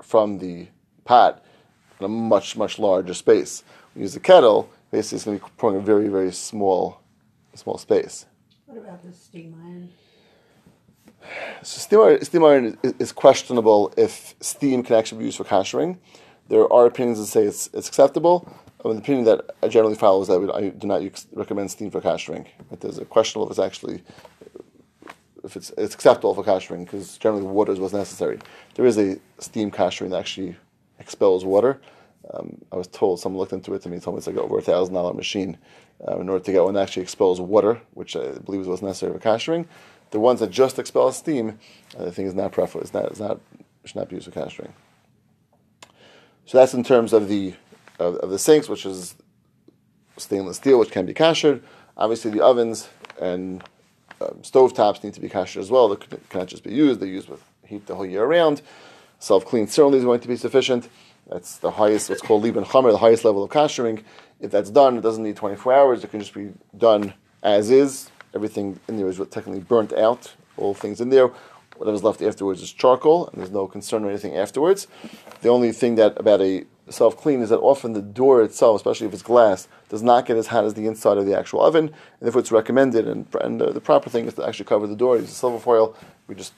from 0.01 0.39
the 0.39 0.69
pot 1.05 1.45
in 1.99 2.05
a 2.05 2.09
much 2.09 2.57
much 2.57 2.79
larger 2.79 3.13
space. 3.13 3.63
Use 3.95 4.13
the 4.13 4.19
kettle, 4.19 4.69
basically 4.91 5.17
it's 5.17 5.25
going 5.25 5.39
to 5.39 5.45
be 5.45 5.51
pouring 5.57 5.77
a 5.77 5.81
very 5.81 6.07
very 6.07 6.31
small 6.31 6.99
small 7.53 7.77
space. 7.77 8.25
What 8.65 8.77
about 8.77 9.03
the 9.03 9.13
steam 9.13 9.55
iron? 9.63 9.91
So 11.61 11.79
steam 11.79 12.01
iron, 12.01 12.25
steam 12.25 12.43
iron 12.43 12.77
is, 12.83 12.93
is 12.99 13.11
questionable 13.11 13.93
if 13.95 14.35
steam 14.39 14.83
can 14.83 14.95
actually 14.95 15.19
be 15.19 15.25
used 15.25 15.37
for 15.37 15.43
kashering. 15.43 15.97
There 16.49 16.71
are 16.71 16.85
opinions 16.85 17.19
that 17.19 17.27
say 17.27 17.43
it's, 17.43 17.69
it's 17.73 17.87
acceptable. 17.87 18.51
I 18.83 18.89
mean, 18.89 18.97
the 18.97 19.03
opinion 19.03 19.25
that 19.25 19.55
I 19.61 19.69
generally 19.69 19.95
follow 19.95 20.21
is 20.21 20.27
that 20.27 20.51
I 20.53 20.69
do 20.69 20.87
not 20.87 21.01
recommend 21.33 21.71
steam 21.71 21.89
for 21.89 22.01
kashering. 22.01 22.47
But 22.69 22.81
there's 22.81 22.97
a 22.97 23.05
questionable 23.05 23.47
if 23.47 23.51
it's 23.51 23.59
actually 23.59 24.03
if 25.43 25.55
it's, 25.57 25.71
it's 25.77 25.93
acceptable 25.93 26.33
for 26.33 26.43
kashering 26.43 26.85
because 26.85 27.17
generally 27.17 27.45
water 27.45 27.71
is 27.71 27.79
what's 27.79 27.93
necessary. 27.93 28.39
There 28.75 28.85
is 28.85 28.97
a 28.97 29.19
steam 29.39 29.71
kashering 29.71 30.09
that 30.11 30.19
actually 30.19 30.55
expels 30.99 31.43
water. 31.45 31.79
Um, 32.31 32.57
I 32.71 32.77
was 32.77 32.87
told 32.87 33.19
someone 33.19 33.39
looked 33.39 33.53
into 33.53 33.73
it 33.73 33.81
to 33.83 33.89
me. 33.89 33.99
Told 33.99 34.15
me 34.15 34.19
it's 34.19 34.27
like 34.27 34.37
over 34.37 34.57
a 34.57 34.61
thousand 34.61 34.93
dollar 34.93 35.13
machine 35.13 35.57
uh, 36.07 36.17
in 36.19 36.29
order 36.29 36.43
to 36.43 36.51
get 36.51 36.63
one 36.63 36.73
that 36.75 36.81
actually 36.83 37.03
expels 37.03 37.41
water, 37.41 37.81
which 37.93 38.15
I 38.15 38.31
believe 38.39 38.65
what's 38.65 38.81
necessary 38.81 39.13
for 39.13 39.19
kashering. 39.19 39.65
The 40.11 40.19
ones 40.19 40.39
that 40.39 40.49
just 40.51 40.79
expel 40.79 41.11
steam, 41.11 41.59
I 41.99 42.09
think 42.11 42.27
is 42.27 42.35
not 42.35 42.51
preferable. 42.51 42.81
It's 42.81 42.93
not. 42.93 43.05
It's 43.05 43.19
not. 43.19 43.39
Should 43.85 43.97
not 43.97 44.09
be 44.09 44.15
used 44.15 44.31
for 44.31 44.39
kashering. 44.39 44.71
So 46.45 46.57
that's 46.57 46.73
in 46.73 46.83
terms 46.83 47.13
of 47.13 47.27
the 47.27 47.53
of, 47.99 48.15
of 48.17 48.29
the 48.29 48.39
sinks, 48.39 48.69
which 48.69 48.85
is 48.85 49.15
stainless 50.17 50.57
steel, 50.57 50.79
which 50.79 50.91
can 50.91 51.05
be 51.05 51.13
kashered. 51.13 51.63
Obviously, 51.97 52.31
the 52.31 52.41
ovens 52.41 52.89
and 53.21 53.63
um, 54.21 54.43
stove 54.43 54.73
tops 54.73 55.03
need 55.03 55.13
to 55.13 55.21
be 55.21 55.29
kashered 55.29 55.61
as 55.61 55.69
well. 55.69 55.89
They 55.89 55.95
can- 55.95 56.21
cannot 56.29 56.47
just 56.47 56.63
be 56.63 56.73
used. 56.73 56.99
They're 56.99 57.07
used 57.07 57.29
with 57.29 57.43
heat 57.65 57.87
the 57.87 57.95
whole 57.95 58.05
year 58.05 58.23
around. 58.23 58.61
Self 59.19 59.45
clean 59.45 59.67
certainly 59.67 59.99
is 59.99 60.03
going 60.05 60.19
to 60.21 60.27
be 60.27 60.35
sufficient. 60.35 60.89
That's 61.29 61.57
the 61.57 61.71
highest, 61.71 62.09
what's 62.09 62.21
called 62.21 62.43
libun 62.43 62.65
chamur, 62.65 62.91
the 62.91 62.97
highest 62.97 63.25
level 63.25 63.43
of 63.43 63.49
kashering. 63.49 64.03
If 64.39 64.51
that's 64.51 64.69
done, 64.69 64.97
it 64.97 65.01
doesn't 65.01 65.23
need 65.23 65.37
24 65.37 65.73
hours. 65.73 66.03
It 66.03 66.11
can 66.11 66.19
just 66.19 66.33
be 66.33 66.51
done 66.77 67.13
as 67.41 67.69
is. 67.69 68.09
Everything 68.35 68.79
in 68.87 68.97
there 68.97 69.07
is 69.07 69.17
technically 69.29 69.61
burnt 69.61 69.93
out. 69.93 70.33
All 70.57 70.73
things 70.73 70.99
in 70.99 71.09
there. 71.09 71.31
Whatever's 71.77 72.03
left 72.03 72.21
afterwards 72.21 72.61
is 72.61 72.71
charcoal, 72.71 73.27
and 73.27 73.39
there's 73.39 73.51
no 73.51 73.67
concern 73.67 74.03
or 74.03 74.09
anything 74.09 74.35
afterwards. 74.35 74.87
The 75.41 75.49
only 75.49 75.71
thing 75.71 75.95
that 75.95 76.19
about 76.19 76.41
a 76.41 76.65
self 76.89 77.17
clean 77.17 77.41
is 77.41 77.49
that 77.49 77.59
often 77.59 77.93
the 77.93 78.01
door 78.01 78.43
itself, 78.43 78.75
especially 78.75 79.07
if 79.07 79.13
it's 79.13 79.23
glass, 79.23 79.67
does 79.89 80.03
not 80.03 80.25
get 80.25 80.37
as 80.37 80.47
hot 80.47 80.65
as 80.65 80.75
the 80.75 80.85
inside 80.85 81.17
of 81.17 81.25
the 81.25 81.37
actual 81.37 81.61
oven. 81.61 81.91
And 82.19 82.29
if 82.29 82.35
it's 82.35 82.51
recommended, 82.51 83.07
and, 83.07 83.27
and 83.41 83.59
the 83.59 83.81
proper 83.81 84.09
thing 84.09 84.25
is 84.25 84.35
to 84.35 84.47
actually 84.47 84.65
cover 84.65 84.85
the 84.87 84.95
door. 84.95 85.17
Use 85.17 85.31
a 85.31 85.33
silver 85.33 85.59
foil. 85.59 85.95
We 86.27 86.35
just 86.35 86.53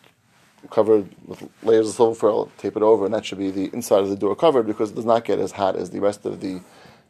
cover 0.69 0.99
it 0.99 1.05
with 1.25 1.49
layers 1.63 1.89
of 1.89 1.95
silver 1.95 2.15
foil, 2.15 2.51
tape 2.57 2.75
it 2.75 2.83
over, 2.83 3.05
and 3.05 3.13
that 3.13 3.25
should 3.25 3.37
be 3.37 3.51
the 3.51 3.69
inside 3.73 3.99
of 3.99 4.09
the 4.09 4.15
door 4.15 4.35
covered 4.35 4.67
because 4.67 4.91
it 4.91 4.95
does 4.95 5.05
not 5.05 5.25
get 5.25 5.39
as 5.39 5.53
hot 5.53 5.75
as 5.75 5.89
the 5.89 5.99
rest 5.99 6.25
of 6.25 6.41
the 6.41 6.61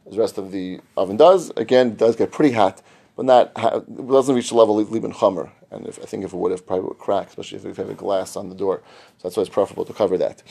as 0.06 0.14
the 0.14 0.20
rest 0.20 0.38
of 0.38 0.52
the 0.52 0.80
oven 0.96 1.16
does. 1.16 1.50
Again, 1.56 1.88
it 1.88 1.96
does 1.96 2.16
get 2.16 2.30
pretty 2.30 2.54
hot, 2.54 2.82
but 3.16 3.26
not 3.26 3.52
it 3.56 4.08
doesn't 4.08 4.34
reach 4.34 4.50
the 4.50 4.56
level 4.56 4.78
of 4.78 4.88
Libun 4.88 5.12
Chamur. 5.12 5.50
And 5.70 5.86
if, 5.86 5.98
I 5.98 6.06
think 6.06 6.24
if 6.24 6.32
it 6.32 6.36
would 6.36 6.52
have, 6.52 6.66
probably 6.66 6.88
would 6.88 6.98
crack, 6.98 7.28
especially 7.28 7.58
if 7.58 7.64
you 7.64 7.74
have 7.74 7.90
a 7.90 7.94
glass 7.94 8.36
on 8.36 8.48
the 8.48 8.54
door. 8.54 8.82
So 9.18 9.28
that's 9.28 9.36
why 9.36 9.42
it's 9.42 9.50
preferable 9.50 9.84
to 9.84 9.92
cover 9.92 10.16
that. 10.18 10.42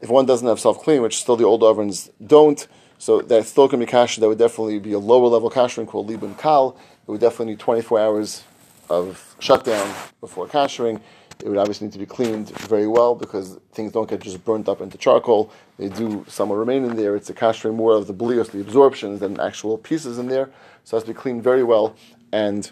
If 0.00 0.08
one 0.08 0.26
doesn't 0.26 0.46
have 0.46 0.58
self 0.58 0.82
clean, 0.82 1.02
which 1.02 1.18
still 1.18 1.36
the 1.36 1.44
old 1.44 1.62
ovens 1.62 2.10
don't, 2.24 2.66
so 2.98 3.20
that 3.22 3.46
still 3.46 3.68
can 3.68 3.80
be 3.80 3.86
kasher, 3.86 4.18
that 4.20 4.28
would 4.28 4.38
definitely 4.38 4.78
be 4.78 4.92
a 4.92 4.98
lower 4.98 5.28
level 5.28 5.50
kashering 5.50 5.86
called 5.86 6.08
Libun 6.10 6.38
Kal. 6.38 6.76
It 7.06 7.10
would 7.10 7.20
definitely 7.20 7.46
need 7.46 7.58
24 7.58 8.00
hours 8.00 8.44
of 8.88 9.36
shutdown 9.38 9.94
before 10.20 10.46
kashering. 10.48 11.00
It 11.42 11.48
would 11.48 11.58
obviously 11.58 11.86
need 11.86 11.92
to 11.94 11.98
be 11.98 12.06
cleaned 12.06 12.50
very 12.50 12.86
well 12.86 13.14
because 13.14 13.58
things 13.72 13.92
don't 13.92 14.08
get 14.08 14.20
just 14.20 14.44
burnt 14.44 14.68
up 14.68 14.80
into 14.80 14.98
charcoal. 14.98 15.50
They 15.78 15.88
do, 15.88 16.24
some 16.28 16.52
remain 16.52 16.84
in 16.84 16.96
there. 16.96 17.16
It's 17.16 17.30
a 17.30 17.34
kashering 17.34 17.74
more 17.74 17.94
of 17.94 18.06
the 18.06 18.14
blios, 18.14 18.50
the 18.50 18.60
absorptions, 18.60 19.20
than 19.20 19.40
actual 19.40 19.78
pieces 19.78 20.18
in 20.18 20.28
there. 20.28 20.50
So 20.84 20.96
it 20.96 21.00
has 21.00 21.04
to 21.04 21.14
be 21.14 21.18
cleaned 21.18 21.42
very 21.42 21.64
well 21.64 21.96
and 22.32 22.70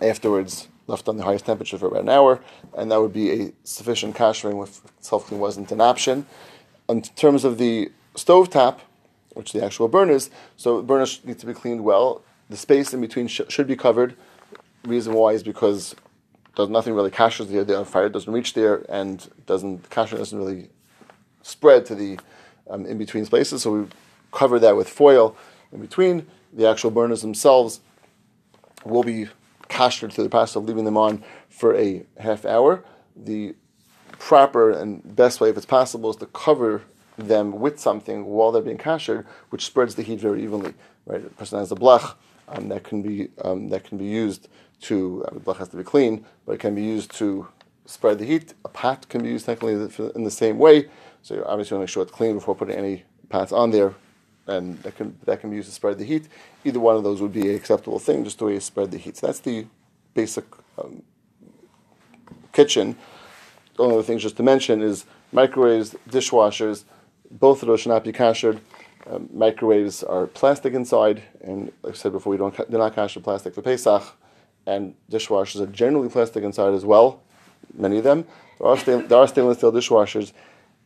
afterwards 0.00 0.68
left 0.86 1.08
on 1.08 1.16
the 1.16 1.24
highest 1.24 1.46
temperature 1.46 1.78
for 1.78 1.86
about 1.86 2.02
an 2.02 2.08
hour, 2.08 2.40
and 2.76 2.90
that 2.90 3.00
would 3.00 3.12
be 3.12 3.30
a 3.30 3.52
sufficient 3.64 4.16
kashering 4.16 4.62
if 4.62 4.80
self 5.00 5.26
clean 5.26 5.40
wasn't 5.40 5.70
an 5.72 5.80
option. 5.80 6.26
In 6.88 7.02
terms 7.02 7.44
of 7.44 7.58
the 7.58 7.90
stove 8.16 8.50
top, 8.50 8.80
which 9.34 9.52
the 9.52 9.64
actual 9.64 9.88
burners, 9.88 10.30
so 10.56 10.82
burners 10.82 11.20
need 11.24 11.38
to 11.38 11.46
be 11.46 11.54
cleaned 11.54 11.84
well. 11.84 12.22
The 12.48 12.56
space 12.56 12.92
in 12.92 13.00
between 13.00 13.28
sh- 13.28 13.42
should 13.48 13.68
be 13.68 13.76
covered. 13.76 14.16
Reason 14.84 15.12
why 15.12 15.32
is 15.32 15.42
because 15.44 15.94
there's 16.56 16.68
nothing 16.68 16.94
really 16.94 17.10
kashers 17.10 17.48
there. 17.48 17.64
The 17.64 17.84
fire 17.84 18.08
doesn't 18.08 18.32
reach 18.32 18.54
there, 18.54 18.84
and 18.88 19.28
doesn't 19.46 19.88
kasher 19.90 20.16
doesn't 20.16 20.38
really 20.38 20.70
spread 21.42 21.86
to 21.86 21.94
the 21.94 22.18
um, 22.68 22.86
in 22.86 22.98
between 22.98 23.24
spaces. 23.24 23.62
So 23.62 23.72
we 23.72 23.86
cover 24.32 24.58
that 24.58 24.76
with 24.76 24.88
foil 24.88 25.36
in 25.72 25.80
between. 25.80 26.26
The 26.52 26.68
actual 26.68 26.90
burners 26.90 27.22
themselves 27.22 27.80
will 28.84 29.02
be 29.04 29.28
kashered 29.68 30.10
to 30.12 30.22
the 30.22 30.28
process 30.28 30.56
of 30.56 30.64
leaving 30.64 30.84
them 30.84 30.96
on 30.96 31.22
for 31.48 31.76
a 31.76 32.04
half 32.18 32.44
hour. 32.44 32.84
The 33.16 33.54
proper 34.18 34.70
and 34.70 35.16
best 35.16 35.40
way, 35.40 35.50
if 35.50 35.56
it's 35.56 35.66
possible, 35.66 36.10
is 36.10 36.16
to 36.16 36.26
cover 36.26 36.82
them 37.16 37.60
with 37.60 37.78
something 37.78 38.24
while 38.24 38.50
they're 38.50 38.62
being 38.62 38.78
kashered, 38.78 39.26
which 39.50 39.64
spreads 39.64 39.94
the 39.94 40.02
heat 40.02 40.20
very 40.20 40.42
evenly. 40.42 40.74
Right, 41.06 41.24
a 41.24 41.28
person 41.30 41.58
has 41.58 41.72
a 41.72 41.76
blech 41.76 42.14
um, 42.48 42.68
that 42.68 42.84
can 42.84 43.02
be 43.02 43.28
um, 43.42 43.68
that 43.68 43.84
can 43.84 43.98
be 43.98 44.04
used 44.04 44.48
to 44.82 45.24
uh, 45.26 45.34
the 45.34 45.40
blech 45.40 45.58
has 45.58 45.68
to 45.68 45.76
be 45.76 45.84
clean, 45.84 46.24
but 46.46 46.52
it 46.52 46.60
can 46.60 46.74
be 46.74 46.82
used 46.82 47.14
to 47.16 47.48
spread 47.86 48.18
the 48.18 48.24
heat. 48.24 48.54
A 48.64 48.68
pot 48.68 49.08
can 49.08 49.22
be 49.22 49.28
used 49.28 49.46
technically 49.46 49.74
in 50.14 50.24
the 50.24 50.30
same 50.30 50.58
way. 50.58 50.88
So 51.22 51.34
you 51.34 51.44
obviously 51.44 51.76
want 51.76 51.82
to 51.82 51.84
make 51.84 51.88
sure 51.88 52.02
it's 52.02 52.12
clean 52.12 52.34
before 52.34 52.54
putting 52.54 52.76
any 52.76 53.04
pots 53.28 53.52
on 53.52 53.70
there, 53.70 53.94
and 54.46 54.78
that 54.82 54.96
can 54.96 55.18
that 55.24 55.40
can 55.40 55.50
be 55.50 55.56
used 55.56 55.68
to 55.68 55.74
spread 55.74 55.98
the 55.98 56.04
heat. 56.04 56.28
Either 56.64 56.80
one 56.80 56.96
of 56.96 57.04
those 57.04 57.20
would 57.20 57.32
be 57.32 57.50
an 57.50 57.54
acceptable 57.54 57.98
thing, 57.98 58.24
just 58.24 58.38
the 58.38 58.44
way 58.46 58.54
you 58.54 58.60
spread 58.60 58.90
the 58.90 58.98
heat. 58.98 59.16
So 59.16 59.26
that's 59.26 59.40
the 59.40 59.66
basic 60.14 60.44
um, 60.78 61.02
kitchen. 62.52 62.96
The 63.76 63.82
only 63.82 63.94
other 63.96 64.02
things 64.02 64.22
just 64.22 64.36
to 64.36 64.42
mention 64.42 64.82
is 64.82 65.04
microwaves, 65.32 65.94
dishwashers. 66.08 66.84
Both 67.30 67.62
of 67.62 67.68
those 67.68 67.80
should 67.80 67.90
not 67.90 68.04
be 68.04 68.12
kashered. 68.12 68.60
Um, 69.08 69.28
microwaves 69.32 70.02
are 70.02 70.26
plastic 70.26 70.74
inside, 70.74 71.22
and 71.42 71.72
like 71.82 71.94
I 71.94 71.96
said 71.96 72.12
before, 72.12 72.30
we 72.30 72.36
don't 72.36 72.54
do 72.70 72.78
not 72.78 72.94
kasher 72.94 73.22
plastic 73.22 73.54
for 73.54 73.62
Pesach. 73.62 74.02
And 74.66 74.94
dishwashers 75.10 75.60
are 75.60 75.66
generally 75.66 76.08
plastic 76.08 76.44
inside 76.44 76.74
as 76.74 76.84
well. 76.84 77.22
Many 77.74 77.98
of 77.98 78.04
them. 78.04 78.26
There 78.58 78.68
are, 78.68 78.76
stain- 78.76 79.08
there 79.08 79.18
are 79.18 79.26
stainless 79.26 79.58
steel 79.58 79.72
dishwashers. 79.72 80.32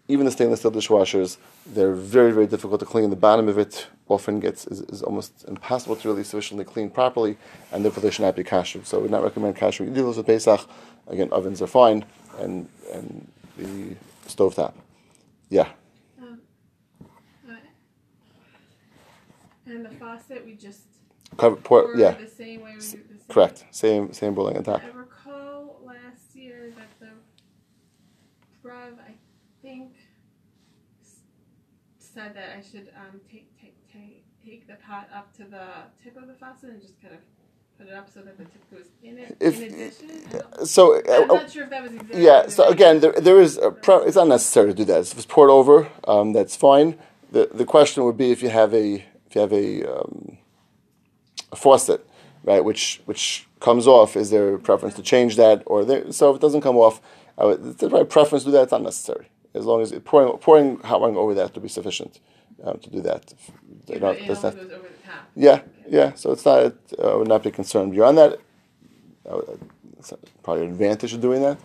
Even 0.06 0.26
the 0.26 0.32
stainless 0.32 0.60
steel 0.60 0.70
dishwashers, 0.70 1.38
they're 1.66 1.94
very, 1.94 2.30
very 2.30 2.46
difficult 2.46 2.80
to 2.80 2.86
clean. 2.86 3.10
The 3.10 3.16
bottom 3.16 3.48
of 3.48 3.58
it 3.58 3.86
often 4.08 4.38
gets 4.38 4.66
is, 4.66 4.82
is 4.82 5.02
almost 5.02 5.44
impossible 5.48 5.96
to 5.96 6.08
really 6.08 6.24
sufficiently 6.24 6.64
clean 6.64 6.90
properly, 6.90 7.38
and 7.72 7.84
therefore 7.84 8.02
they 8.02 8.10
should 8.10 8.24
not 8.24 8.36
be 8.36 8.44
kashered. 8.44 8.86
So 8.86 8.98
I 8.98 9.02
would 9.02 9.10
not 9.10 9.22
recommend 9.22 9.60
of 9.60 9.94
those 9.94 10.16
with 10.18 10.26
Pesach. 10.26 10.68
Again, 11.06 11.30
ovens 11.32 11.62
are 11.62 11.66
fine, 11.66 12.04
and 12.38 12.68
and 12.92 13.26
the 13.56 13.96
stovetop. 14.26 14.74
Yeah. 15.48 15.68
Um, 16.20 16.40
uh, 17.48 17.52
and 19.66 19.84
the 19.84 19.90
faucet, 19.90 20.44
we 20.44 20.54
just 20.54 20.82
Cover, 21.36 21.56
pour 21.56 21.96
yeah, 21.96 22.12
the 22.12 22.28
same 22.28 22.62
way 22.62 22.74
we 22.74 22.80
do 22.80 23.00
the 23.10 23.13
same. 23.28 23.34
correct. 23.34 23.64
Same 23.70 24.12
same 24.12 24.34
boiling 24.34 24.56
on 24.56 24.64
top. 24.64 24.82
I 24.82 24.96
recall 24.96 25.80
last 25.84 26.34
year 26.34 26.72
that 26.76 26.88
the 27.00 27.08
Rav, 28.68 28.92
I 29.06 29.12
think, 29.62 29.92
said 31.98 32.34
that 32.34 32.56
I 32.56 32.60
should 32.62 32.88
um, 32.96 33.20
take, 33.30 33.48
take 33.60 33.74
take 33.92 34.24
take 34.44 34.66
the 34.66 34.74
pot 34.74 35.08
up 35.14 35.32
to 35.36 35.44
the 35.44 35.66
tip 36.02 36.16
of 36.16 36.28
the 36.28 36.34
faucet 36.34 36.70
and 36.70 36.80
just 36.80 37.00
kind 37.00 37.14
of 37.14 37.20
put 37.78 37.88
it 37.88 37.94
up 37.94 38.08
so 38.12 38.20
that 38.20 38.38
the 38.38 38.44
tip 38.44 38.70
goes 38.70 38.86
in 39.02 39.18
it 39.18 39.36
If- 39.40 39.60
in 39.60 39.74
addition? 39.74 40.30
so 40.64 40.96
I'm 41.10 41.30
uh, 41.30 41.34
not 41.34 41.50
sure 41.50 41.64
if 41.64 41.70
that 41.70 41.82
was 41.82 41.92
exactly. 41.92 42.24
yeah. 42.24 42.46
So 42.48 42.68
again, 42.68 43.00
there, 43.00 43.12
there 43.12 43.40
is 43.40 43.56
a 43.58 43.70
pro- 43.70 44.04
it's 44.04 44.16
not 44.16 44.28
necessary 44.28 44.68
to 44.68 44.74
do 44.74 44.84
that. 44.84 45.00
If 45.00 45.14
it's 45.16 45.26
poured 45.26 45.50
over, 45.50 45.88
um, 46.06 46.32
that's 46.32 46.56
fine. 46.56 46.98
The 47.32 47.48
the 47.52 47.64
question 47.64 48.04
would 48.04 48.16
be 48.16 48.30
if 48.30 48.42
you 48.42 48.50
have 48.50 48.72
a 48.74 49.04
if 49.26 49.34
you 49.34 49.40
have 49.40 49.52
a 49.52 49.82
um, 49.84 50.38
a 51.50 51.56
faucet, 51.56 52.06
right, 52.44 52.64
which 52.64 53.02
which 53.06 53.46
comes 53.60 53.86
off. 53.86 54.16
Is 54.16 54.30
there 54.30 54.54
a 54.54 54.58
preference 54.58 54.94
to 54.96 55.02
change 55.02 55.36
that, 55.36 55.62
or 55.66 55.84
there, 55.84 56.12
so 56.12 56.30
if 56.30 56.36
it 56.36 56.40
doesn't 56.42 56.60
come 56.60 56.76
off, 56.76 57.00
I 57.38 57.44
would, 57.46 57.64
it's 57.66 57.82
my 57.82 58.04
preference 58.04 58.44
to 58.44 58.48
do 58.50 58.52
that. 58.52 58.62
It's 58.64 58.72
not 58.72 58.82
necessary 58.82 59.26
as 59.54 59.64
long 59.66 59.82
as 59.82 59.92
it, 59.92 60.04
pouring 60.04 60.36
pouring 60.38 60.78
hot 60.80 61.00
water 61.00 61.16
over 61.18 61.34
that 61.34 61.54
would 61.54 61.62
be 61.62 61.68
sufficient 61.68 62.20
um, 62.64 62.78
to 62.78 62.90
do 62.90 63.00
that. 63.02 63.32
If 63.32 63.86
they 63.86 63.98
don't- 63.98 64.18
that's 64.26 64.42
not- 64.42 64.54
goes 64.56 64.64
over 64.64 64.82
the 64.82 65.06
top. 65.06 65.22
yeah, 65.36 65.60
yeah. 65.88 66.12
So 66.14 66.32
it's 66.32 66.44
not. 66.44 66.56
uh, 66.98 67.12
I 67.12 67.14
would 67.16 67.28
not 67.28 67.42
be 67.42 67.50
concerned 67.50 67.92
beyond 67.92 68.18
that. 68.18 68.38
I 69.30 69.34
would, 69.36 69.60
it's 69.98 70.12
probably 70.42 70.64
an 70.64 70.70
advantage 70.72 71.14
of 71.14 71.20
doing 71.22 71.40
that, 71.42 71.56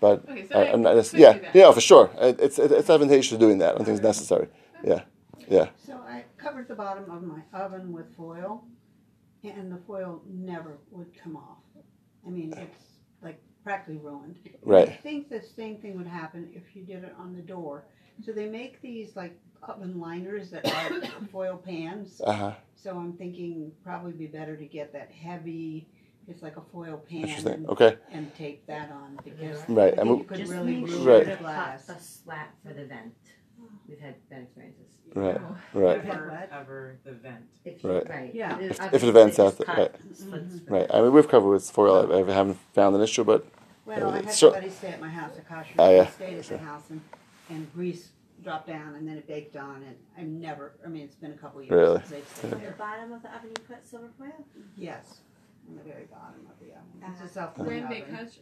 but 0.00 0.22
Okay, 0.28 0.46
so 0.48 0.58
I, 0.58 0.64
I 0.64 0.72
I'm 0.72 0.82
not. 0.82 1.12
yeah, 1.14 1.32
that. 1.32 1.54
yeah, 1.54 1.72
for 1.72 1.80
sure. 1.80 2.10
It, 2.20 2.38
it's 2.40 2.58
it, 2.58 2.70
it's 2.72 2.90
advantageous 2.90 3.32
of 3.32 3.38
doing 3.40 3.58
that. 3.58 3.74
I 3.74 3.76
don't 3.76 3.84
think 3.86 3.96
it's 3.96 4.04
necessary. 4.04 4.48
Yeah, 4.84 5.02
yeah. 5.48 5.68
So 5.86 5.94
I 5.94 6.24
covered 6.36 6.68
the 6.68 6.74
bottom 6.74 7.10
of 7.10 7.22
my 7.22 7.40
oven 7.54 7.92
with 7.92 8.14
foil, 8.16 8.64
and 9.50 9.70
the 9.70 9.78
foil 9.86 10.22
never 10.28 10.78
would 10.90 11.12
come 11.20 11.36
off. 11.36 11.58
I 12.26 12.30
mean, 12.30 12.52
it's 12.56 12.82
like 13.22 13.40
practically 13.62 13.98
ruined. 13.98 14.36
Right. 14.64 14.88
I 14.88 14.92
think 14.92 15.28
the 15.28 15.40
same 15.42 15.78
thing 15.78 15.96
would 15.96 16.06
happen 16.06 16.50
if 16.52 16.74
you 16.74 16.82
did 16.82 17.04
it 17.04 17.14
on 17.18 17.34
the 17.34 17.42
door. 17.42 17.84
So 18.24 18.32
they 18.32 18.46
make 18.48 18.80
these 18.80 19.14
like 19.16 19.38
oven 19.62 20.00
liners 20.00 20.50
that 20.50 20.66
are 20.66 21.06
foil 21.32 21.56
pans. 21.56 22.20
Uh 22.24 22.32
huh. 22.32 22.52
So 22.74 22.96
I'm 22.98 23.12
thinking 23.14 23.72
probably 23.84 24.12
be 24.12 24.26
better 24.26 24.56
to 24.56 24.64
get 24.64 24.92
that 24.92 25.10
heavy. 25.10 25.88
It's 26.28 26.42
like 26.42 26.56
a 26.56 26.62
foil 26.72 26.96
pan 27.08 27.20
Interesting. 27.20 27.52
and, 27.52 27.68
Okay. 27.68 27.96
and 28.10 28.34
tape 28.34 28.66
that 28.66 28.90
on 28.90 29.16
because 29.24 29.58
Right, 29.68 29.96
I 29.96 30.00
and 30.00 30.10
we- 30.10 30.16
you 30.18 30.24
could 30.24 30.38
Just 30.38 30.52
really 30.52 30.76
make 30.80 30.86
ruin 30.90 31.02
sure 31.04 31.14
Right. 31.18 31.24
to 31.24 31.30
the 31.30 31.92
put 31.92 32.02
slat 32.02 32.52
for 32.66 32.72
the 32.72 32.84
vent. 32.84 33.14
We've 33.88 34.00
had 34.00 34.14
bad 34.28 34.42
experiences. 34.42 34.82
Right. 35.14 35.40
Oh. 35.40 35.56
Right. 35.80 36.04
Never 36.04 36.28
What? 36.30 36.50
cover 36.50 36.98
the 37.04 37.12
vent. 37.12 37.44
If 37.64 37.82
you, 37.84 37.90
Right. 37.92 38.08
right. 38.08 38.34
Yeah. 38.34 38.58
If- 38.58 38.80
if 38.92 39.04
it 39.04 39.12
vents 39.12 39.38
out, 39.38 39.46
obviously 39.58 39.66
just 39.66 39.78
right. 39.78 39.92
cut 39.92 40.16
slits 40.16 40.60
Right. 40.68 40.86
I 40.92 41.00
mean, 41.02 41.12
we've 41.12 41.28
covered 41.28 41.50
with 41.50 41.70
foil. 41.70 42.12
I, 42.12 42.16
I 42.28 42.32
haven't 42.34 42.58
found 42.74 42.96
an 42.96 43.02
issue, 43.02 43.24
but 43.24 43.46
Well, 43.84 44.10
I 44.10 44.16
had 44.16 44.30
So- 44.32 44.50
somebody 44.50 44.70
stay 44.70 44.88
at 44.88 45.00
my 45.00 45.08
house, 45.08 45.38
a 45.38 45.42
kosher. 45.42 45.74
Oh, 45.78 45.90
yeah. 45.90 46.06
Stayed 46.08 46.38
at 46.38 46.44
the 46.46 46.58
house 46.58 46.90
and, 46.90 47.00
and 47.48 47.72
grease 47.72 48.10
dropped 48.42 48.66
down 48.66 48.94
and 48.96 49.08
then 49.08 49.16
it 49.16 49.26
baked 49.28 49.56
on 49.56 49.82
and 49.84 49.96
I've 50.18 50.26
never, 50.26 50.72
I 50.84 50.88
mean, 50.88 51.04
it's 51.04 51.14
been 51.16 51.32
a 51.32 51.36
couple 51.36 51.60
of 51.60 51.66
years 51.66 51.72
Really? 51.80 51.98
since 52.00 52.10
they've 52.10 52.28
stayed 52.28 52.44
At 52.52 52.58
the 52.58 52.64
there. 52.66 52.74
bottom 52.76 53.12
of 53.12 53.22
the 53.22 53.28
oven, 53.34 53.48
you 53.50 53.62
put 53.66 53.86
silver 53.86 54.08
foil? 54.18 54.44
Yes, 54.76 55.20
on 55.68 55.76
the 55.76 55.82
very 55.82 56.04
bottom 56.06 56.46
of 56.50 56.58
the 56.58 56.72
oven. 56.72 56.84
It's 56.98 57.20
a 57.20 57.24
Uh-huh. 57.24 57.26
self-cleaning 57.28 57.82
When 57.84 57.90
they 57.90 58.02
oven. 58.02 58.16
cut, 58.16 58.38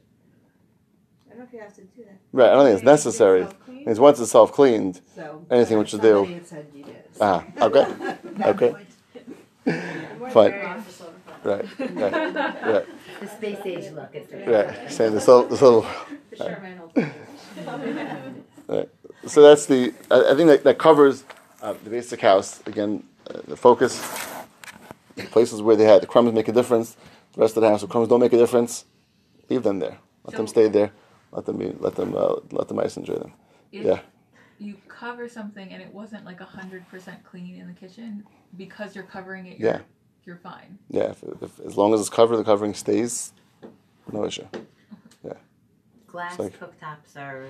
I 1.27 1.31
don't 1.31 1.39
know 1.39 1.45
if 1.45 1.53
you 1.53 1.61
have 1.61 1.75
to 1.75 1.81
do 1.83 2.05
that. 2.05 2.17
right. 2.33 2.51
I 2.51 2.55
don't 2.55 2.65
think 2.65 2.75
it's 2.77 2.85
necessary. 2.85 3.43
Self-clean? 3.43 3.89
It's 3.89 3.99
once 3.99 4.21
it's 4.21 4.31
self 4.31 4.53
cleaned. 4.53 5.01
So. 5.15 5.45
anything 5.51 5.79
which 5.79 5.93
you 5.93 5.99
do. 6.01 6.25
Somebody 6.25 6.45
said 6.45 6.67
you 6.75 6.85
did. 6.85 6.97
so- 7.13 7.21
Ah, 7.25 7.45
okay. 7.67 8.17
Okay. 8.45 8.73
Fine. 8.73 10.51
Very 10.53 10.67
off 10.67 10.87
the 10.87 10.93
silver 10.93 11.13
foil. 11.43 11.57
Right. 11.57 11.79
Right. 11.79 12.65
Right. 12.75 12.87
The 13.21 13.27
space 13.29 13.59
age 13.65 13.93
look. 13.93 14.09
It's 14.13 14.31
the 14.31 14.39
Right. 14.51 14.91
Saying 14.93 15.15
this 15.15 15.27
little, 15.29 15.45
this 15.45 15.63
little. 15.63 15.87
The 16.31 16.37
Charmin 16.37 16.81
will 16.95 18.89
So 19.27 19.43
that's 19.43 19.67
the. 19.67 19.95
I, 20.11 20.33
I 20.33 20.35
think 20.35 20.49
that, 20.49 20.65
that 20.65 20.79
covers 20.79 21.25
uh, 21.63 21.75
the 21.85 21.91
basic 21.91 22.21
house. 22.21 22.61
Again, 22.67 23.05
uh, 23.31 23.41
the 23.49 23.57
focus. 23.57 24.01
The 25.17 25.23
places 25.25 25.63
where 25.63 25.77
they 25.77 25.85
had 25.85 26.03
the 26.03 26.07
crumbs 26.07 26.33
make 26.35 26.49
a 26.49 26.53
difference. 26.53 26.97
The 27.35 27.41
rest 27.41 27.57
of 27.57 27.63
the 27.63 27.69
house, 27.69 27.81
the 27.83 27.87
crumbs 27.87 28.09
don't 28.09 28.21
make 28.21 28.33
a 28.33 28.37
difference. 28.37 28.85
Leave 29.49 29.63
them 29.63 29.79
there. 29.79 29.99
Let 30.25 30.37
them 30.37 30.47
stay 30.47 30.69
there. 30.69 30.91
Let 31.35 31.45
them 31.47 31.59
be. 31.59 31.75
Let 31.81 31.95
them. 31.97 32.15
Uh, 32.17 32.37
let 32.53 32.69
the 32.69 32.75
mice 32.75 32.97
enjoy 32.97 33.15
them. 33.17 33.33
If 33.73 33.85
Yeah. 33.85 34.01
you 34.59 34.77
cover 34.89 35.29
something 35.29 35.69
and 35.73 35.83
it 35.83 35.93
wasn't 35.93 36.25
like 36.25 36.41
hundred 36.41 36.89
percent 36.89 37.23
clean 37.25 37.57
in 37.57 37.67
the 37.67 37.75
kitchen, 37.75 38.25
because 38.57 38.95
you're 38.95 39.05
covering 39.05 39.47
it, 39.47 39.59
you're, 39.59 39.71
Yeah. 39.73 39.81
you're 40.25 40.37
fine. 40.39 40.79
Yeah. 40.91 41.11
If, 41.11 41.23
if, 41.43 41.61
as 41.61 41.77
long 41.77 41.93
as 41.93 42.01
it's 42.01 42.09
covered, 42.09 42.37
the 42.37 42.45
covering 42.45 42.73
stays. 42.75 43.33
No 44.13 44.25
issue. 44.25 44.47
Yeah. 45.25 45.33
Glass 46.07 46.39
like- 46.39 46.59
cooktops 46.59 47.17
are. 47.17 47.47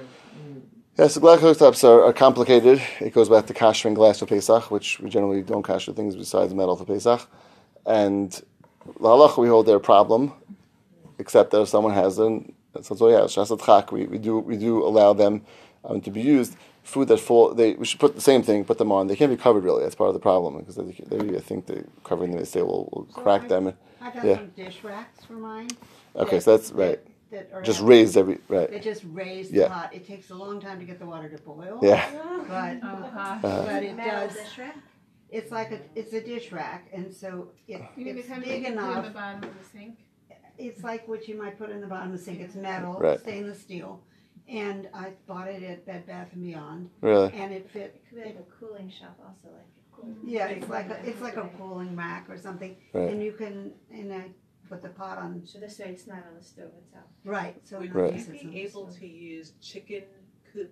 mm, 0.49 0.62
Yeah, 0.99 1.09
so 1.09 1.20
glass 1.20 1.40
cooktops 1.40 1.85
are, 1.87 2.05
are 2.05 2.12
complicated. 2.12 2.81
It 3.01 3.12
goes 3.12 3.29
back 3.29 3.47
to 3.47 3.55
kashering 3.55 3.94
glass 3.94 4.20
for 4.20 4.27
Pesach, 4.27 4.70
which 4.70 4.99
we 5.01 5.11
generally 5.11 5.42
don't 5.42 5.66
kasher 5.66 5.94
things 5.94 6.16
besides 6.16 6.55
metal 6.55 6.77
for 6.77 6.85
Pesach. 6.87 7.29
And 7.85 8.31
the 8.87 9.09
halacha 9.09 9.37
we 9.38 9.49
hold 9.49 9.66
they're 9.66 9.77
a 9.77 9.81
problem, 9.81 10.33
except 11.18 11.51
that 11.51 11.61
if 11.61 11.68
someone 11.68 11.92
has 11.92 12.16
them, 12.16 12.53
so 12.82 12.94
so 12.94 13.08
yeah, 13.08 13.20
shasat 13.20 13.64
chak, 13.64 13.92
we, 13.92 14.06
we 14.06 14.18
do 14.18 14.38
we 14.38 14.56
do 14.56 14.82
allow 14.84 15.12
them 15.12 15.42
um, 15.84 16.00
to 16.00 16.10
be 16.10 16.20
used. 16.20 16.56
Food 16.82 17.08
that 17.08 17.18
fall, 17.18 17.54
they 17.54 17.74
we 17.74 17.87
should 17.87 17.98
put 18.00 18.14
the 18.14 18.20
same 18.20 18.42
thing, 18.42 18.64
put 18.64 18.76
them 18.78 18.92
on. 18.92 19.06
They 19.06 19.16
can't 19.16 19.30
be 19.30 19.37
covered 19.38 19.64
really. 19.64 19.82
That's 19.82 19.94
part 19.94 20.08
of 20.08 20.14
the 20.14 20.20
problem 20.20 20.58
because 20.58 20.76
they, 20.76 20.84
they 21.16 21.37
I 21.37 21.40
think 21.40 21.66
they 21.66 21.82
covering 22.04 22.30
them. 22.32 22.40
They 22.40 22.44
say 22.44 22.60
will 22.62 22.88
will 22.92 23.06
So 23.14 23.22
crack 23.22 23.44
I- 23.44 23.48
them. 23.48 23.72
I 24.02 24.10
got 24.10 24.24
Yeah. 24.24 24.37
some 24.37 24.48
dish 24.54 24.84
racks 24.84 25.24
for 25.24 25.32
mine. 25.34 25.70
Okay, 26.14 26.37
that- 26.37 26.42
so 26.42 26.56
that's 26.56 26.72
right. 26.72 27.00
That 27.30 27.50
are 27.54 27.62
Just 27.62 27.80
at- 27.80 27.87
raised 27.87 28.16
every 28.18 28.38
right. 28.48 28.70
They 28.70 28.80
just 28.80 29.02
raise 29.12 29.50
Yeah. 29.50 29.62
the 29.64 29.68
pot. 29.70 29.94
It 29.94 30.06
takes 30.06 30.28
a 30.30 30.34
long 30.34 30.60
time 30.60 30.78
to 30.78 30.84
get 30.84 30.98
the 30.98 31.06
water 31.06 31.28
to 31.30 31.38
boil. 31.42 31.78
Yeah, 31.82 32.04
But 32.46 32.87
Oh, 32.87 33.10
gosh. 33.14 33.40
but 33.42 33.82
it 33.82 33.96
Metal 33.96 34.28
does. 34.28 34.37
dish 34.37 34.58
rack? 34.58 34.76
It's 35.30 35.50
like 35.50 35.72
a 35.72 35.80
it's 35.96 36.12
a 36.12 36.20
dish 36.20 36.52
rack, 36.52 36.87
and 36.92 37.12
so 37.14 37.48
it, 37.66 37.80
You 37.96 38.04
mean 38.04 38.14
the 38.14 38.20
it's 38.20 38.28
kind 38.28 38.42
of 38.42 38.48
big 38.48 38.62
thing 38.62 38.72
you 38.74 38.78
put 38.78 38.84
in 38.84 39.02
enough. 39.08 39.14
It's 40.58 40.82
like 40.84 41.06
what 41.08 41.26
you 41.28 41.36
might 41.36 41.58
put 41.58 41.70
in 41.70 41.80
the 41.80 41.86
bottom 41.86 42.12
of 42.12 42.18
the 42.18 42.24
sink. 42.24 42.40
It's 42.40 42.54
metal, 42.54 42.94
Right. 42.94 43.18
stainless 43.20 43.60
steel, 43.60 44.02
and 44.48 44.88
I 44.94 45.12
bought 45.26 45.48
it 45.48 45.62
at 45.62 45.84
Bed 45.86 46.06
Bath 46.06 46.28
and 46.32 46.42
Beyond, 46.42 46.90
really. 47.00 47.32
and 47.32 47.52
it 47.52 47.68
fit. 47.70 47.94
It 47.96 48.08
could 48.08 48.22
be 48.24 48.30
a 48.30 48.42
cooling 48.60 48.88
shelf 48.90 49.14
also, 49.20 49.54
like. 49.54 49.66
Yeah, 50.24 50.48
it's 50.48 50.68
like 50.68 50.90
a, 50.90 51.08
it's 51.08 51.20
like 51.22 51.36
a 51.36 51.48
cooling 51.56 51.96
rack 51.96 52.28
or 52.28 52.36
something, 52.36 52.76
Right. 52.92 53.10
and 53.10 53.22
you 53.22 53.32
can 53.32 53.72
and 53.90 54.12
I 54.12 54.30
put 54.68 54.82
the 54.82 54.88
pot 54.90 55.18
on. 55.18 55.42
So 55.46 55.58
this 55.58 55.78
way 55.78 55.86
it's 55.86 56.06
not 56.06 56.18
on 56.28 56.34
the 56.36 56.42
stove 56.44 56.70
itself. 56.84 57.04
Right. 57.24 57.56
So 57.66 57.78
Would 57.78 57.94
not 57.94 58.00
Right. 58.00 58.12
you 58.12 58.18
just 58.18 58.30
it's 58.30 58.44
on 58.44 58.50
be 58.50 58.60
able 58.60 58.86
to 58.88 59.06
use 59.06 59.52
chicken 59.62 60.02
coop 60.52 60.70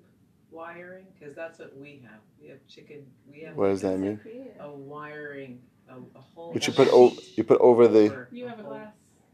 wiring? 0.51 1.07
Because 1.19 1.35
that's 1.35 1.59
what 1.61 1.75
we 1.77 2.03
have. 2.05 2.21
We 2.41 2.49
have 2.49 2.59
chicken. 2.67 3.07
We 3.31 3.41
have 3.43 3.57
What 3.57 3.69
does 3.69 3.81
that 3.83 3.99
mean? 3.99 4.21
a 4.61 4.71
wiring, 4.71 5.63
a, 5.89 5.95
a 6.17 6.21
whole. 6.21 6.53
Which 6.53 6.67
you 6.67 6.73
put 6.75 6.89
o- 6.93 7.11
sheet 7.11 7.39
you 7.39 7.45
put 7.45 7.61
over 7.61 7.89
the 7.89 8.27
You 8.33 8.49
have 8.49 8.61
a 8.61 8.65
glass. 8.65 8.93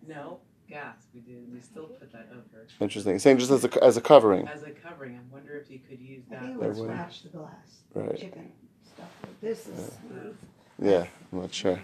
No, 0.08 0.38
gas. 0.68 0.96
We 1.14 1.20
do. 1.20 1.44
We 1.52 1.60
still 1.60 1.84
put 1.84 2.10
that 2.12 2.28
over 2.32 2.66
interesting. 2.80 3.18
Saying 3.18 3.38
just 3.38 3.50
as 3.50 3.64
a 3.64 3.84
as 3.84 3.96
a 3.98 4.00
covering. 4.00 4.48
as 4.48 4.62
a 4.62 4.70
covering. 4.70 5.16
I 5.16 5.34
wonder 5.34 5.56
if 5.58 5.70
you 5.70 5.80
could 5.86 6.00
use 6.00 6.22
I 6.30 6.34
that. 6.34 6.42
think 6.42 6.54
it 6.54 6.60
That 6.60 6.68
would 6.68 6.78
way. 6.78 6.94
scratch 6.94 7.22
the 7.22 7.28
glass. 7.28 7.82
Right. 7.94 8.18
Chicken 8.18 8.52
stuff. 8.94 9.08
This 9.42 9.66
is 9.68 9.92
smooth. 10.08 10.36
Yeah, 10.80 11.06
I'm 11.32 11.40
not 11.40 11.52
sure. 11.52 11.78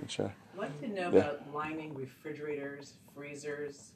Not 0.00 0.10
sure. 0.10 0.32
I'd 0.54 0.58
like 0.58 0.80
to 0.80 0.88
know 0.88 1.12
Yeah. 1.12 1.18
about 1.18 1.54
lining 1.54 1.94
refrigerators, 1.94 2.94
freezers. 3.14 3.92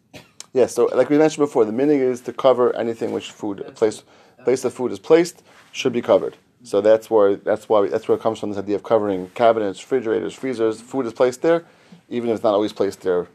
Yeah, 0.53 0.67
so 0.67 0.87
like 0.87 1.09
we 1.09 1.19
mentioned 1.19 1.43
before, 1.45 1.65
the 1.65 1.73
meaning 1.73 2.01
is 2.01 2.21
to 2.23 2.33
cover 2.33 2.75
anything 2.77 3.13
which 3.13 3.31
food 3.33 3.61
a 3.61 3.73
place 3.73 4.03
place 4.45 4.63
the 4.63 4.71
food 4.71 4.93
is 4.93 4.99
placed 4.99 5.43
should 5.73 5.93
be 5.93 6.03
covered. 6.03 6.37
So 6.63 6.79
mm-hmm. 6.79 6.87
that's 6.87 7.11
where 7.11 7.35
that's 7.35 7.69
why 7.69 7.89
that's 7.89 8.07
where 8.07 8.17
it 8.17 8.21
comes 8.21 8.39
from 8.39 8.51
this 8.51 8.59
idea 8.59 8.77
of 8.77 8.85
covering 8.85 9.31
cabinets, 9.35 9.81
refrigerators, 9.81 10.35
freezers. 10.35 10.81
Food 10.81 11.07
is 11.07 11.13
placed 11.13 11.43
there, 11.43 11.65
even 12.09 12.31
if 12.31 12.37
it's 12.37 12.45
not 12.45 12.55
always 12.55 12.73
placed 12.73 13.01
there 13.03 13.27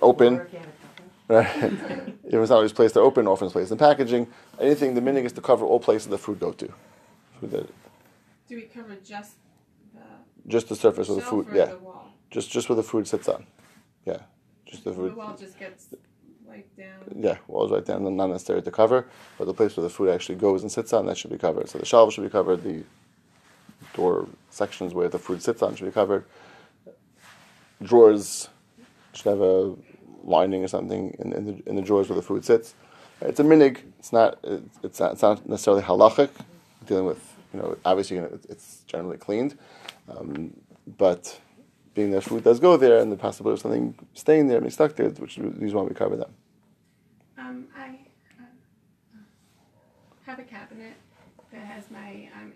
open. 0.00 0.40
If 0.40 0.52
you 0.52 0.58
have 0.58 0.68
a 0.68 0.72
couple. 0.80 1.84
Right? 1.88 2.14
if 2.24 2.34
it's 2.34 2.50
not 2.50 2.56
always 2.56 2.72
placed 2.72 2.94
there 2.94 3.02
open, 3.02 3.26
often 3.26 3.46
it's 3.46 3.52
placed 3.52 3.72
in 3.72 3.78
packaging. 3.78 4.28
Anything 4.60 4.94
the 4.94 5.00
meaning 5.00 5.24
is 5.24 5.32
to 5.32 5.40
cover 5.40 5.64
all 5.64 5.80
places 5.80 6.08
the 6.08 6.18
food 6.18 6.40
go 6.40 6.52
to. 6.52 6.72
Food 7.40 7.50
that, 7.50 7.68
Do 8.48 8.56
we 8.56 8.62
cover 8.62 8.96
just 9.04 9.34
the 9.92 10.00
just 10.46 10.68
the 10.68 10.76
surface 10.76 11.08
of 11.08 11.16
the 11.16 11.22
food, 11.22 11.48
yeah. 11.52 11.66
the 11.66 11.78
wall? 11.78 12.12
Just 12.30 12.50
just 12.50 12.68
where 12.68 12.76
the 12.76 12.82
food 12.82 13.06
sits 13.06 13.28
on. 13.28 13.46
Yeah. 14.04 14.18
Just 14.66 14.84
the 14.84 14.92
food. 14.92 15.04
The 15.04 15.08
food. 15.10 15.16
wall 15.16 15.36
just 15.36 15.58
gets 15.58 15.86
wiped 16.54 16.76
down. 16.76 17.02
Yeah, 17.16 17.38
walls 17.48 17.70
right 17.70 17.84
down, 17.84 18.16
not 18.16 18.28
necessary 18.28 18.62
to 18.62 18.70
cover, 18.70 19.06
but 19.38 19.46
the 19.46 19.54
place 19.54 19.76
where 19.76 19.84
the 19.84 19.90
food 19.90 20.10
actually 20.10 20.36
goes 20.36 20.62
and 20.62 20.70
sits 20.70 20.92
on, 20.92 21.06
that 21.06 21.16
should 21.16 21.30
be 21.30 21.38
covered. 21.38 21.68
So 21.68 21.78
the 21.78 21.86
shelves 21.86 22.14
should 22.14 22.24
be 22.24 22.30
covered, 22.30 22.62
the 22.62 22.84
door 23.94 24.28
sections 24.50 24.94
where 24.94 25.08
the 25.08 25.18
food 25.18 25.42
sits 25.42 25.62
on 25.62 25.74
should 25.74 25.86
be 25.86 25.92
covered. 25.92 26.24
Drawers 27.82 28.48
should 29.14 29.26
have 29.26 29.40
a 29.40 29.74
lining 30.22 30.64
or 30.64 30.68
something 30.68 31.14
in, 31.18 31.32
in, 31.32 31.46
the, 31.46 31.62
in 31.68 31.76
the 31.76 31.82
drawers 31.82 32.08
where 32.08 32.16
the 32.16 32.22
food 32.22 32.44
sits. 32.44 32.74
It's 33.20 33.40
a 33.40 33.44
minhag. 33.44 33.78
It's 33.98 34.12
not. 34.12 34.38
It's, 34.82 35.00
not. 35.00 35.12
It's 35.12 35.22
not 35.22 35.48
necessarily 35.48 35.82
halachic. 35.82 36.30
Dealing 36.86 37.06
with 37.06 37.34
you 37.54 37.60
know, 37.60 37.76
obviously 37.84 38.16
you 38.16 38.22
know, 38.22 38.28
it's- 38.44 38.82
generally 38.86 39.16
cleaned, 39.16 39.56
um, 40.08 40.52
but 40.98 41.40
being 41.94 42.10
that 42.10 42.22
food 42.22 42.44
does 42.44 42.60
go 42.60 42.76
there 42.76 42.98
and 42.98 43.10
the 43.10 43.16
possibility 43.16 43.54
of 43.54 43.60
something 43.60 43.94
staying 44.12 44.48
there, 44.48 44.60
being 44.60 44.70
stuck 44.70 44.94
there, 44.96 45.08
which 45.10 45.36
these 45.36 45.72
why 45.72 45.82
we 45.82 45.94
cover 45.94 46.16
them. 46.16 46.32
Um, 47.38 47.66
I 47.76 47.98
uh, 48.40 49.18
have 50.26 50.38
a 50.38 50.42
cabinet 50.42 50.94
that 51.52 51.64
has 51.64 51.90
my 51.90 52.28
um, 52.40 52.52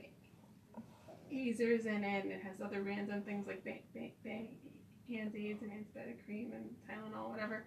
easers 1.30 1.86
in 1.86 2.04
it, 2.04 2.24
and 2.24 2.32
it 2.32 2.42
has 2.42 2.60
other 2.64 2.82
random 2.82 3.22
things 3.22 3.46
like 3.46 3.64
ba- 3.64 3.80
ba- 3.94 4.10
ba- 4.24 4.46
hand 5.08 5.32
aids 5.36 5.62
and 5.62 5.72
antibatic 5.72 6.24
cream 6.24 6.52
and 6.54 6.64
Tylenol, 6.88 7.30
whatever. 7.30 7.64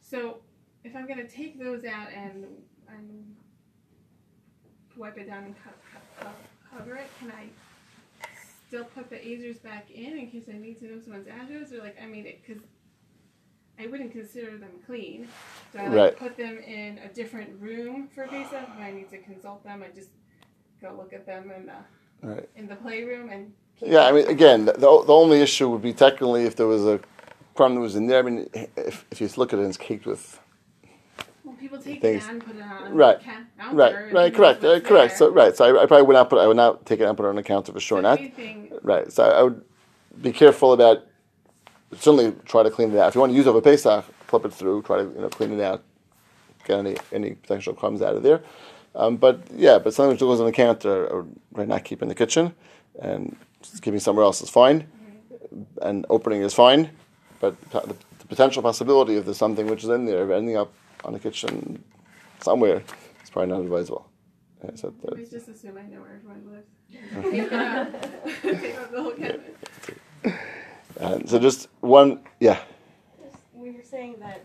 So 0.00 0.38
if 0.84 0.96
I'm 0.96 1.06
gonna 1.06 1.28
take 1.28 1.58
those 1.58 1.84
out 1.84 2.08
and 2.14 2.44
and 2.88 3.36
wipe 4.96 5.18
it 5.18 5.26
down 5.26 5.44
and 5.44 5.54
co- 5.62 5.70
co- 5.92 6.24
co- 6.26 6.76
cover 6.78 6.96
it, 6.96 7.08
can 7.18 7.30
I 7.30 7.48
still 8.68 8.84
put 8.84 9.08
the 9.10 9.16
Azers 9.16 9.62
back 9.62 9.90
in 9.90 10.18
in 10.18 10.30
case 10.30 10.44
I 10.48 10.56
need 10.58 10.78
to 10.80 10.86
know 10.86 11.00
someone's 11.00 11.28
address? 11.28 11.72
Or 11.72 11.78
like, 11.78 11.96
I 12.02 12.06
mean, 12.06 12.24
because 12.24 12.62
I 13.78 13.86
wouldn't 13.86 14.12
consider 14.12 14.58
them 14.58 14.72
clean. 14.86 15.28
Do 15.72 15.78
I 15.78 15.88
like 15.88 15.94
Right. 15.96 16.16
put 16.16 16.36
them 16.36 16.58
in 16.58 16.98
a 16.98 17.08
different 17.08 17.60
room 17.60 18.08
for 18.08 18.26
Pesach? 18.26 18.52
If 18.74 18.78
I 18.80 18.90
need 18.90 19.08
to 19.10 19.18
consult 19.18 19.62
them, 19.64 19.82
I 19.82 19.88
just 19.94 20.10
go 20.80 20.94
look 20.94 21.12
at 21.12 21.26
them 21.26 21.50
in 21.50 21.66
the 21.66 22.26
Right. 22.26 22.48
in 22.56 22.66
the 22.66 22.76
playroom 22.76 23.28
and. 23.30 23.52
Yeah, 23.82 24.00
I 24.06 24.12
mean, 24.12 24.26
again, 24.28 24.66
the, 24.66 24.72
the 24.72 25.12
only 25.12 25.40
issue 25.40 25.68
would 25.70 25.82
be 25.82 25.92
technically 25.92 26.44
if 26.44 26.56
there 26.56 26.66
was 26.66 26.84
a 26.86 27.00
crumb 27.54 27.74
that 27.74 27.80
was 27.80 27.96
in 27.96 28.06
there. 28.06 28.18
I 28.18 28.22
mean, 28.22 28.48
if, 28.76 29.06
if 29.10 29.20
you 29.20 29.28
look 29.36 29.52
at 29.52 29.58
it, 29.58 29.62
it's 29.62 29.76
caked 29.76 30.06
with. 30.06 30.38
Well, 31.44 31.54
people 31.56 31.78
take 31.78 32.00
things. 32.02 32.24
it 32.24 32.26
out 32.26 32.32
and 32.34 32.44
put 32.44 32.56
it 32.56 32.62
on 32.62 32.94
Right. 32.94 33.18
the 33.18 33.24
counter. 33.24 33.76
Right, 33.76 34.12
right, 34.12 34.34
correct, 34.34 34.64
uh, 34.64 34.80
correct. 34.80 35.16
So, 35.16 35.30
right, 35.30 35.56
so 35.56 35.64
I, 35.64 35.82
I 35.82 35.86
probably 35.86 36.06
would 36.06 36.12
not 36.14 36.28
put, 36.28 36.38
I 36.40 36.46
would 36.46 36.56
not 36.56 36.84
take 36.84 37.00
it 37.00 37.04
and 37.04 37.16
put 37.16 37.24
it 37.24 37.30
on 37.30 37.36
the 37.36 37.42
counter 37.42 37.72
for 37.72 37.80
sure. 37.80 37.98
So 37.98 38.02
Not 38.02 38.20
right. 38.82 39.10
So 39.12 39.24
I 39.24 39.42
would 39.42 39.64
be 40.20 40.32
careful 40.32 40.72
about. 40.72 41.06
Certainly, 41.92 42.36
try 42.44 42.62
to 42.62 42.70
clean 42.70 42.92
it 42.94 42.98
out. 42.98 43.08
If 43.08 43.16
you 43.16 43.20
want 43.20 43.32
to 43.32 43.36
use 43.36 43.46
it 43.46 43.50
over 43.50 43.60
Pesach, 43.60 44.04
flip 44.28 44.44
it 44.44 44.52
through. 44.52 44.82
Try 44.82 44.98
to 44.98 45.02
you 45.04 45.20
know 45.22 45.28
clean 45.28 45.52
it 45.52 45.60
out, 45.60 45.82
get 46.64 46.78
any 46.78 46.96
any 47.12 47.32
potential 47.32 47.74
crumbs 47.74 48.00
out 48.00 48.14
of 48.14 48.22
there. 48.22 48.42
Um, 48.94 49.16
but 49.16 49.40
yeah, 49.52 49.78
but 49.80 49.92
something 49.92 50.10
which 50.12 50.20
goes 50.20 50.38
on 50.38 50.46
the 50.46 50.52
counter, 50.52 51.06
or 51.08 51.26
right, 51.52 51.66
not 51.66 51.82
keep 51.84 52.00
in 52.00 52.08
the 52.08 52.14
kitchen, 52.14 52.54
and 53.00 53.36
just 53.62 53.82
keeping 53.82 54.00
somewhere 54.00 54.24
else 54.24 54.40
is 54.42 54.50
fine, 54.50 54.86
and 55.82 56.06
opening 56.10 56.42
is 56.42 56.54
fine. 56.54 56.90
But 57.40 57.60
the, 57.70 57.80
the 58.18 58.26
potential 58.28 58.62
possibility 58.62 59.16
of 59.16 59.24
there's 59.24 59.36
something 59.38 59.66
which 59.66 59.82
is 59.84 59.90
in 59.90 60.04
there 60.06 60.22
of 60.22 60.30
ending 60.30 60.56
up 60.56 60.72
on 61.04 61.12
the 61.12 61.18
kitchen 61.18 61.82
somewhere 62.40 62.82
is 63.22 63.30
probably 63.30 63.50
not 63.52 63.60
advisable. 63.62 64.06
Yeah, 64.64 64.70
so 64.74 64.88
I 64.88 65.10
that's- 65.10 65.30
just 65.30 65.48
assume 65.48 65.78
I 65.78 65.82
know 65.82 66.00
where 66.00 66.16
everyone 66.16 66.52
lives. 66.52 66.68
Take 67.30 67.34
it 67.44 67.52
out. 67.52 67.92
Take 68.42 68.76
out 68.76 68.92
the 68.92 69.02
whole 69.02 69.12
cabinet. 69.12 69.56
and 71.00 71.28
so 71.28 71.38
just 71.38 71.68
one, 71.80 72.20
yeah. 72.40 72.60
Just- 73.22 73.36
We 73.54 73.70
were 73.70 73.82
saying 73.82 74.16
that 74.20 74.42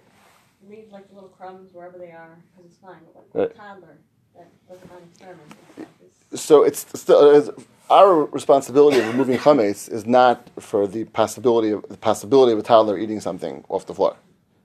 leave 0.70 0.92
like 0.92 1.10
the 1.10 1.16
little 1.16 1.30
crumbs 1.30 1.74
wherever 1.74 1.98
they 1.98 2.12
are 2.12 2.38
because 2.56 2.72
it's 2.72 2.80
fine. 2.80 3.00
But 3.14 3.26
like 3.34 3.50
Right. 3.50 3.52
a 3.52 3.60
toddler 3.60 3.98
that 4.36 4.48
doesn't 4.70 4.90
want 4.90 5.04
to 5.04 5.10
experiment 5.10 5.50
with 5.78 5.88
stuff 5.88 6.32
is 6.34 6.42
So 6.42 6.64
it's 6.64 6.86
still 7.00 7.36
it's, 7.36 7.50
our 7.90 8.26
responsibility 8.26 9.00
of 9.00 9.08
removing 9.08 9.38
chametz 9.38 9.90
is 9.92 10.06
not 10.06 10.50
for 10.60 10.88
the 10.88 11.06
possibility 11.06 11.72
of 11.72 11.86
the 11.90 11.98
possibility 11.98 12.52
of 12.52 12.60
a 12.60 12.64
toddler 12.64 12.98
eating 12.98 13.20
something 13.20 13.64
off 13.70 13.86
the 13.86 13.94
floor. 13.94 14.16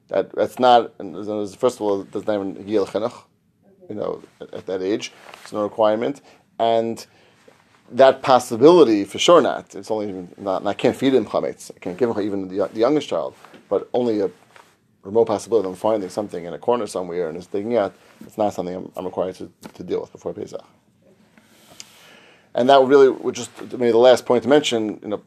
That 0.08 0.32
that's 0.34 0.58
not. 0.58 0.92
First 1.56 1.76
of 1.76 1.82
all, 1.82 2.00
it 2.02 2.10
doesn't 2.10 2.28
even 2.28 2.66
gil 2.66 2.86
chinuch, 2.86 3.24
you 3.88 3.94
know, 3.94 4.22
at, 4.40 4.54
at 4.54 4.66
that 4.66 4.82
age, 4.82 5.12
it's 5.42 5.52
no 5.52 5.62
requirement, 5.62 6.20
and 6.58 7.06
that 7.92 8.22
possibility 8.22 9.04
for 9.04 9.18
sure 9.18 9.40
not. 9.40 9.74
It's 9.74 9.90
only 9.90 10.08
even 10.08 10.32
not. 10.38 10.66
I 10.66 10.74
can't 10.74 10.96
feed 10.96 11.14
him 11.14 11.26
chametz. 11.26 11.70
I 11.74 11.78
can't 11.78 11.98
give 11.98 12.10
him 12.10 12.20
even 12.20 12.48
the, 12.48 12.68
the 12.72 12.80
youngest 12.80 13.08
child, 13.08 13.34
but 13.68 13.88
only 13.92 14.20
a 14.20 14.30
remote 15.02 15.26
possibility 15.26 15.68
of 15.68 15.78
finding 15.78 16.08
something 16.08 16.44
in 16.44 16.52
a 16.52 16.58
corner 16.58 16.86
somewhere 16.86 17.28
and 17.28 17.36
is 17.36 17.46
digging 17.46 17.76
out. 17.76 17.94
It's 18.22 18.38
not 18.38 18.52
something 18.52 18.74
I'm, 18.74 18.92
I'm 18.96 19.04
required 19.04 19.34
to, 19.36 19.50
to 19.74 19.82
deal 19.82 20.00
with 20.00 20.12
before 20.12 20.32
Pesach. 20.34 20.64
And 22.54 22.68
that 22.68 22.80
really 22.82 23.08
would 23.08 23.34
just 23.34 23.50
maybe 23.72 23.90
the 23.92 23.98
last 23.98 24.26
point 24.26 24.42
to 24.42 24.48
mention, 24.48 24.98
you 25.02 25.08
know, 25.08 25.22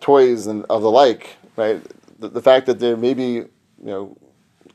toys 0.00 0.46
and 0.46 0.64
of 0.70 0.82
the 0.82 0.90
like, 0.90 1.36
right? 1.56 1.82
The, 2.20 2.28
the 2.28 2.42
fact 2.42 2.66
that 2.66 2.78
there 2.78 2.96
may 2.96 3.14
be, 3.14 3.32
you 3.32 3.48
know, 3.80 4.16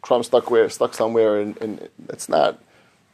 crumb 0.01 0.23
stuck 0.23 0.51
where 0.51 0.69
stuck 0.69 0.93
somewhere, 0.93 1.39
and, 1.39 1.59
and 1.61 1.89
it's 2.09 2.29
not. 2.29 2.61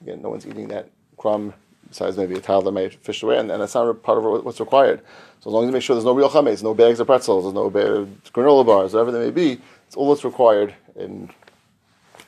Again, 0.01 0.21
no 0.21 0.29
one's 0.29 0.45
eating 0.47 0.67
that 0.69 0.89
crumb. 1.17 1.53
Besides, 1.87 2.17
maybe 2.17 2.35
a 2.35 2.41
toddler 2.41 2.71
may 2.71 2.89
fish 2.89 3.23
away, 3.23 3.39
and, 3.39 3.49
and 3.49 3.61
that's 3.61 3.73
not 3.73 4.03
part 4.03 4.19
of 4.19 4.45
what's 4.45 4.59
required. 4.59 5.01
So 5.39 5.49
as 5.49 5.53
long 5.53 5.63
as 5.63 5.67
you 5.67 5.73
make 5.73 5.81
sure 5.81 5.95
there's 5.95 6.05
no 6.05 6.13
real 6.13 6.29
chametz, 6.29 6.61
no 6.61 6.75
bags 6.75 6.99
of 6.99 7.07
pretzels, 7.07 7.45
there's 7.45 7.55
no 7.55 7.69
ba- 7.69 8.07
granola 8.31 8.63
bars, 8.65 8.93
whatever 8.93 9.11
they 9.11 9.25
may 9.25 9.31
be, 9.31 9.59
it's 9.87 9.95
all 9.95 10.13
that's 10.13 10.23
required 10.23 10.75
in 10.95 11.31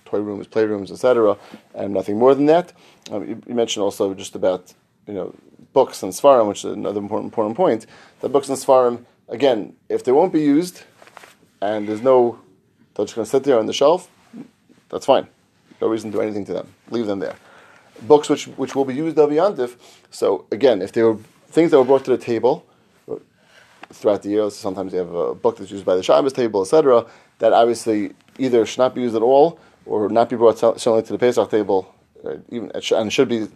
toy 0.05 0.19
rooms, 0.19 0.47
playrooms, 0.47 0.91
etc., 0.91 1.37
and 1.75 1.93
nothing 1.93 2.17
more 2.17 2.33
than 2.33 2.47
that. 2.47 2.73
Um, 3.11 3.27
you, 3.27 3.41
you 3.45 3.53
mentioned 3.53 3.83
also 3.83 4.13
just 4.15 4.35
about 4.35 4.73
you 5.07 5.13
know 5.13 5.35
books 5.73 6.03
and 6.03 6.11
svarim, 6.11 6.47
which 6.47 6.65
is 6.65 6.73
another 6.73 6.99
important 6.99 7.31
important 7.31 7.55
point. 7.55 7.85
The 8.21 8.29
books 8.29 8.49
and 8.49 8.57
svarim, 8.57 9.05
again, 9.29 9.73
if 9.89 10.03
they 10.03 10.11
won't 10.11 10.33
be 10.33 10.41
used, 10.41 10.83
and 11.61 11.87
there's 11.87 12.01
no, 12.01 12.39
they're 12.95 13.05
just 13.05 13.15
going 13.15 13.25
to 13.25 13.29
sit 13.31 13.43
there 13.43 13.59
on 13.59 13.65
the 13.65 13.73
shelf, 13.73 14.09
that's 14.89 15.05
fine. 15.05 15.27
No 15.79 15.87
reason 15.87 16.11
to 16.11 16.17
do 16.17 16.21
anything 16.21 16.45
to 16.45 16.53
them. 16.53 16.73
Leave 16.89 17.07
them 17.07 17.19
there. 17.19 17.35
Books 18.03 18.29
which 18.29 18.45
which 18.45 18.75
will 18.75 18.85
be 18.85 18.93
used 18.93 19.15
be 19.15 19.21
yantif. 19.21 19.75
So 20.09 20.45
again, 20.51 20.81
if 20.81 20.91
they 20.91 21.03
were 21.03 21.17
things 21.47 21.71
that 21.71 21.77
were 21.77 21.85
brought 21.85 22.05
to 22.05 22.11
the 22.11 22.17
table 22.17 22.65
throughout 23.93 24.23
the 24.23 24.29
years, 24.29 24.55
sometimes 24.55 24.93
you 24.93 24.99
have 24.99 25.13
a 25.13 25.35
book 25.35 25.57
that's 25.57 25.71
used 25.71 25.85
by 25.85 25.95
the 25.95 26.03
Shabbos 26.03 26.33
table, 26.33 26.61
etc. 26.61 27.05
That 27.39 27.53
obviously 27.53 28.13
either 28.37 28.65
should 28.65 28.79
not 28.79 28.95
be 28.95 29.01
used 29.01 29.15
at 29.15 29.21
all 29.21 29.59
or 29.85 30.09
not 30.09 30.29
be 30.29 30.35
brought 30.35 30.59
certainly 30.59 31.03
to 31.03 31.13
the 31.13 31.19
Pesach 31.19 31.49
table, 31.49 31.93
uh, 32.25 32.37
even 32.49 32.71
and 32.71 33.13
should 33.13 33.29
be 33.29 33.47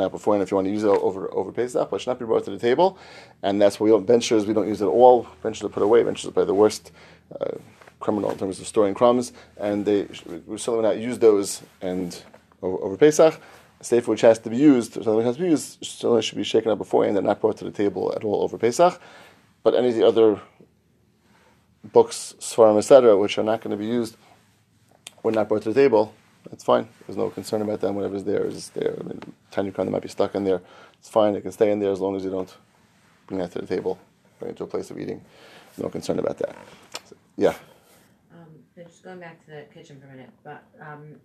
out 0.00 0.12
before, 0.12 0.34
and 0.34 0.42
if 0.42 0.50
you 0.50 0.56
want 0.56 0.66
to 0.66 0.72
use 0.72 0.84
it 0.84 0.88
over 0.88 1.32
over 1.32 1.52
Pesach, 1.52 1.90
but 1.90 2.00
should 2.00 2.08
not 2.08 2.18
be 2.18 2.24
brought 2.24 2.44
to 2.44 2.50
the 2.50 2.58
table. 2.58 2.98
And 3.42 3.60
that's 3.60 3.78
why 3.78 3.84
we 3.84 3.90
don't 3.90 4.06
benchers. 4.06 4.46
We 4.46 4.54
don't 4.54 4.68
use 4.68 4.80
it 4.80 4.86
at 4.86 4.88
all. 4.88 5.26
Benchers 5.42 5.64
are 5.64 5.68
put 5.68 5.82
away. 5.82 6.02
Benchers 6.02 6.26
are 6.26 6.32
probably 6.32 6.46
the 6.46 6.54
worst. 6.54 6.92
Uh, 7.40 7.58
criminal 8.00 8.30
in 8.30 8.38
terms 8.38 8.58
of 8.58 8.66
storing 8.66 8.94
crumbs, 8.94 9.32
and 9.58 9.84
they 9.84 10.08
we 10.46 10.58
certainly 10.58 10.82
not 10.82 10.98
use 10.98 11.18
those 11.18 11.62
and 11.80 12.22
over, 12.62 12.76
over 12.82 12.96
Pesach. 12.96 13.38
Sefer 13.82 14.10
which 14.10 14.20
has 14.20 14.38
to 14.40 14.50
be 14.50 14.58
used, 14.58 14.94
something 14.94 15.24
has 15.24 15.36
to 15.36 15.42
be 15.42 15.48
used, 15.48 15.84
certainly 15.84 16.20
should 16.20 16.36
be 16.36 16.44
shaken 16.44 16.70
up 16.70 16.76
beforehand 16.76 17.16
and 17.16 17.26
not 17.26 17.40
brought 17.40 17.56
to 17.58 17.64
the 17.64 17.70
table 17.70 18.12
at 18.14 18.24
all 18.24 18.42
over 18.42 18.58
Pesach. 18.58 19.00
But 19.62 19.74
any 19.74 19.88
of 19.88 19.94
the 19.94 20.06
other 20.06 20.40
books, 21.84 22.34
Svarim, 22.40 22.76
etc., 22.76 23.16
which 23.16 23.38
are 23.38 23.42
not 23.42 23.62
going 23.62 23.70
to 23.70 23.78
be 23.78 23.86
used, 23.86 24.16
when 25.22 25.34
not 25.34 25.48
brought 25.48 25.62
to 25.62 25.72
the 25.72 25.80
table, 25.80 26.14
that's 26.48 26.64
fine. 26.64 26.88
There's 27.06 27.16
no 27.16 27.30
concern 27.30 27.62
about 27.62 27.80
them. 27.80 27.94
Whatever's 27.94 28.24
there 28.24 28.44
is 28.46 28.70
there. 28.70 28.96
I 28.98 29.02
mean, 29.02 29.20
tiny 29.50 29.70
that 29.70 29.90
might 29.90 30.02
be 30.02 30.08
stuck 30.08 30.34
in 30.34 30.44
there. 30.44 30.62
It's 30.98 31.08
fine. 31.08 31.34
It 31.34 31.42
can 31.42 31.52
stay 31.52 31.70
in 31.70 31.78
there 31.80 31.90
as 31.92 32.00
long 32.00 32.16
as 32.16 32.24
you 32.24 32.30
don't 32.30 32.54
bring 33.26 33.38
that 33.40 33.52
to 33.52 33.60
the 33.60 33.66
table, 33.66 33.98
bring 34.38 34.50
it 34.52 34.56
to 34.58 34.64
a 34.64 34.66
place 34.66 34.90
of 34.90 34.98
eating. 34.98 35.22
No 35.78 35.88
concern 35.88 36.18
about 36.18 36.38
that. 36.38 36.56
So, 37.08 37.16
yeah. 37.36 37.54
Um, 38.32 38.46
just 38.76 39.02
going 39.02 39.20
back 39.20 39.44
to 39.44 39.50
the 39.50 39.62
kitchen 39.72 40.00
for 40.00 40.06
a 40.06 40.10
minute, 40.10 40.30
but 40.42 40.64
um, 40.80 41.16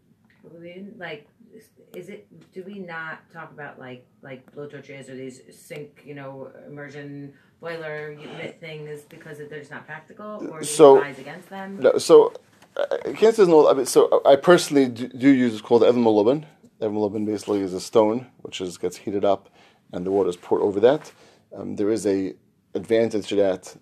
we 0.59 0.67
didn't 0.73 0.99
like. 0.99 1.27
is- 1.53 2.09
it? 2.09 2.27
Do 2.53 2.63
we 2.63 2.79
not 2.79 3.19
talk 3.31 3.51
about 3.51 3.79
like 3.79 4.05
like 4.21 4.49
blow 4.53 4.67
torches 4.67 5.09
or 5.09 5.15
these 5.15 5.41
sink, 5.51 6.03
you 6.05 6.13
know, 6.13 6.51
immersion 6.67 7.33
boiler 7.59 8.11
unit 8.11 8.57
things 8.59 9.01
because 9.09 9.37
they're 9.37 9.59
just 9.59 9.71
not 9.71 9.85
practical, 9.85 10.45
or 10.51 10.59
do 10.59 10.65
So- 10.65 10.95
you 10.95 11.01
advise 11.01 11.19
against 11.19 11.49
them? 11.49 11.79
No, 11.79 11.97
so 11.97 12.33
I 12.77 13.09
I 13.09 13.13
can't 13.13 13.37
no. 13.39 13.69
I 13.69 13.73
mean, 13.73 13.85
so 13.85 14.21
I 14.25 14.35
personally 14.35 14.87
do, 14.87 15.07
do 15.07 15.29
use 15.29 15.53
it's 15.53 15.61
called 15.61 15.83
Even 15.83 16.03
Meluban. 16.03 16.45
Basically 17.25 17.61
is 17.61 17.73
a 17.73 17.79
stone 17.79 18.27
which 18.41 18.61
is 18.61 18.77
gets 18.77 18.97
heated 18.97 19.23
up, 19.25 19.49
and 19.93 20.05
the 20.05 20.11
water 20.11 20.29
is 20.29 20.35
poured 20.35 20.61
over 20.61 20.79
that. 20.81 21.11
Um, 21.55 21.75
there 21.77 21.89
is 21.89 22.05
a 22.05 22.33
advantage 22.73 23.27
to 23.29 23.35
that 23.37 23.75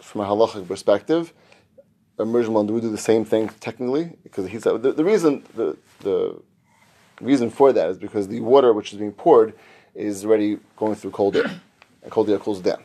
from 0.00 0.20
a 0.20 0.24
halachic 0.24 0.66
perspective. 0.68 1.32
Immersion 2.18 2.52
one 2.52 2.66
do 2.66 2.80
do 2.80 2.90
the 2.90 2.98
same 2.98 3.24
thing 3.24 3.48
technically 3.60 4.16
because. 4.22 4.48
The, 4.50 4.92
the 4.96 5.04
reason 5.04 5.44
the 5.54 5.76
the 6.00 6.40
reason 7.20 7.50
for 7.50 7.72
that 7.72 7.88
is 7.88 7.98
because 7.98 8.28
the 8.28 8.40
water 8.40 8.72
which 8.72 8.92
is 8.92 8.98
being 8.98 9.12
poured 9.12 9.54
is 9.94 10.24
already 10.24 10.58
going 10.76 10.94
through 10.94 11.10
cold 11.10 11.36
air, 11.36 11.50
and 12.02 12.10
cold 12.10 12.30
air 12.30 12.38
cools 12.38 12.60
down. 12.60 12.82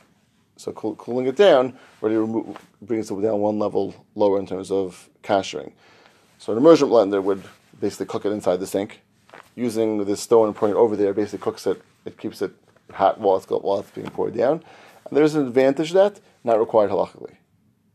So 0.58 0.72
cool, 0.74 0.96
cooling 0.96 1.28
it 1.28 1.36
down 1.36 1.78
already 2.02 2.18
remo- 2.18 2.56
brings 2.82 3.10
it 3.10 3.22
down 3.22 3.40
one 3.40 3.60
level 3.60 3.94
lower 4.16 4.40
in 4.40 4.46
terms 4.46 4.72
of 4.72 5.08
kashering. 5.24 5.72
So 6.40 6.52
an 6.52 6.58
immersion 6.58 6.90
blender 6.90 7.24
would 7.24 7.44
basically 7.80 8.08
cook 8.08 8.26
it 8.26 8.32
inside 8.32 8.58
the 8.60 8.68
sink. 8.68 9.02
Using 9.56 10.04
this 10.06 10.22
stone 10.22 10.48
and 10.48 10.56
pouring 10.56 10.76
it 10.76 10.78
over 10.78 10.96
there, 10.96 11.14
basically 11.14 11.40
cooks 11.40 11.66
it. 11.66 11.82
It 12.06 12.18
keeps 12.18 12.42
it 12.42 12.52
hot 12.92 13.20
while 13.20 13.38
it's 13.38 13.48
while 13.48 13.80
it's 13.80 13.92
being 13.92 14.10
poured 14.10 14.36
down. 14.36 14.64
And 15.06 15.18
there's 15.18 15.36
an 15.36 15.48
advantage 15.48 15.90
to 15.90 15.94
that, 15.96 16.20
not 16.44 16.60
required 16.60 16.92
halachically. 16.92 17.36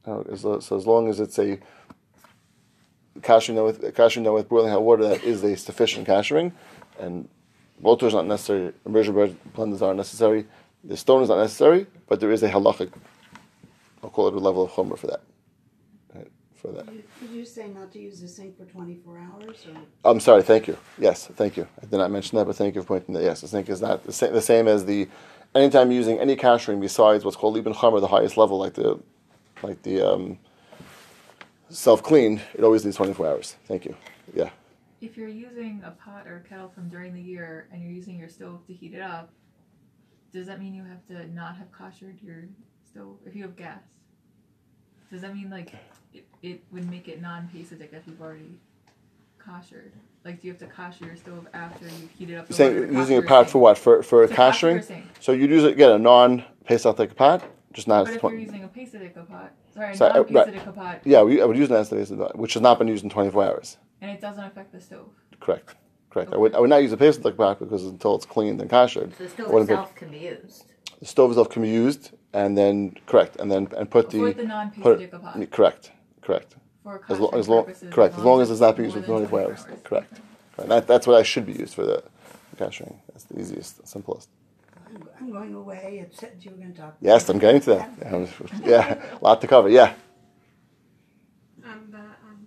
So 0.05 0.77
as 0.77 0.87
long 0.87 1.09
as 1.09 1.20
it's 1.20 1.38
a 1.38 1.59
kashering 3.20 3.57
down 3.57 3.64
with 3.64 3.83
kashering 3.94 4.33
with 4.35 4.48
boiling 4.48 4.70
hot 4.70 4.83
water, 4.83 5.07
that 5.09 5.22
is 5.22 5.44
a 5.44 5.57
sufficient 5.57 6.07
kashering, 6.09 6.53
and 6.98 7.29
water 7.80 8.07
is 8.07 8.14
not 8.14 8.26
necessary. 8.26 8.72
Immersion 8.84 9.14
blenders 9.55 9.82
aren't 9.82 9.99
necessary. 9.99 10.47
The 10.84 10.97
stone 10.97 11.22
is 11.22 11.28
not 11.28 11.39
necessary, 11.39 11.87
but 12.13 12.21
there 12.21 12.31
is 12.31 12.43
a 12.43 12.51
halachic. 12.51 12.93
I'll 14.05 14.11
call 14.11 14.29
it 14.29 14.35
a 14.35 14.39
level 14.39 14.63
of 14.63 14.71
chomer 14.73 14.99
for 14.99 15.07
that. 15.07 15.23
Right, 16.15 16.31
for 16.55 16.69
that. 16.73 16.85
Did 16.85 16.97
you- 16.97 17.03
did 17.23 17.31
you 17.31 17.45
say 17.47 17.69
not 17.69 17.91
to 17.93 17.99
use 17.99 18.21
the 18.21 18.29
sink 18.29 18.59
for 18.59 18.67
twenty-four 18.67 19.17
hours, 19.17 19.67
or? 19.67 19.81
I'm 20.11 20.21
sorry. 20.21 20.43
Thank 20.43 20.69
you. 20.69 20.77
Yes, 20.99 21.27
thank 21.29 21.57
you. 21.57 21.67
I 21.79 21.87
did 21.87 21.97
not 21.97 22.11
mention 22.11 22.37
that, 22.37 22.45
but 22.45 22.55
thank 22.57 22.75
you 22.75 22.83
for 22.83 22.89
pointing 22.89 23.15
that. 23.15 23.23
Yes, 23.23 23.41
the 23.41 23.49
sink 23.49 23.71
is 23.71 23.81
not 23.81 24.05
the 24.05 24.13
same, 24.13 24.35
the 24.35 24.43
same 24.43 24.69
as 24.69 24.85
the. 24.85 25.09
Anytime 25.55 25.91
using 25.91 26.19
any 26.19 26.37
kashering 26.37 26.83
besides 26.83 27.25
what's 27.25 27.35
called 27.39 27.57
libun 27.57 27.75
chamur, 27.75 28.01
the 28.03 28.09
highest 28.09 28.37
level, 28.37 28.59
like 28.59 28.75
the, 28.75 29.01
like 29.63 29.81
the 29.83 30.03
um, 30.03 30.39
self 31.71 32.03
clean, 32.03 32.43
it 32.53 32.63
always 32.63 32.85
needs 32.85 32.99
24 32.99 33.27
hours. 33.27 33.57
Thank 33.67 33.87
you. 33.87 33.97
Yeah. 34.35 34.51
If 35.01 35.17
you're 35.17 35.29
using 35.29 35.81
a 35.83 35.93
pot 35.93 36.27
or 36.27 36.37
a 36.45 36.47
kettle 36.47 36.69
from 36.69 36.91
during 36.91 37.15
the 37.15 37.23
year 37.23 37.69
and 37.73 37.83
you're 37.83 37.91
using 37.91 38.19
your 38.19 38.29
stove 38.29 38.67
to 38.67 38.75
heat 38.75 38.93
it 38.93 39.01
up, 39.01 39.31
does 40.33 40.47
that 40.47 40.61
mean 40.61 40.74
you 40.74 40.85
have 40.85 41.07
to 41.09 41.33
not 41.35 41.57
have 41.57 41.70
koshered 41.72 42.22
your 42.22 42.45
stove 42.85 43.16
if 43.26 43.35
you 43.37 43.43
have 43.43 43.57
gas? 43.57 43.83
Does 45.11 45.20
that 45.20 45.35
mean 45.35 45.51
like 45.51 45.72
it, 46.14 46.26
it 46.43 46.62
would 46.72 46.89
make 46.91 47.09
it 47.09 47.20
non-acidic 47.20 47.93
if 47.93 48.07
you've 48.07 48.20
already 48.20 48.59
koshered? 49.39 49.91
Like, 50.24 50.41
do 50.41 50.47
you 50.49 50.53
have 50.53 50.61
to 50.61 50.66
kosher 50.66 51.05
your 51.05 51.16
stove 51.16 51.47
after 51.53 51.85
you 51.85 52.09
heat 52.18 52.30
it 52.30 52.37
up? 52.37 52.49
You're 52.49 52.57
saying 52.57 52.95
using 52.95 53.18
a 53.18 53.22
pot 53.22 53.51
for 53.51 53.59
what? 53.59 53.76
For 53.76 54.03
for 54.03 54.20
your 54.20 54.28
koshering? 54.28 54.85
So 55.20 55.33
you'd 55.33 55.51
use 55.51 55.64
it 55.64 55.72
again 55.72 55.91
a 55.91 55.99
non 55.99 56.45
Pesach 56.64 57.16
pot, 57.16 57.45
just 57.72 57.89
not 57.89 58.05
But 58.07 58.14
if 58.14 58.22
you're 58.22 58.39
using 58.39 58.64
a 58.64 58.68
Pasadika 58.68 59.28
pot, 59.28 59.53
sorry, 59.74 59.93
a 59.93 59.97
So, 59.97 60.07
uh, 60.07 60.24
right. 60.30 60.74
pot, 60.74 61.01
Yeah, 61.05 61.22
we, 61.22 61.43
I 61.43 61.45
would 61.45 61.57
use 61.57 61.70
an 61.70 61.85
Pesach 61.85 62.35
which 62.37 62.55
has 62.55 62.62
not 62.62 62.78
been 62.78 62.89
used 62.89 63.03
in 63.05 63.11
24 63.11 63.45
hours. 63.45 63.76
and 64.01 64.11
it 64.11 64.20
doesn't 64.20 64.45
affect 64.45 64.72
the 64.72 64.80
stove. 64.80 65.11
Correct. 65.41 65.74
Correct. 66.13 66.33
I 66.33 66.37
would 66.37 66.55
I 66.55 66.61
would 66.61 66.69
not 66.71 66.83
use 66.83 66.93
a 66.93 66.97
Pesach 66.99 67.37
pot 67.37 67.59
because 67.59 67.87
until 67.87 68.15
it's 68.17 68.27
cleaned 68.27 68.61
and 68.61 68.69
koshered. 68.71 69.17
So 69.17 69.25
the 69.25 69.31
stove 69.31 69.51
What 69.51 69.63
about- 69.63 69.73
itself 69.81 69.95
can 69.95 70.11
be 70.11 70.19
used. 70.19 70.65
The 71.01 71.07
stove 71.07 71.31
itself 71.31 71.49
can 71.49 71.63
be 71.63 71.71
used 71.71 72.11
and 72.35 72.57
then 72.57 72.97
correct 73.07 73.37
and 73.37 73.51
then 73.51 73.69
and 73.77 73.91
put 73.91 74.11
For 74.13 74.19
the 74.19 74.33
the 74.35 74.35
put 74.35 74.47
non-Pasadika 74.47 75.21
pot. 75.23 75.51
correct 75.51 75.91
correct 76.21 76.55
For 76.83 77.03
as, 77.09 77.19
lo- 77.19 77.31
as 77.33 77.49
long 77.49 77.65
purposes, 77.65 77.89
correct 77.91 78.19
as 78.19 78.25
long 78.25 78.41
as 78.43 78.51
it's 78.51 78.61
not 78.61 78.77
being 78.77 78.91
used 78.91 78.95
for 78.97 79.01
than 79.01 79.29
24 79.29 79.41
hours. 79.41 79.65
24 79.65 79.79
Correct. 79.89 80.21
Right. 80.59 80.69
That, 80.69 80.87
that's 80.87 81.07
what 81.07 81.17
I 81.19 81.23
should 81.23 81.47
be 81.47 81.55
used 81.55 81.75
for 81.75 81.85
the 81.87 82.03
koshering. 82.57 82.97
That's 83.09 83.25
the 83.25 83.41
easiest, 83.41 83.87
simplest. 83.89 84.29
I'm, 84.87 85.03
I'm 85.19 85.33
going 85.33 85.55
away. 85.55 86.01
It 86.03 86.15
said 86.15 86.33
you 86.41 86.51
were 86.51 86.59
going 86.59 86.75
to 86.75 86.79
talk. 86.83 86.95
Yes, 87.01 87.27
I'm 87.31 87.39
getting 87.39 87.63
to 87.63 87.71
that. 87.77 87.91
Yeah, 88.63 89.03
a 89.21 89.25
lot 89.25 89.41
to 89.41 89.47
cover. 89.47 89.71
Yeah, 89.71 89.95
Um, 91.65 91.89
the 91.91 91.99
um, 91.99 92.47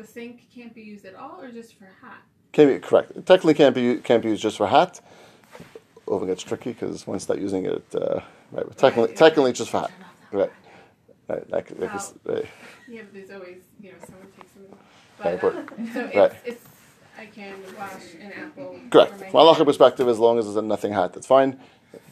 the 0.00 0.06
sink 0.06 0.46
can't 0.54 0.74
be 0.74 0.82
used 0.82 1.04
at 1.04 1.14
all, 1.14 1.40
or 1.40 1.50
just 1.50 1.74
for 1.74 1.88
hot. 2.02 2.18
can 2.52 2.68
be 2.68 2.78
correct. 2.78 3.10
It 3.12 3.26
technically 3.26 3.54
can't 3.54 3.74
be 3.74 3.96
can't 3.98 4.22
be 4.22 4.30
used 4.30 4.42
just 4.42 4.56
for 4.56 4.66
hot. 4.66 5.00
Often 6.06 6.28
gets 6.28 6.42
tricky 6.42 6.72
because 6.72 7.06
once 7.06 7.22
start 7.22 7.38
using 7.38 7.66
it, 7.66 7.84
uh, 7.94 8.20
right? 8.52 8.66
But 8.66 8.76
technically, 8.78 9.08
Right. 9.08 9.16
technically, 9.16 9.50
it's 9.50 9.58
just 9.58 9.70
for 9.70 9.80
hot. 9.80 9.92
Right. 10.32 10.40
Right. 10.40 10.52
That, 11.28 11.50
that 11.50 11.66
could- 11.66 11.80
right. 11.80 12.46
Yeah, 12.88 13.02
but 13.02 13.12
there's 13.14 13.30
always 13.30 13.58
you 13.80 13.90
know 13.92 13.96
someone 14.04 14.26
takes 14.36 14.52
them. 14.52 14.64
But 15.18 15.44
uh, 15.44 15.92
so 15.94 16.00
it's, 16.06 16.16
right. 16.16 16.32
it's 16.44 16.64
I 17.18 17.26
can 17.26 17.54
wash 17.78 18.14
an 18.20 18.32
apple. 18.32 18.80
Correct. 18.90 19.14
From 19.30 19.40
a 19.40 19.44
halacha 19.44 19.64
perspective, 19.64 20.08
as 20.08 20.18
long 20.18 20.38
as 20.38 20.46
there's 20.52 20.64
nothing 20.64 20.92
hot, 20.92 21.12
that's 21.12 21.26
fine. 21.26 21.60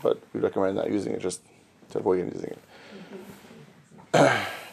But 0.03 0.23
we 0.33 0.41
recommend 0.41 0.77
not 0.77 0.91
using 0.91 1.13
it 1.15 1.21
just 1.21 1.41
to 1.91 1.99
avoid 1.99 2.33
using 2.33 2.55
it. 2.55 2.59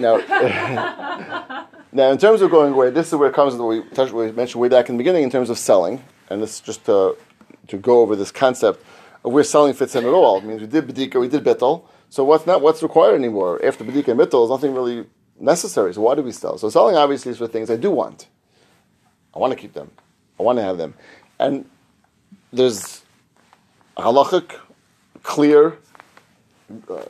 Now, 0.00 0.16
now, 1.92 2.10
in 2.10 2.18
terms 2.18 2.42
of 2.42 2.50
going 2.50 2.72
away, 2.72 2.90
this 2.90 3.08
is 3.08 3.14
where 3.14 3.28
it 3.28 3.34
comes. 3.34 3.54
We, 3.54 3.82
touched, 3.90 4.12
we 4.12 4.32
mentioned 4.32 4.60
way 4.60 4.68
back 4.68 4.88
in 4.88 4.96
the 4.96 4.98
beginning 4.98 5.22
in 5.22 5.30
terms 5.30 5.50
of 5.50 5.58
selling, 5.58 6.02
and 6.28 6.42
this 6.42 6.54
is 6.54 6.60
just 6.60 6.84
to 6.86 7.16
to 7.68 7.78
go 7.78 8.00
over 8.00 8.16
this 8.16 8.30
concept 8.30 8.84
of 9.24 9.32
where 9.32 9.44
selling 9.44 9.74
fits 9.74 9.94
in 9.94 10.04
at 10.04 10.10
all. 10.10 10.38
It 10.38 10.44
means 10.44 10.60
we 10.60 10.66
did 10.66 10.86
bedika, 10.86 11.20
we 11.20 11.28
did 11.28 11.44
bittel. 11.44 11.84
So 12.10 12.24
what's 12.24 12.46
not 12.46 12.60
what's 12.60 12.82
required 12.82 13.14
anymore 13.14 13.64
after 13.64 13.84
bedika 13.84 14.08
and 14.08 14.20
bittel 14.20 14.44
is 14.44 14.50
nothing 14.50 14.74
really 14.74 15.06
necessary. 15.38 15.94
So 15.94 16.02
why 16.02 16.14
do 16.14 16.22
we 16.22 16.32
sell? 16.32 16.58
So 16.58 16.68
selling 16.70 16.96
obviously 16.96 17.32
is 17.32 17.38
for 17.38 17.48
things 17.48 17.70
I 17.70 17.76
do 17.76 17.90
want. 17.90 18.28
I 19.34 19.38
want 19.38 19.52
to 19.52 19.58
keep 19.58 19.72
them. 19.72 19.90
I 20.38 20.42
want 20.42 20.58
to 20.58 20.62
have 20.62 20.78
them, 20.78 20.94
and 21.38 21.68
there's 22.52 23.02
halachic, 23.96 24.58
clear 25.22 25.78
uh, 26.88 27.02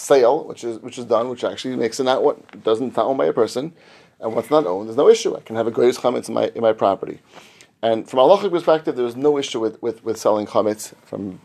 sale, 0.00 0.44
which 0.44 0.64
is 0.64 0.78
which 0.78 0.98
is 0.98 1.04
done, 1.04 1.28
which 1.28 1.44
actually 1.44 1.76
makes 1.76 2.00
it 2.00 2.04
not 2.04 2.22
what 2.22 2.64
doesn't 2.64 2.96
not 2.96 3.06
owned 3.06 3.18
by 3.18 3.26
a 3.26 3.32
person, 3.32 3.72
and 4.20 4.34
what's 4.34 4.50
not 4.50 4.66
owned, 4.66 4.88
there's 4.88 4.96
no 4.96 5.08
issue. 5.08 5.36
I 5.36 5.40
can 5.40 5.56
have 5.56 5.66
a 5.66 5.70
greatest 5.70 6.00
chametz 6.00 6.28
in 6.28 6.34
my 6.34 6.50
in 6.54 6.62
my 6.62 6.72
property, 6.72 7.20
and 7.82 8.08
from 8.08 8.18
a 8.20 8.22
halachic 8.22 8.50
perspective, 8.50 8.96
there's 8.96 9.16
no 9.16 9.38
issue 9.38 9.60
with, 9.60 9.80
with, 9.82 10.04
with 10.04 10.16
selling 10.16 10.46
chametz. 10.46 10.94
From 11.04 11.40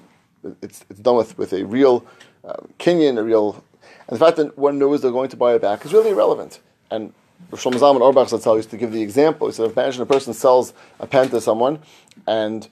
it's 0.62 0.86
it's 0.90 1.00
done 1.00 1.18
with 1.18 1.38
with 1.38 1.54
a 1.54 1.64
real 1.66 2.06
um, 2.44 2.70
kinyan, 2.80 3.18
a 3.18 3.24
real, 3.24 3.64
and 4.08 4.16
the 4.18 4.24
fact 4.24 4.38
that 4.38 4.58
one 4.58 4.80
knows 4.80 5.02
they're 5.02 5.12
going 5.12 5.30
to 5.30 5.38
buy 5.38 5.54
it 5.54 5.62
back 5.62 5.86
is 5.86 5.94
really 5.94 6.12
irrelevant. 6.12 6.60
And 6.92 7.14
Shlomo 7.52 7.76
Zalman 7.76 8.00
Zatzal 8.28 8.56
used 8.56 8.70
to 8.72 8.78
give 8.78 8.92
the 8.92 9.02
example. 9.02 9.48
He 9.48 9.54
said, 9.54 9.72
imagine 9.72 10.02
a 10.02 10.06
person 10.06 10.34
sells 10.34 10.74
a 11.00 11.08
pen 11.08 11.30
to 11.30 11.42
someone, 11.42 11.80
and 12.28 12.68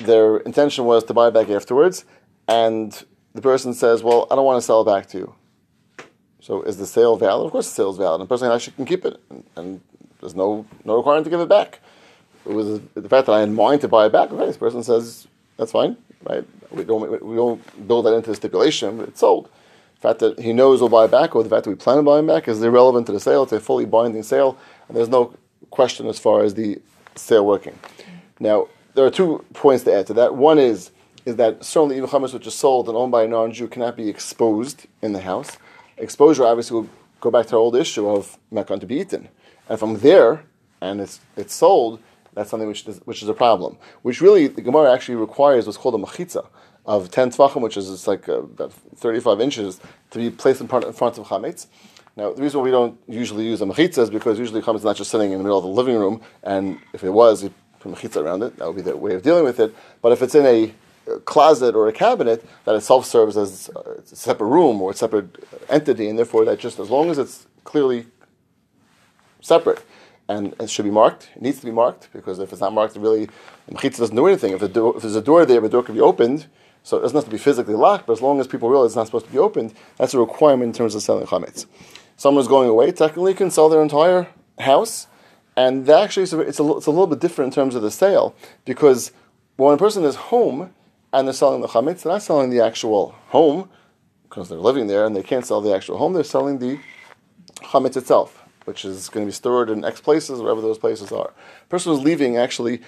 their 0.00 0.38
intention 0.38 0.84
was 0.84 1.04
to 1.04 1.14
buy 1.14 1.28
it 1.28 1.34
back 1.34 1.48
afterwards, 1.48 2.04
and 2.48 3.04
the 3.34 3.42
person 3.42 3.74
says, 3.74 4.02
"Well, 4.02 4.26
I 4.30 4.34
don't 4.34 4.44
want 4.44 4.58
to 4.58 4.66
sell 4.66 4.82
it 4.82 4.84
back 4.84 5.06
to 5.08 5.18
you." 5.18 5.34
So, 6.40 6.62
is 6.62 6.78
the 6.78 6.86
sale 6.86 7.16
valid? 7.16 7.46
Of 7.46 7.52
course, 7.52 7.68
the 7.68 7.74
sale 7.74 7.90
is 7.90 7.98
valid. 7.98 8.20
And 8.20 8.28
the 8.28 8.32
person 8.32 8.50
actually 8.50 8.72
can 8.74 8.86
keep 8.86 9.04
it, 9.04 9.20
and, 9.30 9.44
and 9.56 9.80
there's 10.20 10.34
no 10.34 10.66
no 10.84 10.96
requirement 10.96 11.24
to 11.24 11.30
give 11.30 11.40
it 11.40 11.48
back. 11.48 11.80
It 12.46 12.52
was 12.52 12.80
the 12.94 13.08
fact 13.08 13.26
that 13.26 13.32
I 13.32 13.40
had 13.40 13.48
in 13.48 13.54
mind 13.54 13.82
to 13.82 13.88
buy 13.88 14.06
it 14.06 14.12
back. 14.12 14.32
Okay, 14.32 14.46
this 14.46 14.56
person 14.56 14.82
says 14.82 15.28
that's 15.56 15.72
fine, 15.72 15.96
right? 16.24 16.44
We 16.70 16.84
don't 16.84 17.22
we 17.22 17.36
don't 17.36 17.86
build 17.86 18.06
that 18.06 18.14
into 18.14 18.30
the 18.30 18.36
stipulation, 18.36 18.98
but 18.98 19.08
it's 19.08 19.20
sold. 19.20 19.48
The 19.96 20.08
fact 20.08 20.20
that 20.20 20.38
he 20.40 20.54
knows 20.54 20.80
we'll 20.80 20.88
buy 20.88 21.04
it 21.04 21.10
back, 21.10 21.36
or 21.36 21.42
the 21.42 21.50
fact 21.50 21.64
that 21.64 21.70
we 21.70 21.76
plan 21.76 21.98
on 21.98 22.04
buying 22.04 22.26
back, 22.26 22.48
is 22.48 22.62
irrelevant 22.62 23.06
to 23.06 23.12
the 23.12 23.20
sale. 23.20 23.42
It's 23.42 23.52
a 23.52 23.60
fully 23.60 23.84
binding 23.84 24.22
sale, 24.22 24.56
and 24.88 24.96
there's 24.96 25.10
no 25.10 25.34
question 25.68 26.06
as 26.06 26.18
far 26.18 26.42
as 26.42 26.54
the 26.54 26.80
sale 27.14 27.44
working. 27.44 27.78
Now, 28.38 28.68
there 28.94 29.04
are 29.04 29.10
two 29.10 29.44
points 29.52 29.84
to 29.84 29.92
add 29.92 30.06
to 30.06 30.14
that. 30.14 30.34
One 30.34 30.58
is 30.58 30.90
is 31.30 31.36
that 31.36 31.64
certainly 31.64 31.96
even 31.96 32.08
chametz 32.08 32.34
which 32.34 32.46
is 32.46 32.54
sold 32.54 32.88
and 32.88 32.96
owned 32.96 33.12
by 33.16 33.22
a 33.24 33.28
non-Jew 33.28 33.68
cannot 33.68 33.96
be 33.96 34.08
exposed 34.08 34.78
in 35.00 35.12
the 35.16 35.22
house. 35.30 35.50
Exposure 35.96 36.44
obviously 36.44 36.74
will 36.76 36.90
go 37.20 37.30
back 37.30 37.46
to 37.46 37.54
our 37.56 37.62
old 37.66 37.76
issue 37.76 38.08
of 38.08 38.38
not 38.50 38.66
going 38.66 38.80
to 38.80 38.86
be 38.86 38.96
eaten, 39.02 39.28
and 39.68 39.78
from 39.78 39.92
there, 40.06 40.44
and 40.80 41.00
it's 41.00 41.20
it's 41.36 41.54
sold. 41.54 42.00
That's 42.34 42.48
something 42.50 42.68
which 42.68 42.86
is, 42.86 42.98
which 43.10 43.22
is 43.24 43.28
a 43.28 43.34
problem. 43.34 43.76
Which 44.02 44.20
really 44.20 44.46
the 44.46 44.62
Gemara 44.62 44.92
actually 44.94 45.16
requires 45.16 45.66
what's 45.66 45.76
called 45.82 45.96
a 46.00 46.02
mechitza 46.06 46.46
of 46.86 47.10
ten 47.10 47.30
tefachim, 47.30 47.60
which 47.60 47.76
is 47.76 47.90
it's 47.90 48.06
like 48.06 48.28
uh, 48.28 48.38
about 48.38 48.72
thirty-five 48.72 49.40
inches, 49.40 49.80
to 50.12 50.18
be 50.18 50.30
placed 50.30 50.60
in 50.60 50.68
front, 50.68 50.84
in 50.84 50.92
front 50.92 51.18
of 51.18 51.26
chametz. 51.26 51.66
Now, 52.16 52.32
the 52.32 52.42
reason 52.42 52.60
we 52.62 52.70
don't 52.70 52.98
usually 53.08 53.44
use 53.46 53.60
a 53.62 53.66
mechitza 53.66 54.00
is 54.06 54.10
because 54.10 54.38
usually 54.38 54.62
chametz 54.62 54.82
is 54.82 54.84
not 54.84 54.96
just 54.96 55.10
sitting 55.10 55.32
in 55.32 55.38
the 55.38 55.44
middle 55.44 55.58
of 55.58 55.64
the 55.64 55.70
living 55.80 55.96
room, 55.96 56.20
and 56.42 56.78
if 56.92 57.02
it 57.04 57.10
was, 57.10 57.42
you 57.42 57.52
put 57.80 57.92
a 57.92 57.94
mechitza 57.94 58.22
around 58.24 58.42
it. 58.42 58.56
That 58.56 58.66
would 58.66 58.76
be 58.76 58.82
the 58.82 58.96
way 58.96 59.14
of 59.14 59.22
dealing 59.22 59.44
with 59.44 59.60
it. 59.60 59.74
But 60.00 60.12
if 60.12 60.22
it's 60.22 60.34
in 60.34 60.46
a 60.46 60.72
closet 61.24 61.74
or 61.74 61.88
a 61.88 61.92
cabinet, 61.92 62.44
that 62.64 62.74
itself 62.74 63.06
serves 63.06 63.36
as 63.36 63.68
a 63.68 64.16
separate 64.16 64.48
room 64.48 64.80
or 64.80 64.90
a 64.90 64.94
separate 64.94 65.44
entity, 65.68 66.08
and 66.08 66.18
therefore 66.18 66.44
that 66.44 66.58
just 66.58 66.78
as 66.78 66.90
long 66.90 67.10
as 67.10 67.18
it's 67.18 67.46
clearly 67.64 68.06
separate 69.40 69.82
and 70.28 70.54
it 70.60 70.70
should 70.70 70.84
be 70.84 70.90
marked, 70.90 71.28
it 71.34 71.42
needs 71.42 71.58
to 71.58 71.66
be 71.66 71.72
marked 71.72 72.08
because 72.12 72.38
if 72.38 72.52
it's 72.52 72.60
not 72.60 72.72
marked, 72.72 72.94
it 72.94 73.00
really 73.00 73.28
mechitza 73.68 73.98
doesn't 73.98 74.14
do 74.14 74.26
anything. 74.26 74.52
If, 74.52 74.62
if 74.62 74.72
there's 74.72 75.16
a 75.16 75.22
door 75.22 75.44
there, 75.44 75.60
the 75.60 75.68
door 75.68 75.82
can 75.82 75.94
be 75.94 76.00
opened. 76.00 76.46
So 76.82 76.96
it 76.96 77.02
doesn't 77.02 77.16
have 77.16 77.24
to 77.24 77.30
be 77.30 77.36
physically 77.36 77.74
locked, 77.74 78.06
but 78.06 78.14
as 78.14 78.22
long 78.22 78.40
as 78.40 78.46
people 78.46 78.70
realize 78.70 78.90
it's 78.90 78.96
not 78.96 79.06
supposed 79.06 79.26
to 79.26 79.32
be 79.32 79.38
opened, 79.38 79.74
that's 79.98 80.14
a 80.14 80.18
requirement 80.18 80.68
in 80.68 80.72
terms 80.72 80.94
of 80.94 81.02
selling 81.02 81.26
chametz. 81.26 81.66
Someone's 82.16 82.48
going 82.48 82.68
away, 82.68 82.90
technically 82.90 83.34
can 83.34 83.50
sell 83.50 83.68
their 83.68 83.82
entire 83.82 84.28
house, 84.58 85.06
and 85.56 85.84
that 85.86 86.00
actually 86.00 86.22
it's, 86.22 86.32
a, 86.32 86.40
it's 86.40 86.58
a 86.58 86.90
little 86.90 87.06
bit 87.06 87.20
different 87.20 87.52
in 87.52 87.54
terms 87.54 87.74
of 87.74 87.82
the 87.82 87.90
sale 87.90 88.34
because 88.64 89.12
when 89.56 89.74
a 89.74 89.78
person 89.78 90.04
is 90.04 90.14
home 90.14 90.72
and 91.12 91.26
they're 91.26 91.34
selling 91.34 91.60
the 91.60 91.68
chametz, 91.68 92.02
they're 92.02 92.12
not 92.12 92.22
selling 92.22 92.50
the 92.50 92.60
actual 92.60 93.14
home 93.28 93.68
because 94.24 94.48
they're 94.48 94.58
living 94.58 94.86
there 94.86 95.04
and 95.04 95.14
they 95.16 95.22
can't 95.22 95.44
sell 95.44 95.60
the 95.60 95.74
actual 95.74 95.98
home. 95.98 96.12
They're 96.12 96.24
selling 96.24 96.58
the 96.58 96.78
chametz 97.56 97.96
itself, 97.96 98.42
which 98.64 98.84
is 98.84 99.08
going 99.08 99.26
to 99.26 99.28
be 99.28 99.34
stored 99.34 99.70
in 99.70 99.84
X 99.84 100.00
places, 100.00 100.40
wherever 100.40 100.60
those 100.60 100.78
places 100.78 101.10
are. 101.12 101.32
A 101.62 101.66
person 101.68 101.92
who's 101.92 102.04
leaving 102.04 102.36
actually 102.36 102.80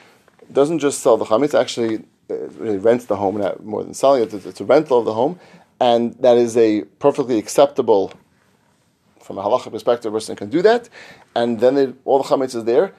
doesn't 0.53 0.79
just 0.79 1.01
sell 1.01 1.17
the 1.17 1.25
chametz, 1.25 1.59
actually 1.59 2.05
uh, 2.31 2.79
rents 2.79 3.07
the 3.07 3.17
home, 3.17 3.39
not 3.39 3.65
more 3.65 3.83
than 3.83 3.95
selling 3.95 4.23
it. 4.23 4.33
It's, 4.33 4.47
it's 4.47 4.61
a 4.61 4.65
rental 4.65 4.99
of 4.99 5.05
the 5.05 5.15
home, 5.15 5.39
and 5.81 6.15
that 6.21 6.37
is 6.37 6.57
a 6.57 6.83
perfectly 7.01 7.39
acceptable, 7.39 8.13
from 9.21 9.39
a 9.39 9.43
halacha 9.43 9.71
perspective, 9.71 10.13
a 10.13 10.17
person 10.17 10.37
can 10.37 10.49
do 10.49 10.63
that, 10.63 10.89
and 11.35 11.61
then 11.61 11.75
they, 11.75 11.93
all 12.05 12.23
the 12.23 12.29
chametz 12.29 12.55
is 12.55 12.65
there, 12.65 12.93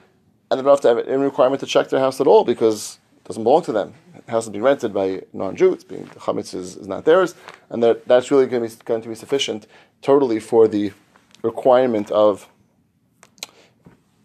and 0.50 0.58
they 0.58 0.62
don't 0.62 0.72
have 0.72 0.80
to 0.82 0.88
have 0.88 0.98
any 1.08 1.22
requirement 1.22 1.60
to 1.60 1.66
check 1.66 1.88
their 1.88 2.00
house 2.00 2.20
at 2.20 2.26
all 2.26 2.44
because 2.44 2.98
it 3.16 3.24
doesn't 3.24 3.44
belong 3.44 3.62
to 3.62 3.72
them. 3.72 3.94
House 4.28 4.44
is 4.44 4.50
being 4.50 4.64
rented 4.64 4.94
by 4.94 5.22
non-Jew. 5.32 5.72
It's 5.72 5.84
being 5.84 6.04
the 6.04 6.20
chametz 6.20 6.54
is, 6.54 6.76
is 6.76 6.88
not 6.88 7.04
theirs, 7.04 7.34
and 7.70 7.82
that, 7.82 8.06
that's 8.06 8.30
really 8.30 8.46
going 8.46 8.68
to 8.68 8.76
be 8.76 8.82
going 8.84 9.02
to 9.02 9.08
be 9.08 9.14
sufficient 9.14 9.66
totally 10.00 10.40
for 10.40 10.66
the 10.66 10.92
requirement 11.42 12.10
of 12.10 12.48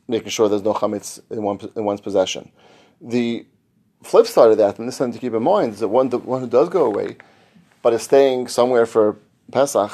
making 0.08 0.30
sure 0.30 0.50
there's 0.50 0.64
no 0.64 0.74
chametz 0.74 1.20
in, 1.30 1.44
one, 1.44 1.60
in 1.76 1.84
one's 1.84 2.02
possession. 2.02 2.52
The 3.02 3.46
flip 4.04 4.26
side 4.26 4.52
of 4.52 4.58
that, 4.58 4.80
and 4.80 4.88
this 4.88 4.96
is 4.96 4.98
something 4.98 5.14
to 5.14 5.20
keep 5.20 5.34
in 5.34 5.44
mind, 5.44 5.74
is 5.74 5.80
that 5.80 5.90
one, 5.90 6.10
the 6.10 6.18
one 6.18 6.42
who 6.42 6.48
does 6.48 6.70
go 6.70 6.86
away, 6.86 7.18
but 7.82 7.94
is 7.94 8.04
staying 8.04 8.48
somewhere 8.48 8.86
for 8.86 9.18
Pesach, 9.52 9.92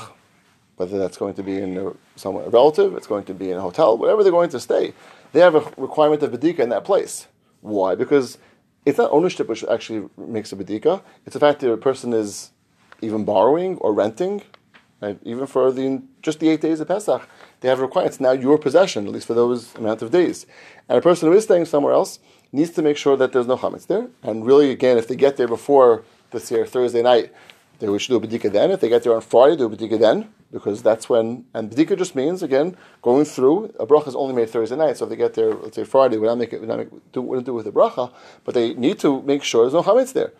whether 0.78 0.98
that's 0.98 1.18
going 1.18 1.34
to 1.36 1.44
be 1.44 1.58
in 1.58 1.78
a, 1.78 1.92
somewhere 2.16 2.46
a 2.46 2.50
relative, 2.50 2.96
it's 2.96 3.08
going 3.08 3.26
to 3.26 3.34
be 3.34 3.52
in 3.52 3.58
a 3.58 3.62
hotel, 3.62 3.98
whatever 3.98 4.24
they're 4.24 4.32
going 4.32 4.50
to 4.50 4.60
stay, 4.60 4.94
they 5.34 5.40
have 5.40 5.56
a 5.56 5.74
requirement 5.78 6.24
of 6.24 6.32
bedika 6.32 6.60
in 6.60 6.70
that 6.70 6.86
place. 6.86 7.28
Why? 7.62 7.96
Because 7.96 8.38
it's 8.86 8.98
not 8.98 9.12
ownership 9.12 9.48
which 9.48 9.64
actually 9.66 10.10
makes 10.18 10.52
a 10.52 10.56
bedika. 10.56 11.02
It's 11.26 11.34
the 11.34 11.40
fact 11.40 11.60
that 11.62 11.72
a 11.72 11.78
person 11.78 12.14
is 12.14 12.52
even 13.02 13.26
borrowing 13.26 13.78
or 13.78 13.94
renting 13.94 14.44
Right? 15.02 15.20
Even 15.24 15.46
for 15.46 15.72
the 15.72 16.02
just 16.22 16.40
the 16.40 16.50
eight 16.50 16.62
days 16.62 16.80
of 16.80 16.88
Pesach, 16.88 17.28
they 17.60 17.68
have 17.68 17.80
a 17.80 17.82
requirement. 17.84 18.14
It's 18.14 18.20
now 18.20 18.32
your 18.32 18.58
possession, 18.58 19.06
at 19.06 19.14
least 19.14 19.28
for 19.28 19.34
those 19.34 19.76
amount 19.76 20.02
of 20.02 20.10
days. 20.10 20.46
And 20.88 20.98
a 20.98 21.02
person 21.02 21.30
who 21.30 21.36
is 21.36 21.44
staying 21.44 21.66
somewhere 21.66 21.94
else 21.94 22.20
needs 22.52 22.72
to 22.72 22.82
make 22.82 22.96
sure 22.96 23.18
that 23.18 23.34
there's 23.34 23.48
no 23.48 23.58
chametz 23.58 23.88
there. 23.88 24.08
And 24.24 24.46
really, 24.46 24.72
again, 24.72 24.98
if 24.98 25.08
they 25.08 25.16
get 25.16 25.36
there 25.38 25.48
before 25.48 26.04
this 26.32 26.50
year 26.50 26.66
Thursday 26.66 27.02
night, 27.02 27.34
they 27.80 27.98
should 27.98 28.14
do 28.14 28.16
a 28.16 28.28
bedika 28.28 28.52
then. 28.52 28.72
If 28.72 28.80
they 28.80 28.90
get 28.90 29.04
there 29.04 29.14
on 29.14 29.22
Friday, 29.22 29.58
do 29.58 29.66
a 29.66 29.70
bedika 29.70 30.00
then, 30.00 30.34
because 30.56 30.82
that's 30.82 31.10
when. 31.10 31.44
And 31.54 31.70
bedika 31.70 31.98
just 31.98 32.16
means 32.16 32.42
again 32.42 32.78
going 33.02 33.26
through. 33.26 33.76
A 33.78 33.86
bracha 33.86 34.08
is 34.08 34.16
only 34.16 34.34
made 34.34 34.50
Thursday 34.50 34.78
night, 34.78 34.96
so 34.96 35.04
if 35.04 35.10
they 35.10 35.18
get 35.18 35.34
there, 35.34 35.54
let's 35.54 35.76
say 35.76 35.84
Friday, 35.84 36.18
we're 36.18 36.28
not 36.28 36.38
make 36.38 36.54
it, 36.54 36.62
we 36.62 36.68
don't 36.68 37.12
do, 37.12 37.22
wouldn't 37.22 37.46
do 37.46 37.54
with 37.54 37.68
a 37.68 37.74
bracha, 37.74 38.10
but 38.46 38.54
they 38.54 38.74
need 38.74 38.98
to 39.00 39.22
make 39.24 39.44
sure 39.44 39.64
there's 39.64 39.74
no 39.74 39.84
chametz 39.84 40.14
there. 40.14 40.32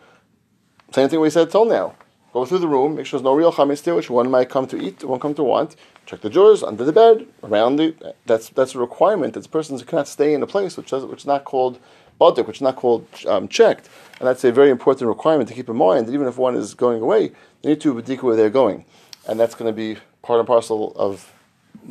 Same 0.90 1.10
thing 1.10 1.20
we 1.20 1.28
said 1.28 1.50
till 1.50 1.66
now. 1.66 1.94
Go 2.32 2.46
through 2.46 2.60
the 2.60 2.68
room, 2.68 2.96
make 2.96 3.04
sure 3.04 3.18
there's 3.18 3.24
no 3.24 3.34
real 3.34 3.52
chametz 3.52 3.82
there, 3.82 3.94
which 3.94 4.08
one 4.08 4.30
might 4.30 4.48
come 4.48 4.66
to 4.68 4.82
eat, 4.82 5.04
one 5.04 5.20
come 5.20 5.34
to 5.34 5.42
want. 5.42 5.76
Check 6.06 6.22
the 6.22 6.30
drawers 6.30 6.62
under 6.62 6.84
the 6.84 6.92
bed, 6.92 7.26
around 7.42 7.76
the. 7.76 8.14
That's 8.24 8.48
that's 8.48 8.74
a 8.74 8.78
requirement 8.78 9.34
that 9.34 9.42
the 9.42 9.50
person 9.50 9.78
cannot 9.80 10.08
stay 10.08 10.32
in 10.32 10.42
a 10.42 10.46
place 10.46 10.78
which 10.78 10.90
does, 10.90 11.04
which 11.04 11.20
is 11.20 11.26
not 11.26 11.44
called 11.44 11.78
badik, 12.18 12.46
which 12.46 12.58
is 12.58 12.62
not 12.62 12.76
called 12.76 13.06
um, 13.26 13.48
checked, 13.48 13.90
and 14.18 14.26
that's 14.26 14.44
a 14.44 14.52
very 14.52 14.70
important 14.70 15.08
requirement 15.08 15.48
to 15.50 15.54
keep 15.54 15.68
in 15.68 15.76
mind. 15.76 16.06
That 16.06 16.14
even 16.14 16.26
if 16.26 16.38
one 16.38 16.56
is 16.56 16.72
going 16.72 17.02
away, 17.02 17.32
they 17.60 17.70
need 17.70 17.80
to 17.82 17.94
bedika 17.94 18.22
where 18.22 18.36
they're 18.36 18.50
going, 18.50 18.84
and 19.28 19.38
that's 19.38 19.54
going 19.54 19.72
to 19.72 19.76
be 19.76 19.98
part 20.22 20.38
and 20.38 20.46
parcel 20.46 20.92
of 20.96 21.32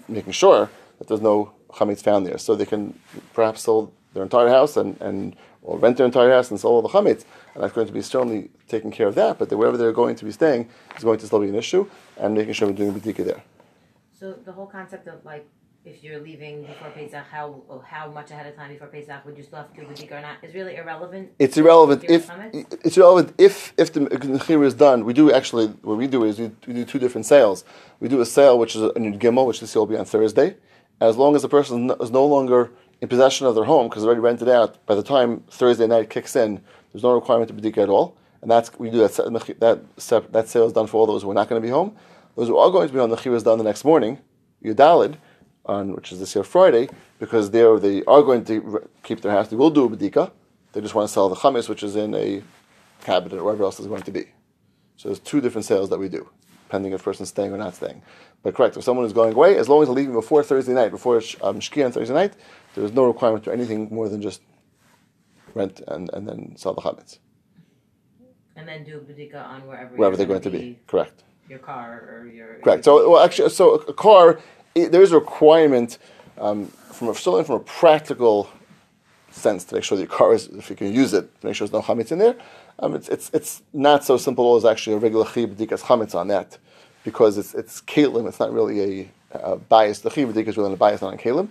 making 0.08 0.34
sure 0.34 0.70
that 0.98 1.08
there's 1.08 1.22
no 1.22 1.52
chametz 1.70 2.02
found 2.02 2.26
there, 2.26 2.38
so 2.38 2.56
they 2.56 2.66
can 2.66 2.98
perhaps 3.34 3.62
sell 3.62 3.92
their 4.14 4.24
entire 4.24 4.50
house 4.50 4.78
and 4.78 5.00
and 5.02 5.36
or 5.62 5.80
rent 5.80 5.98
their 5.98 6.06
entire 6.06 6.32
house 6.32 6.52
and 6.52 6.60
sell 6.60 6.72
all 6.72 6.82
the 6.82 6.90
chametz, 6.90 7.26
and 7.54 7.64
that's 7.64 7.74
going 7.74 7.88
to 7.88 7.94
be 7.94 8.02
certainly 8.02 8.50
taking 8.68 8.92
care 8.92 9.08
of 9.08 9.16
that. 9.16 9.40
But 9.40 9.52
wherever 9.52 9.78
they're 9.78 9.92
going 9.92 10.16
to 10.16 10.26
be 10.26 10.32
staying 10.32 10.70
is 10.96 11.04
going 11.04 11.20
to 11.20 11.26
still 11.26 11.40
be 11.40 11.50
an 11.50 11.56
issue, 11.56 11.90
and 12.18 12.36
making 12.36 12.54
sure 12.54 12.68
we're 12.68 12.76
doing 12.76 12.94
bedika 12.94 13.26
there. 13.26 13.44
So 14.18 14.34
the 14.34 14.52
whole 14.52 14.68
concept 14.68 15.08
of 15.08 15.26
like 15.26 15.48
if 15.86 16.04
you're 16.04 16.20
leaving 16.20 16.64
before 16.64 16.90
Pesach, 16.90 17.26
how 17.32 17.62
how 17.86 18.10
much 18.10 18.32
ahead 18.32 18.48
of 18.48 18.56
time 18.56 18.72
before 18.72 18.88
Pesach 18.88 19.24
would 19.26 19.38
you 19.38 19.44
still 19.44 19.60
have 19.60 19.72
to 19.74 19.82
do 19.82 19.88
bedika 19.88 20.14
or 20.14 20.22
not 20.22 20.38
is 20.44 20.54
really 20.56 20.76
irrelevant. 20.76 21.32
It's 21.38 21.58
irrelevant 21.58 22.04
if 22.10 22.30
it's 22.84 22.98
irrelevant 22.98 23.36
if 23.38 23.74
if 23.78 23.94
the 23.94 24.02
mechira 24.02 24.66
is 24.66 24.74
done. 24.74 25.06
We 25.06 25.14
do 25.14 25.32
actually 25.32 25.68
what 25.84 25.98
we 25.98 26.08
do 26.08 26.24
is 26.24 26.40
we, 26.40 26.52
we 26.68 26.74
do 26.74 26.86
two 26.86 26.98
different 26.98 27.26
sales. 27.28 27.64
We 28.00 28.10
do 28.10 28.20
a 28.20 28.26
sale 28.26 28.58
which 28.58 28.76
is 28.76 28.82
a 28.82 28.90
yud 28.90 29.20
gimel, 29.20 29.46
which 29.46 29.60
the 29.60 29.68
sale 29.68 29.84
will 29.84 29.94
be 29.94 29.98
on 29.98 30.06
Thursday. 30.06 30.58
As 31.00 31.18
long 31.18 31.36
as 31.36 31.44
the 31.44 31.50
person 31.50 31.92
is 32.02 32.10
no- 32.10 32.26
longer 32.26 32.72
in 33.02 33.08
possession 33.08 33.46
of 33.46 33.54
their 33.54 33.66
home 33.66 33.88
because 33.88 34.02
they're 34.02 34.10
already 34.10 34.22
rented 34.22 34.50
out, 34.50 34.84
by 34.86 34.96
the 34.96 35.04
time 35.04 35.44
Thursday 35.52 35.86
night 35.86 36.10
kicks 36.10 36.36
in, 36.36 36.62
there's 36.92 37.04
no 37.04 37.14
requirement 37.14 37.50
to 37.50 37.54
bedika 37.54 37.84
at 37.84 37.90
all. 37.90 38.18
And 38.42 38.50
that's 38.50 38.72
we 38.80 38.90
do 38.90 39.00
that 39.00 39.14
that 39.60 40.34
that 40.34 40.48
sale 40.48 40.66
is 40.66 40.74
done 40.74 40.88
for 40.88 40.98
all 40.98 41.06
those 41.06 41.22
who 41.22 41.30
are 41.30 41.36
not 41.36 41.48
going 41.48 41.62
to 41.62 41.66
be 41.66 41.72
home. 41.72 41.96
Those 42.36 42.48
who 42.48 42.58
are 42.58 42.72
going 42.72 42.88
to 42.88 42.94
be 42.94 43.00
home, 43.00 43.10
the 43.12 43.18
mechira 43.18 43.36
is 43.36 43.44
done 43.44 43.60
the 43.60 43.64
next 43.64 43.86
morning. 43.86 44.20
You 44.62 44.74
Yud 44.74 44.78
Daled, 44.78 45.18
on 45.66 45.94
which 45.94 46.12
is 46.12 46.20
this 46.20 46.36
year 46.36 46.44
Friday, 46.44 46.90
because 47.20 47.52
they 47.52 47.62
are, 47.62 47.80
they 47.80 48.04
are 48.06 48.22
going 48.22 48.46
to 48.46 48.88
keep 49.04 49.22
their 49.22 49.32
house. 49.32 49.48
They 49.50 49.56
will 49.56 49.70
do 49.70 49.86
a 49.86 49.90
bedika. 49.90 50.32
They 50.74 50.82
just 50.82 50.94
want 50.94 51.08
to 51.08 51.14
sell 51.14 51.30
the 51.30 51.36
chametz, 51.36 51.70
which 51.70 51.84
is 51.84 51.96
in 51.96 52.14
a 52.14 52.44
cabinet 53.02 53.38
or 53.40 53.44
wherever 53.44 53.64
else 53.64 53.80
is 53.80 53.88
going 53.88 54.04
to 54.04 54.12
be. 54.12 54.26
So 54.98 55.10
there's 55.10 55.20
two 55.20 55.42
different 55.42 55.66
sales 55.66 55.90
that 55.90 56.00
we 56.00 56.10
do, 56.10 56.30
depending 56.64 56.94
if 56.94 57.00
the 57.00 57.04
person's 57.04 57.30
staying 57.30 57.54
or 57.54 57.58
not 57.58 57.76
staying. 57.76 58.02
But 58.44 58.56
correct, 58.56 58.78
if 58.78 58.84
someone 58.84 59.06
is 59.06 59.14
going 59.14 59.34
away, 59.34 59.58
as 59.58 59.68
long 59.68 59.82
as 59.82 59.88
they're 59.88 59.96
leaving 59.96 60.14
before 60.14 60.44
Thursday 60.44 60.74
night, 60.74 60.92
before 60.92 61.18
um, 61.42 61.60
Shkia 61.60 61.86
on 61.86 61.92
Thursday 61.92 62.14
night, 62.14 62.34
there 62.76 62.84
is 62.84 62.92
no 62.92 63.06
requirement 63.06 63.44
for 63.44 63.52
anything 63.52 63.90
more 63.92 64.08
than 64.08 64.22
just 64.22 64.42
rent 65.56 65.82
and, 65.88 66.10
and 66.14 66.28
then 66.28 66.56
sell 66.56 66.74
the 66.74 66.82
chametz, 66.82 67.20
And 68.56 68.68
then 68.68 68.84
do 68.84 69.00
bedika 69.00 69.44
on 69.44 69.66
wherever 69.66 69.96
wherever 69.96 70.16
they're 70.16 70.28
going 70.28 70.42
to 70.42 70.50
be. 70.50 70.80
Correct. 70.86 71.24
Your 71.50 71.60
car 71.60 72.02
or 72.10 72.28
your 72.28 72.60
Correct. 72.60 72.84
So, 72.86 73.10
well, 73.12 73.24
actually, 73.24 73.50
so 73.50 73.76
a 73.76 73.94
car, 73.94 74.40
i 74.78 74.86
there 74.86 75.02
is 75.02 75.12
a 75.12 75.16
requirement 75.16 75.98
um, 76.38 76.68
from 76.92 77.10
a, 77.10 77.16
certainly 77.16 77.44
from 77.44 77.56
a 77.56 77.60
practical 77.64 78.50
sense 79.32 79.64
to 79.66 79.76
make 79.76 79.84
sure 79.84 79.98
that 79.98 80.04
your 80.04 80.12
car 80.18 80.34
is, 80.34 80.48
if 80.48 80.70
you 80.70 80.76
can 80.76 80.94
use 80.94 81.14
it, 81.14 81.40
to 81.42 81.48
make 81.48 81.56
sure 81.56 81.68
there's 81.68 81.74
no 81.74 81.86
chametz 81.94 82.12
in 82.12 82.20
there. 82.20 82.36
Um, 82.80 82.96
it's, 82.96 83.10
it's, 83.10 83.30
it's 83.34 83.64
not 83.74 84.04
so 84.04 84.18
simple 84.18 84.56
as 84.56 84.66
actually 84.66 84.96
a 84.96 85.00
regular 85.00 85.26
chi 85.26 85.46
b'dikas 85.46 85.82
chametz 85.82 86.14
on 86.16 86.28
that, 86.30 86.58
because 87.04 87.38
it's 87.38 87.54
it's 87.54 87.82
kalim. 87.82 88.28
It's 88.28 88.40
not 88.40 88.52
really 88.54 88.80
a, 89.34 89.40
a 89.54 89.56
bias. 89.58 90.00
The 90.00 90.10
chi 90.10 90.22
b'dikas 90.26 90.50
is 90.50 90.58
really 90.58 90.74
a 90.74 90.78
bias 90.78 91.02
on 91.04 91.18
kalim, 91.18 91.48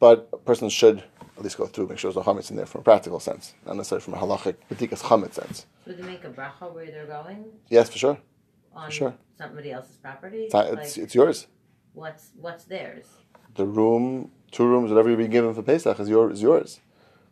but 0.00 0.28
a 0.32 0.36
person 0.38 0.68
should 0.68 1.02
at 1.36 1.42
least 1.42 1.58
go 1.58 1.66
through 1.66 1.86
make 1.88 1.98
sure 1.98 2.12
there's 2.12 2.24
no 2.26 2.32
chametz 2.32 2.50
in 2.50 2.56
there 2.56 2.66
from 2.66 2.80
a 2.80 2.84
practical 2.84 3.20
sense, 3.20 3.54
not 3.66 3.76
necessarily 3.76 4.02
from 4.04 4.14
a 4.14 4.18
halachic 4.18 4.54
b'dikas 4.70 5.02
chametz 5.02 5.34
sense. 5.34 5.66
So 5.84 5.92
they 5.92 6.02
make 6.02 6.24
a 6.24 6.30
bracha 6.30 6.72
where 6.74 6.86
they're 6.86 7.06
going 7.06 7.44
Yes, 7.68 7.90
for 7.90 7.98
sure. 7.98 8.18
on 8.74 8.90
Sure. 8.90 9.14
somebody 9.38 9.70
else's 9.72 9.96
property. 9.96 10.44
It's, 10.44 10.54
not- 10.54 10.66
it's, 10.66 10.96
Like, 10.96 11.04
it's 11.04 11.14
yours. 11.14 11.46
What's 11.96 12.30
what's 12.40 12.64
theirs? 12.64 13.06
the 13.54 13.64
room, 13.64 14.30
two 14.52 14.66
rooms, 14.66 14.90
whatever 14.90 15.08
you're 15.08 15.16
being 15.16 15.30
given 15.30 15.54
for 15.54 15.62
Pesach 15.62 15.98
is, 15.98 16.08
your, 16.10 16.30
is 16.30 16.42
yours. 16.42 16.80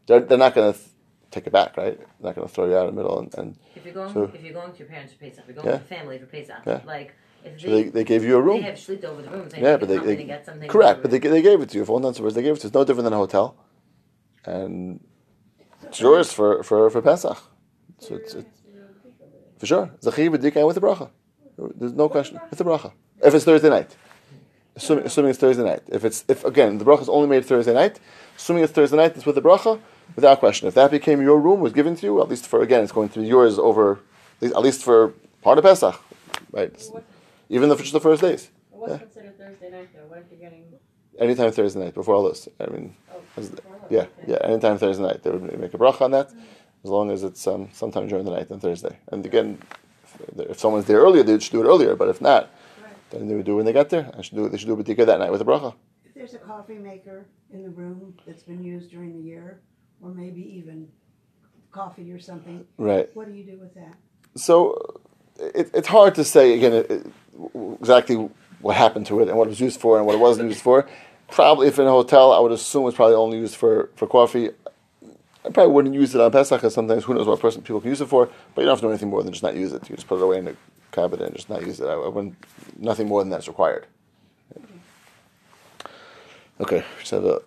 They're, 0.06 0.20
they're 0.20 0.38
not 0.38 0.54
going 0.54 0.72
to 0.72 0.78
th- 0.78 0.90
take 1.30 1.46
it 1.46 1.52
back, 1.52 1.76
right? 1.76 1.98
They're 1.98 2.06
not 2.22 2.34
going 2.34 2.48
to 2.48 2.54
throw 2.54 2.66
you 2.66 2.74
out 2.78 2.88
in 2.88 2.94
the 2.94 3.02
middle. 3.02 3.18
And, 3.18 3.34
and 3.36 3.58
If 3.76 3.84
you're 3.84 3.92
going, 3.92 4.10
So- 4.14 4.30
if 4.32 4.42
you're 4.42 4.54
going 4.54 4.72
to 4.72 4.78
your 4.78 4.88
parents 4.88 5.12
for 5.12 5.18
Pesach, 5.18 5.40
if 5.40 5.48
you're 5.48 5.54
going 5.56 5.66
Yeah. 5.68 5.72
with 5.82 5.90
your 5.90 5.98
family 5.98 6.18
for 6.18 6.24
Pesach, 6.26 6.56
Yeah. 6.66 6.80
like 6.86 7.14
if 7.44 7.60
so 7.60 7.68
they, 7.68 7.82
they, 7.82 7.88
they 7.90 8.04
gave 8.04 8.24
you 8.24 8.36
a 8.38 8.40
room. 8.40 8.56
they 8.56 8.62
room. 8.62 8.70
have 8.70 8.78
shlit 8.78 9.04
over 9.04 9.20
the 9.20 9.28
rooms, 9.28 9.52
they 9.52 9.60
Yeah, 9.60 9.76
can 9.76 9.80
but 9.80 9.88
they- 9.90 10.16
they- 10.16 10.24
get 10.24 10.46
something. 10.46 10.66
Correct, 10.70 11.02
but 11.02 11.10
they, 11.10 11.18
they 11.18 11.42
gave 11.42 11.60
it 11.60 11.68
to 11.68 11.76
you. 11.78 11.84
For 11.84 11.92
all 11.92 11.98
intents 11.98 12.18
and 12.18 12.24
purposes, 12.24 12.36
they 12.36 12.42
gave 12.42 12.54
it 12.56 12.60
to 12.60 12.64
you. 12.64 12.68
It's 12.68 12.74
no 12.74 12.84
different 12.84 13.04
than 13.04 13.12
a 13.12 13.16
hotel. 13.18 13.56
And 14.46 15.00
it's 15.82 16.00
yours 16.00 16.32
for, 16.32 16.62
for, 16.62 16.88
for 16.88 17.02
Pesach. 17.02 17.36
So 17.98 18.14
it's, 18.14 18.32
it's, 18.32 18.62
for 19.58 19.66
sure. 19.66 19.90
Zachi 20.02 20.30
b'dika 20.34 20.66
with 20.66 20.76
the 20.76 20.80
bracha. 20.80 21.10
There's 21.76 21.92
no 21.92 22.08
question. 22.08 22.40
With 22.48 22.58
the 22.58 22.64
bracha. 22.64 22.92
If 23.22 23.34
it's 23.34 23.44
Thursday 23.44 23.68
night. 23.68 23.94
Assuming, 24.76 25.04
assuming 25.06 25.30
it's 25.30 25.38
Thursday 25.38 25.62
night. 25.62 25.82
If 25.88 26.04
it's 26.04 26.24
if 26.26 26.44
again 26.44 26.78
the 26.78 26.84
bracha 26.84 27.02
is 27.02 27.08
only 27.08 27.28
made 27.28 27.44
Thursday 27.44 27.72
night, 27.72 28.00
assuming 28.36 28.64
it's 28.64 28.72
Thursday 28.72 28.96
night, 28.96 29.12
it's 29.14 29.24
with 29.24 29.36
the 29.36 29.42
bracha, 29.42 29.78
without 30.16 30.40
question. 30.40 30.66
If 30.66 30.74
that 30.74 30.90
became 30.90 31.22
your 31.22 31.38
room, 31.38 31.60
was 31.60 31.72
given 31.72 31.94
to 31.96 32.06
you, 32.06 32.20
at 32.20 32.28
least 32.28 32.46
for 32.48 32.60
again, 32.60 32.82
it's 32.82 32.90
going 32.90 33.08
to 33.10 33.20
be 33.20 33.26
yours 33.26 33.56
over 33.56 33.92
at 33.92 34.42
least, 34.42 34.54
at 34.56 34.62
least 34.62 34.82
for 34.82 35.14
part 35.42 35.58
of 35.58 35.64
Pesach, 35.64 35.94
right? 36.50 36.72
What, 36.90 37.04
Even 37.48 37.70
if 37.70 37.74
it's 37.78 37.90
just 37.90 37.92
the 37.92 38.00
first 38.00 38.20
days. 38.20 38.50
what's 38.70 38.92
Yeah. 38.92 38.98
considered 38.98 39.38
Thursday 39.38 39.70
night 39.70 39.88
though? 39.94 40.08
What 40.08 40.18
if 40.18 40.24
you're 40.32 40.40
getting? 40.40 40.64
Anytime 41.20 41.52
Thursday 41.52 41.78
night 41.84 41.94
before 41.94 42.16
all 42.16 42.24
this. 42.28 42.48
I 42.58 42.66
mean, 42.66 42.96
Oh, 43.14 43.42
yeah, 43.90 44.00
okay. 44.00 44.08
yeah. 44.26 44.38
Anytime 44.42 44.78
Thursday 44.78 45.04
night, 45.04 45.22
they 45.22 45.30
would 45.30 45.60
make 45.60 45.72
a 45.74 45.78
bracha 45.78 46.00
on 46.02 46.10
that, 46.10 46.30
as 46.82 46.90
long 46.90 47.12
as 47.12 47.22
it's 47.22 47.46
um, 47.46 47.68
sometime 47.72 48.08
during 48.08 48.24
the 48.24 48.32
night 48.32 48.50
on 48.50 48.58
Thursday. 48.58 48.98
And 49.12 49.24
again, 49.24 49.58
if, 50.36 50.50
if 50.50 50.58
someone's 50.58 50.86
there 50.86 50.98
earlier, 50.98 51.22
they 51.22 51.38
should 51.38 51.52
do 51.52 51.62
it 51.62 51.68
earlier. 51.68 51.94
But 51.94 52.08
if 52.08 52.20
not. 52.20 52.50
Then 53.14 53.28
they 53.28 53.34
would 53.34 53.46
do 53.46 53.56
when 53.56 53.64
they 53.66 53.72
get 53.72 53.90
there. 53.90 54.10
I 54.16 54.22
should 54.22 54.36
do 54.36 54.48
they 54.48 54.56
should 54.58 54.66
do 54.68 54.74
a 54.78 54.82
bedika 54.82 55.06
that 55.06 55.18
night 55.18 55.30
with 55.32 55.40
a 55.40 55.44
bracha. 55.44 55.74
If 56.04 56.14
there's 56.14 56.34
a 56.34 56.38
coffee 56.38 56.74
maker 56.78 57.26
in 57.52 57.62
the 57.62 57.70
room 57.70 58.14
that's 58.26 58.42
been 58.42 58.62
used 58.62 58.90
during 58.90 59.12
the 59.12 59.22
year, 59.22 59.60
or 60.02 60.10
maybe 60.10 60.42
even 60.58 60.88
coffee 61.72 62.10
or 62.12 62.18
something, 62.18 62.64
Right. 62.78 63.08
what 63.14 63.26
do 63.26 63.34
you 63.34 63.44
do 63.44 63.58
with 63.58 63.74
that? 63.74 63.94
So 64.36 65.00
it, 65.38 65.70
it's 65.74 65.88
hard 65.88 66.14
to 66.16 66.24
say 66.24 66.54
again 66.54 66.72
it, 66.72 66.90
it, 66.90 67.06
exactly 67.80 68.28
what 68.60 68.76
happened 68.76 69.06
to 69.06 69.20
it 69.20 69.28
and 69.28 69.36
what 69.36 69.46
it 69.46 69.50
was 69.50 69.60
used 69.60 69.80
for 69.80 69.98
and 69.98 70.06
what 70.06 70.14
it 70.14 70.18
wasn't 70.20 70.48
used 70.48 70.62
for. 70.62 70.88
Probably, 71.30 71.66
if 71.68 71.78
in 71.78 71.86
a 71.86 71.90
hotel, 71.90 72.32
I 72.32 72.38
would 72.38 72.52
assume 72.52 72.82
it 72.82 72.86
was 72.86 72.94
probably 72.94 73.16
only 73.16 73.38
used 73.38 73.56
for, 73.56 73.90
for 73.96 74.06
coffee. 74.06 74.50
I 75.44 75.50
probably 75.50 75.72
wouldn't 75.72 75.94
use 75.94 76.14
it 76.14 76.20
on 76.20 76.30
Pesach 76.30 76.60
because 76.60 76.72
sometimes 76.74 77.04
who 77.04 77.14
knows 77.14 77.26
what 77.26 77.40
person 77.40 77.60
people 77.62 77.80
can 77.80 77.90
use 77.90 78.00
it 78.00 78.06
for. 78.08 78.26
But 78.54 78.62
you 78.62 78.66
don't 78.66 78.72
have 78.72 78.80
to 78.80 78.86
do 78.86 78.90
anything 78.90 79.10
more 79.10 79.22
than 79.22 79.32
just 79.32 79.42
not 79.42 79.54
use 79.56 79.72
it. 79.72 79.88
You 79.90 79.96
just 79.96 80.06
put 80.06 80.18
it 80.18 80.22
away 80.22 80.38
in 80.38 80.44
the 80.46 80.56
cabinet 80.94 81.26
and 81.26 81.36
just 81.36 81.50
not 81.50 81.66
use 81.66 81.80
it. 81.80 81.86
I, 81.86 81.94
I 81.94 82.08
wouldn't. 82.08 82.36
Nothing 82.78 83.08
more 83.08 83.20
than 83.22 83.30
that's 83.30 83.48
required. 83.48 83.86
Okay, 86.60 86.84
just 87.00 87.10
have 87.10 87.24
a, 87.24 87.42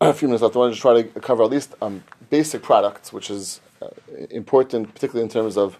a 0.00 0.14
few 0.14 0.28
minutes 0.28 0.42
left. 0.42 0.54
I 0.54 0.58
want 0.60 0.70
to 0.70 0.74
just 0.74 0.82
try 0.82 1.02
to 1.02 1.20
cover 1.20 1.42
at 1.42 1.50
least 1.50 1.74
um, 1.82 2.04
basic 2.30 2.62
products, 2.62 3.12
which 3.12 3.30
is 3.30 3.60
uh, 3.82 3.88
important, 4.30 4.94
particularly 4.94 5.24
in 5.24 5.28
terms 5.28 5.56
of 5.56 5.78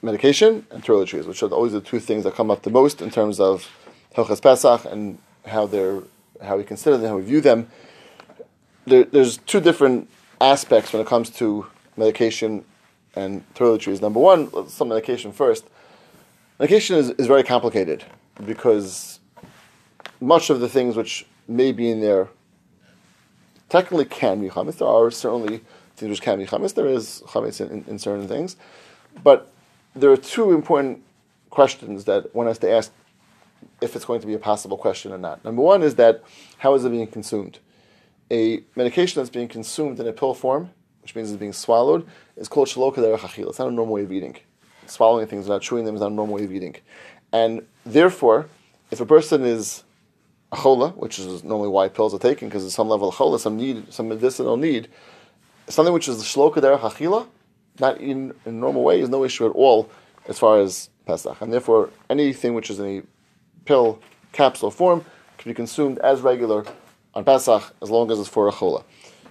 medication 0.00 0.66
and 0.70 0.82
toiletries, 0.82 1.26
which 1.26 1.42
are 1.42 1.48
always 1.48 1.72
the 1.72 1.80
two 1.80 2.00
things 2.00 2.24
that 2.24 2.34
come 2.34 2.50
up 2.50 2.62
the 2.62 2.70
most 2.70 3.02
in 3.02 3.10
terms 3.10 3.38
of 3.38 3.68
Hilchas 4.14 4.40
Pesach 4.40 4.84
and 4.90 5.18
how 5.46 5.66
they're 5.66 6.02
how 6.42 6.56
we 6.56 6.64
consider 6.64 6.96
them, 6.96 7.10
how 7.10 7.16
we 7.16 7.22
view 7.22 7.40
them. 7.40 7.68
There, 8.86 9.04
there's 9.04 9.38
two 9.38 9.60
different 9.60 10.08
aspects 10.40 10.92
when 10.92 11.02
it 11.02 11.08
comes 11.08 11.30
to 11.30 11.66
medication 11.96 12.64
and 13.14 13.42
toiletries. 13.54 14.00
Number 14.00 14.20
one, 14.20 14.68
some 14.68 14.88
medication 14.88 15.32
first. 15.32 15.64
Medication 16.58 16.96
is, 16.96 17.10
is 17.10 17.26
very 17.26 17.42
complicated 17.42 18.04
because 18.44 19.20
much 20.20 20.50
of 20.50 20.60
the 20.60 20.68
things 20.68 20.96
which 20.96 21.26
may 21.46 21.72
be 21.72 21.90
in 21.90 22.00
there 22.00 22.28
technically 23.68 24.04
can 24.04 24.40
be 24.40 24.48
chametz. 24.48 24.78
There 24.78 24.88
are 24.88 25.10
certainly 25.10 25.60
things 25.96 26.10
which 26.10 26.22
can 26.22 26.38
be 26.38 26.46
chametz. 26.46 26.74
There 26.74 26.86
is 26.86 27.22
chametz 27.26 27.60
in, 27.60 27.70
in, 27.70 27.84
in 27.88 27.98
certain 27.98 28.26
things, 28.26 28.56
but 29.22 29.50
there 29.94 30.10
are 30.10 30.16
two 30.16 30.52
important 30.52 31.02
questions 31.50 32.04
that 32.04 32.34
one 32.34 32.46
has 32.46 32.58
to 32.58 32.70
ask 32.70 32.92
if 33.80 33.96
it's 33.96 34.04
going 34.04 34.20
to 34.20 34.26
be 34.26 34.34
a 34.34 34.38
possible 34.38 34.76
question 34.76 35.12
or 35.12 35.18
not. 35.18 35.44
Number 35.44 35.62
one 35.62 35.82
is 35.82 35.94
that 35.96 36.22
how 36.58 36.74
is 36.74 36.84
it 36.84 36.90
being 36.90 37.06
consumed? 37.06 37.58
A 38.30 38.62
medication 38.76 39.20
that's 39.20 39.30
being 39.30 39.48
consumed 39.48 39.98
in 39.98 40.06
a 40.06 40.12
pill 40.12 40.34
form, 40.34 40.70
which 41.02 41.14
means 41.14 41.30
it's 41.30 41.40
being 41.40 41.52
swallowed, 41.52 42.06
is 42.38 42.48
called 42.48 42.68
shaloka 42.68 42.96
derech 42.96 43.18
achila. 43.18 43.50
It's 43.50 43.58
not 43.58 43.68
a 43.68 43.72
normal 43.72 43.94
way 43.94 44.02
of 44.02 44.12
eating. 44.12 44.36
swallowing 44.86 45.26
things, 45.26 45.46
without 45.46 45.62
chewing 45.62 45.84
them, 45.84 45.94
is 45.94 46.00
not 46.00 46.12
a 46.12 46.14
normal 46.14 46.36
way 46.36 46.44
of 46.44 46.52
eating. 46.52 46.76
And 47.32 47.66
therefore, 47.84 48.48
if 48.90 49.00
a 49.00 49.06
person 49.06 49.44
is 49.44 49.82
a 50.52 50.56
chola, 50.56 50.90
which 50.90 51.18
is 51.18 51.44
normally 51.44 51.68
why 51.68 51.88
pills 51.88 52.14
are 52.14 52.18
taken, 52.18 52.48
because 52.48 52.62
there's 52.62 52.74
some 52.74 52.88
level 52.88 53.08
of 53.08 53.16
chola, 53.16 53.38
some 53.38 53.56
need, 53.56 53.92
some 53.92 54.08
medicinal 54.08 54.56
need, 54.56 54.88
something 55.68 55.92
which 55.92 56.08
is 56.08 56.18
the 56.18 56.24
shloka 56.24 56.62
der 56.62 56.78
hachila, 56.78 57.26
not 57.78 58.00
in, 58.00 58.34
in 58.46 58.54
a 58.54 58.58
normal 58.58 58.82
way, 58.82 59.00
is 59.00 59.08
no 59.08 59.24
issue 59.24 59.46
at 59.46 59.52
all 59.52 59.90
as 60.26 60.38
far 60.38 60.60
as 60.60 60.88
Pesach. 61.06 61.40
And 61.40 61.52
therefore, 61.52 61.90
anything 62.08 62.54
which 62.54 62.70
is 62.70 62.78
in 62.78 62.86
a 62.86 63.02
pill 63.64 64.00
capsule 64.32 64.70
form 64.70 65.04
can 65.36 65.50
be 65.50 65.54
consumed 65.54 65.98
as 65.98 66.20
regular 66.20 66.64
on 67.14 67.24
Pesach 67.24 67.74
as 67.82 67.90
long 67.90 68.10
as 68.10 68.18
it's 68.18 68.28
for 68.28 68.48
a 68.48 68.52
chola. 68.52 68.84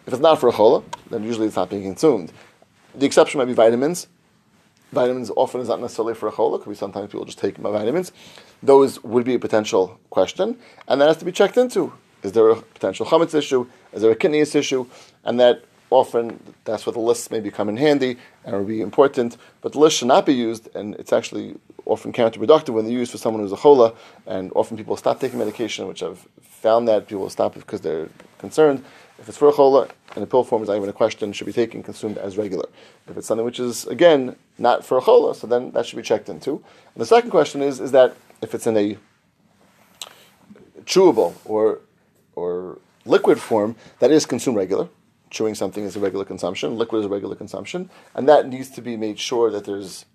If 0.05 0.13
it's 0.13 0.21
not 0.21 0.39
for 0.39 0.49
a 0.49 0.53
chola, 0.53 0.83
then 1.09 1.23
usually 1.23 1.47
it's 1.47 1.55
not 1.55 1.69
being 1.69 1.83
consumed. 1.83 2.31
The 2.97 3.05
exception 3.05 3.37
might 3.37 3.45
be 3.45 3.53
vitamins. 3.53 4.07
Vitamins 4.91 5.29
often 5.35 5.61
is 5.61 5.67
not 5.67 5.79
necessarily 5.79 6.15
for 6.15 6.27
a 6.27 6.31
chola. 6.31 6.57
Could 6.57 6.69
be 6.69 6.75
sometimes 6.75 7.11
people 7.11 7.25
just 7.25 7.37
take 7.37 7.57
vitamins. 7.57 8.11
Those 8.63 9.03
would 9.03 9.23
be 9.23 9.35
a 9.35 9.39
potential 9.39 9.99
question, 10.09 10.57
and 10.87 10.99
that 10.99 11.07
has 11.07 11.17
to 11.17 11.25
be 11.25 11.31
checked 11.31 11.57
into. 11.57 11.93
Is 12.23 12.31
there 12.31 12.49
a 12.49 12.55
potential 12.55 13.05
chametz 13.05 13.35
issue? 13.35 13.67
Is 13.93 14.01
there 14.01 14.09
a 14.09 14.15
kitnios 14.15 14.55
issue? 14.55 14.87
And 15.23 15.39
that 15.39 15.63
often 15.91 16.39
that's 16.63 16.87
where 16.87 16.93
the 16.93 16.99
lists 16.99 17.29
may 17.29 17.39
become 17.39 17.69
in 17.69 17.77
handy 17.77 18.17
and 18.43 18.55
will 18.55 18.63
be 18.63 18.81
important. 18.81 19.37
But 19.61 19.73
the 19.73 19.79
list 19.79 19.97
should 19.97 20.07
not 20.07 20.25
be 20.25 20.33
used, 20.33 20.67
and 20.75 20.95
it's 20.95 21.13
actually 21.13 21.55
often 21.85 22.11
counterproductive 22.11 22.69
when 22.69 22.85
they're 22.85 22.93
used 22.93 23.11
for 23.11 23.19
someone 23.19 23.43
who's 23.43 23.51
a 23.51 23.57
chola. 23.57 23.93
And 24.25 24.51
often 24.55 24.75
people 24.75 24.97
stop 24.97 25.19
taking 25.19 25.37
medication, 25.37 25.87
which 25.87 26.01
I've 26.01 26.27
found 26.41 26.87
that 26.87 27.07
people 27.07 27.29
stop 27.29 27.53
because 27.53 27.81
they're 27.81 28.09
concerned. 28.39 28.83
If 29.19 29.27
it's 29.27 29.37
for 29.37 29.49
a 29.49 29.53
chola 29.53 29.87
and 30.15 30.21
the 30.21 30.27
pill 30.27 30.43
form 30.43 30.61
is 30.61 30.69
not 30.69 30.77
even 30.77 30.89
a 30.89 30.93
question, 30.93 31.33
should 31.33 31.47
be 31.47 31.53
taken 31.53 31.81
consumed 31.83 32.17
as 32.17 32.37
regular. 32.37 32.67
If 33.07 33.17
it's 33.17 33.27
something 33.27 33.45
which 33.45 33.59
is 33.59 33.85
again 33.87 34.35
not 34.57 34.85
for 34.85 34.97
a 34.97 35.01
chola, 35.01 35.33
so 35.35 35.47
then 35.47 35.71
that 35.71 35.85
should 35.85 35.95
be 35.97 36.03
checked 36.03 36.29
into. 36.29 36.51
And 36.51 37.01
the 37.01 37.05
second 37.05 37.31
question 37.31 37.61
is 37.61 37.79
is 37.79 37.91
that 37.91 38.15
if 38.41 38.53
it's 38.53 38.67
in 38.67 38.77
a 38.77 38.97
chewable 40.85 41.33
or 41.45 41.79
or 42.35 42.77
liquid 43.05 43.39
form 43.39 43.75
that 43.99 44.11
is 44.11 44.25
consumed 44.25 44.57
regular, 44.57 44.87
chewing 45.29 45.55
something 45.55 45.83
is 45.83 45.95
a 45.95 45.99
regular 45.99 46.25
consumption, 46.25 46.77
liquid 46.77 46.99
is 46.99 47.05
a 47.05 47.09
regular 47.09 47.35
consumption, 47.35 47.89
and 48.15 48.27
that 48.29 48.47
needs 48.47 48.69
to 48.69 48.81
be 48.81 48.95
made 48.97 49.19
sure 49.19 49.49
that 49.51 49.65
there's 49.65 50.05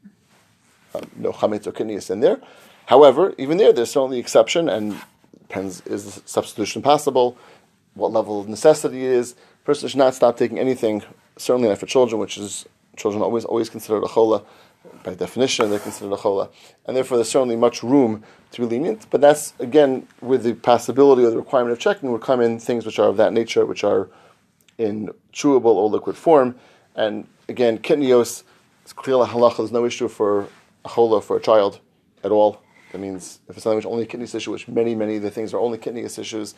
um, 0.95 1.11
no 1.17 1.33
chametz 1.33 1.67
or 1.67 1.73
kitnios 1.73 2.11
in 2.11 2.21
there. 2.21 2.41
However, 2.87 3.35
even 3.39 3.57
there, 3.57 3.73
there's 3.73 3.91
certainly 3.91 4.19
exception, 4.19 4.69
and 4.69 5.01
depends 5.39 5.81
is 5.87 6.23
substitution 6.25 6.83
possible, 6.83 7.37
what 7.95 8.13
level 8.13 8.41
of 8.41 8.49
necessity 8.49 9.05
it 9.05 9.13
is. 9.13 9.35
Person 9.65 9.89
should 9.89 9.99
not 9.99 10.15
stop 10.15 10.37
taking 10.37 10.59
anything, 10.59 11.03
certainly 11.37 11.69
not 11.69 11.79
for 11.79 11.87
children, 11.87 12.21
which 12.21 12.37
is 12.39 12.67
children 12.97 13.23
always 13.23 13.45
always 13.45 13.69
considered 13.71 14.05
a 14.05 14.09
chola. 14.09 14.43
By 15.05 15.15
definition, 15.15 15.71
they're 15.71 15.79
considered 15.79 16.13
a 16.13 16.19
chola, 16.19 16.51
and 16.87 16.97
therefore 16.97 17.17
there's 17.17 17.31
certainly 17.31 17.55
much 17.55 17.83
room 17.85 18.25
to 18.51 18.61
be 18.61 18.67
lenient. 18.67 19.07
But 19.11 19.21
that's 19.21 19.55
again 19.61 20.09
with 20.21 20.43
the 20.43 20.55
possibility 20.55 21.25
or 21.25 21.31
the 21.31 21.37
requirement 21.37 21.73
of 21.73 21.79
checking 21.79 22.11
would 22.11 22.23
come 22.23 22.41
in 22.41 22.59
things 22.59 22.85
which 22.85 22.99
are 22.99 23.09
of 23.09 23.17
that 23.19 23.33
nature, 23.33 23.65
which 23.65 23.85
are 23.85 24.09
in 24.79 25.11
chewable 25.33 25.77
or 25.77 25.89
liquid 25.89 26.17
form. 26.17 26.57
And 26.97 27.27
again, 27.49 27.79
kitnios, 27.79 28.43
it's 28.83 28.93
clear 28.93 29.17
halacha, 29.17 29.59
there's 29.59 29.73
no 29.73 29.85
issue 29.85 30.09
for 30.09 30.49
a 30.85 30.89
chola 30.89 31.21
for 31.21 31.37
a 31.37 31.41
child 31.41 31.81
at 32.25 32.33
all. 32.33 32.61
That 32.91 32.99
means 32.99 33.41
if 33.49 33.57
it's 33.57 33.65
something 33.65 33.77
which 33.77 33.87
only 33.87 34.07
kitnios 34.07 34.35
issue, 34.35 34.51
which 34.51 34.69
many, 34.69 34.95
many 34.95 35.17
of 35.17 35.23
the 35.23 35.31
things 35.31 35.55
are 35.55 35.61
only 35.61 35.79
kitnios 35.79 36.19
issues, 36.19 36.55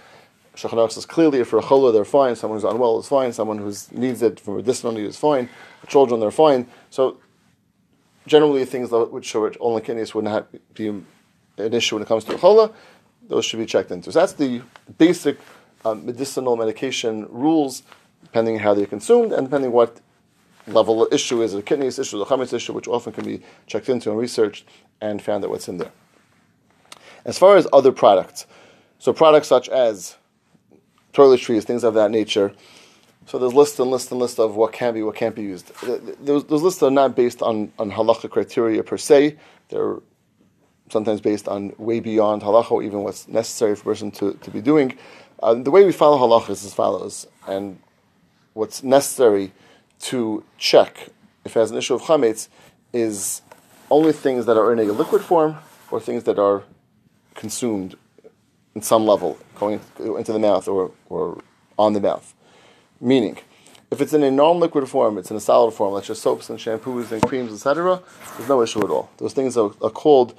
Shulchan 0.56 0.92
says 0.92 1.06
clearly 1.06 1.40
if 1.40 1.48
for 1.48 1.58
a 1.58 1.62
chola 1.62 1.92
they're 1.92 2.04
fine, 2.04 2.36
someone 2.36 2.60
who's 2.60 2.70
unwell 2.70 2.98
is 2.98 3.08
fine, 3.08 3.32
someone 3.32 3.58
who 3.58 3.72
needs 3.92 4.22
it 4.22 4.38
for 4.38 4.56
medicinal 4.56 4.92
need 4.92 5.06
is 5.06 5.16
fine, 5.16 5.48
for 5.80 5.86
children 5.88 6.20
they're 6.20 6.30
fine. 6.30 6.66
So 6.90 7.18
generally 8.26 8.64
things 8.64 8.90
that 8.90 9.12
which 9.12 9.34
are 9.34 9.52
only 9.60 9.82
kitnios 9.82 10.14
would 10.14 10.24
not 10.24 10.48
be 10.74 10.88
an 10.88 11.04
issue 11.58 11.96
when 11.96 12.02
it 12.02 12.08
comes 12.08 12.24
to 12.24 12.34
a 12.34 12.38
chola, 12.38 12.72
those 13.28 13.44
should 13.44 13.58
be 13.58 13.66
checked 13.66 13.90
into. 13.90 14.12
So 14.12 14.20
that's 14.20 14.34
the 14.34 14.62
basic 14.98 15.38
um, 15.84 16.06
medicinal 16.06 16.56
medication 16.56 17.26
rules, 17.28 17.82
depending 18.22 18.58
how 18.58 18.74
they're 18.74 18.86
consumed 18.86 19.32
and 19.32 19.46
depending 19.46 19.72
what 19.72 20.00
level 20.66 21.02
of 21.02 21.12
issue 21.12 21.42
is, 21.42 21.54
a 21.54 21.62
kitnios 21.62 21.98
issue, 21.98 22.20
a 22.20 22.26
chametz 22.26 22.52
issue, 22.52 22.72
which 22.72 22.88
often 22.88 23.12
can 23.12 23.24
be 23.24 23.42
checked 23.66 23.88
into 23.88 24.10
and 24.10 24.18
researched 24.18 24.66
and 25.00 25.20
found 25.20 25.44
out 25.44 25.50
what's 25.50 25.68
in 25.68 25.78
there. 25.78 25.92
As 27.24 27.38
far 27.38 27.56
as 27.56 27.66
other 27.72 27.92
products, 27.92 28.46
so 28.98 29.12
products 29.12 29.48
such 29.48 29.68
as 29.68 30.16
toiletries, 31.14 31.64
things 31.64 31.84
of 31.84 31.94
that 31.94 32.10
nature. 32.10 32.52
So 33.26 33.38
there's 33.38 33.54
lists 33.54 33.78
and 33.78 33.90
lists 33.90 34.10
and 34.10 34.20
lists 34.20 34.38
of 34.38 34.56
what 34.56 34.72
can 34.72 34.92
be, 34.92 35.02
what 35.02 35.14
can't 35.14 35.34
be 35.34 35.42
used. 35.42 35.72
Those, 36.20 36.44
those 36.44 36.62
lists 36.62 36.82
are 36.82 36.90
not 36.90 37.16
based 37.16 37.40
on, 37.40 37.72
on 37.78 37.90
halacha 37.90 38.28
criteria 38.28 38.82
per 38.82 38.98
se. 38.98 39.36
They're 39.70 39.96
sometimes 40.90 41.22
based 41.22 41.48
on 41.48 41.72
way 41.78 42.00
beyond 42.00 42.42
halacha, 42.42 42.84
even 42.84 43.02
what's 43.02 43.26
necessary 43.28 43.74
for 43.76 43.82
a 43.82 43.84
person 43.84 44.10
to, 44.12 44.34
to 44.34 44.50
be 44.50 44.60
doing. 44.60 44.98
Uh, 45.42 45.54
the 45.54 45.70
way 45.70 45.84
we 45.84 45.92
follow 45.92 46.18
halacha 46.18 46.50
is 46.50 46.64
as 46.64 46.74
follows, 46.74 47.26
and 47.46 47.78
what's 48.52 48.82
necessary 48.82 49.52
to 50.00 50.44
check 50.58 51.08
if 51.44 51.56
it 51.56 51.60
has 51.60 51.70
an 51.70 51.76
issue 51.76 51.94
of 51.94 52.02
chametz 52.02 52.48
is 52.92 53.42
only 53.90 54.12
things 54.12 54.46
that 54.46 54.56
are 54.56 54.72
in 54.72 54.78
a 54.78 54.92
liquid 54.92 55.22
form 55.22 55.56
or 55.90 56.00
things 56.00 56.24
that 56.24 56.38
are 56.38 56.64
consumed 57.34 57.96
in 58.74 58.82
some 58.82 59.06
level, 59.06 59.38
going 59.56 59.80
into 59.98 60.32
the 60.32 60.38
mouth 60.38 60.66
or, 60.68 60.90
or 61.08 61.42
on 61.78 61.92
the 61.92 62.00
mouth. 62.00 62.34
Meaning, 63.00 63.38
if 63.90 64.00
it's 64.00 64.12
in 64.12 64.22
a 64.22 64.30
non-liquid 64.30 64.88
form, 64.88 65.18
it's 65.18 65.30
in 65.30 65.36
a 65.36 65.40
solid 65.40 65.72
form, 65.72 65.94
like 65.94 66.04
just 66.04 66.22
soaps 66.22 66.50
and 66.50 66.58
shampoos 66.58 67.12
and 67.12 67.22
creams, 67.22 67.52
etc., 67.52 68.02
there's 68.36 68.48
no 68.48 68.62
issue 68.62 68.82
at 68.82 68.90
all. 68.90 69.10
Those 69.18 69.32
things 69.32 69.56
are, 69.56 69.70
are 69.80 69.90
called 69.90 70.34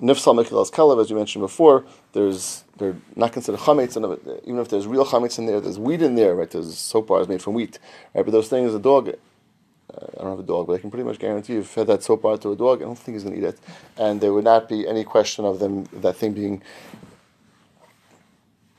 nifsal 0.00 0.34
mekilas 0.38 0.70
kelev, 0.70 1.00
as 1.00 1.10
you 1.10 1.16
mentioned 1.16 1.42
before. 1.42 1.84
There's 2.12 2.64
they're 2.76 2.96
not 3.16 3.32
considered 3.32 3.60
chametz, 3.60 3.96
even 4.44 4.60
if 4.60 4.68
there's 4.68 4.86
real 4.86 5.04
chametz 5.04 5.38
in 5.38 5.46
there, 5.46 5.60
there's 5.60 5.78
wheat 5.78 6.02
in 6.02 6.14
there, 6.14 6.34
right? 6.34 6.50
There's 6.50 6.76
soap 6.76 7.08
bars 7.08 7.28
made 7.28 7.42
from 7.42 7.54
wheat, 7.54 7.78
right? 8.14 8.24
But 8.24 8.32
those 8.32 8.48
things, 8.48 8.72
a 8.74 8.78
dog, 8.78 9.08
uh, 9.08 10.06
I 10.18 10.22
don't 10.22 10.30
have 10.30 10.38
a 10.38 10.42
dog, 10.44 10.66
but 10.66 10.74
I 10.74 10.78
can 10.78 10.90
pretty 10.90 11.04
much 11.04 11.18
guarantee 11.18 11.54
you, 11.54 11.60
if 11.60 11.64
you 11.64 11.68
fed 11.68 11.86
that 11.88 12.04
soap 12.04 12.22
bar 12.22 12.36
to 12.38 12.52
a 12.52 12.56
dog, 12.56 12.82
I 12.82 12.84
don't 12.84 12.98
think 12.98 13.16
he's 13.16 13.24
going 13.24 13.34
to 13.34 13.40
eat 13.40 13.48
it, 13.48 13.58
and 13.96 14.20
there 14.20 14.32
would 14.32 14.44
not 14.44 14.68
be 14.68 14.86
any 14.86 15.02
question 15.02 15.44
of 15.44 15.58
them 15.58 15.84
that 15.92 16.16
thing 16.16 16.34
being 16.34 16.62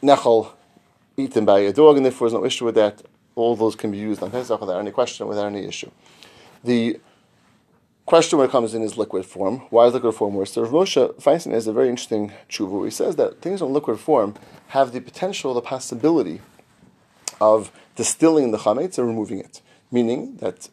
nechal 0.01 0.51
eaten 1.17 1.45
by 1.45 1.59
a 1.59 1.73
dog, 1.73 1.97
and 1.97 2.05
therefore 2.05 2.29
there's 2.29 2.39
no 2.39 2.45
issue 2.45 2.65
with 2.65 2.75
that. 2.75 3.01
All 3.35 3.55
those 3.55 3.75
can 3.75 3.91
be 3.91 3.97
used 3.97 4.21
on 4.21 4.31
Pesach 4.31 4.59
without 4.59 4.79
any 4.79 4.91
question, 4.91 5.27
without 5.27 5.45
any 5.45 5.65
issue. 5.65 5.91
The 6.63 6.99
question 8.05 8.39
when 8.39 8.47
it 8.49 8.51
comes 8.51 8.73
in 8.73 8.81
is 8.81 8.97
liquid 8.97 9.25
form. 9.25 9.59
Why 9.69 9.85
is 9.85 9.93
liquid 9.93 10.15
form 10.15 10.33
worse? 10.33 10.53
So 10.53 10.65
Moshe 10.65 11.13
Feinstein 11.21 11.51
has 11.51 11.67
a 11.67 11.73
very 11.73 11.89
interesting 11.89 12.33
tshuva 12.49 12.71
where 12.71 12.85
he 12.85 12.91
says 12.91 13.15
that 13.17 13.41
things 13.41 13.61
in 13.61 13.71
liquid 13.71 13.99
form 13.99 14.35
have 14.69 14.91
the 14.91 14.99
potential, 14.99 15.53
the 15.53 15.61
possibility 15.61 16.41
of 17.39 17.71
distilling 17.95 18.51
the 18.51 18.57
chametz 18.57 18.97
and 18.97 19.07
removing 19.07 19.39
it. 19.39 19.61
Meaning 19.91 20.37
that 20.37 20.69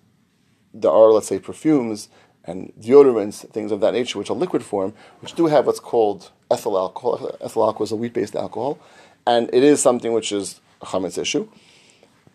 there 0.74 0.91
are, 0.91 1.12
let's 1.12 1.29
say, 1.29 1.39
perfumes 1.39 2.09
and 2.45 2.72
deodorants, 2.81 3.49
things 3.51 3.72
of 3.72 3.81
that 3.81 3.93
nature, 3.93 4.18
which 4.18 4.31
are 4.31 4.37
liquid 4.37 4.62
form, 4.62 4.95
which 5.20 5.35
do 5.35 5.47
have 5.47 5.66
what's 5.66 5.81
called 5.81 6.31
ethyl 6.51 6.79
alcohol. 6.79 7.37
Ethyl 7.41 7.64
alcohol 7.64 7.85
is 7.85 7.93
a 7.93 7.97
wheat-based 7.97 8.37
alcohol, 8.37 8.79
and 9.27 9.51
it 9.53 9.62
is 9.62 9.83
something 9.83 10.12
which 10.12 10.33
is 10.33 10.61
a 10.81 10.87
chametz 10.87 11.18
issue. 11.18 11.49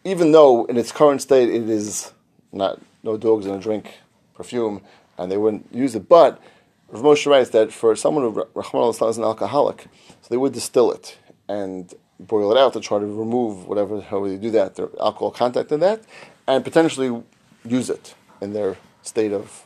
Even 0.04 0.32
though 0.32 0.66
in 0.66 0.78
its 0.78 0.92
current 0.92 1.22
state 1.22 1.50
it 1.50 1.70
is 1.70 2.12
not 2.52 2.80
no 3.04 3.18
dogs 3.18 3.46
in 3.46 3.54
a 3.54 3.60
drink 3.60 4.00
perfume, 4.34 4.82
and 5.18 5.32
they 5.32 5.38
wouldn't 5.38 5.68
use 5.74 5.96
it. 5.96 6.10
But 6.10 6.42
Rav 6.90 7.04
Moshe 7.04 7.30
writes 7.30 7.52
that 7.52 7.72
for 7.72 7.96
someone 7.96 8.24
who 8.24 8.48
Rahman 8.54 8.90
is 8.90 9.18
an 9.18 9.24
alcoholic, 9.24 9.88
so 10.22 10.28
they 10.30 10.38
would 10.38 10.54
distill 10.54 10.92
it 10.92 11.18
and 11.48 11.94
boil 12.20 12.52
it 12.52 12.58
out 12.58 12.74
to 12.74 12.80
try 12.80 13.00
to 13.00 13.06
remove 13.06 13.68
whatever 13.68 14.02
how 14.02 14.26
they 14.26 14.38
do 14.38 14.52
that, 14.52 14.76
their 14.76 14.90
alcohol 15.00 15.32
content 15.32 15.72
in 15.72 15.80
that, 15.80 16.02
and 16.48 16.64
potentially 16.64 17.24
use 17.66 17.90
it 17.90 18.16
in 18.42 18.54
their 18.54 18.78
state 19.04 19.32
of 19.32 19.66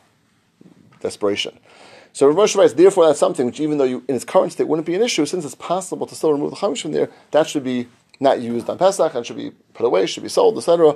desperation. 1.01 1.57
So 2.16 2.28
Rav 2.28 2.38
Moshe 2.38 2.55
writes, 2.55 2.72
therefore, 2.72 3.07
that's 3.07 3.20
something 3.20 3.45
which, 3.45 3.59
even 3.59 3.78
though 3.78 3.84
you, 3.84 4.01
in 4.07 4.16
its 4.16 4.24
current 4.24 4.53
state, 4.53 4.70
wouldn't 4.70 4.86
be 4.86 4.95
an 4.95 5.01
issue, 5.01 5.26
since 5.26 5.43
it's 5.43 5.53
possible 5.53 6.07
to 6.07 6.16
still 6.16 6.32
remove 6.32 6.51
the 6.51 6.55
chametz 6.55 6.82
from 6.82 6.93
there, 6.93 7.09
that 7.32 7.45
should 7.45 7.66
be 7.66 7.89
not 8.22 8.39
used 8.39 8.70
on 8.70 8.78
Pesach 8.78 9.13
and 9.13 9.26
should 9.26 9.36
be 9.36 9.51
put 9.74 9.86
away, 9.86 10.05
should 10.05 10.24
be 10.24 10.30
sold, 10.30 10.57
etc. 10.57 10.95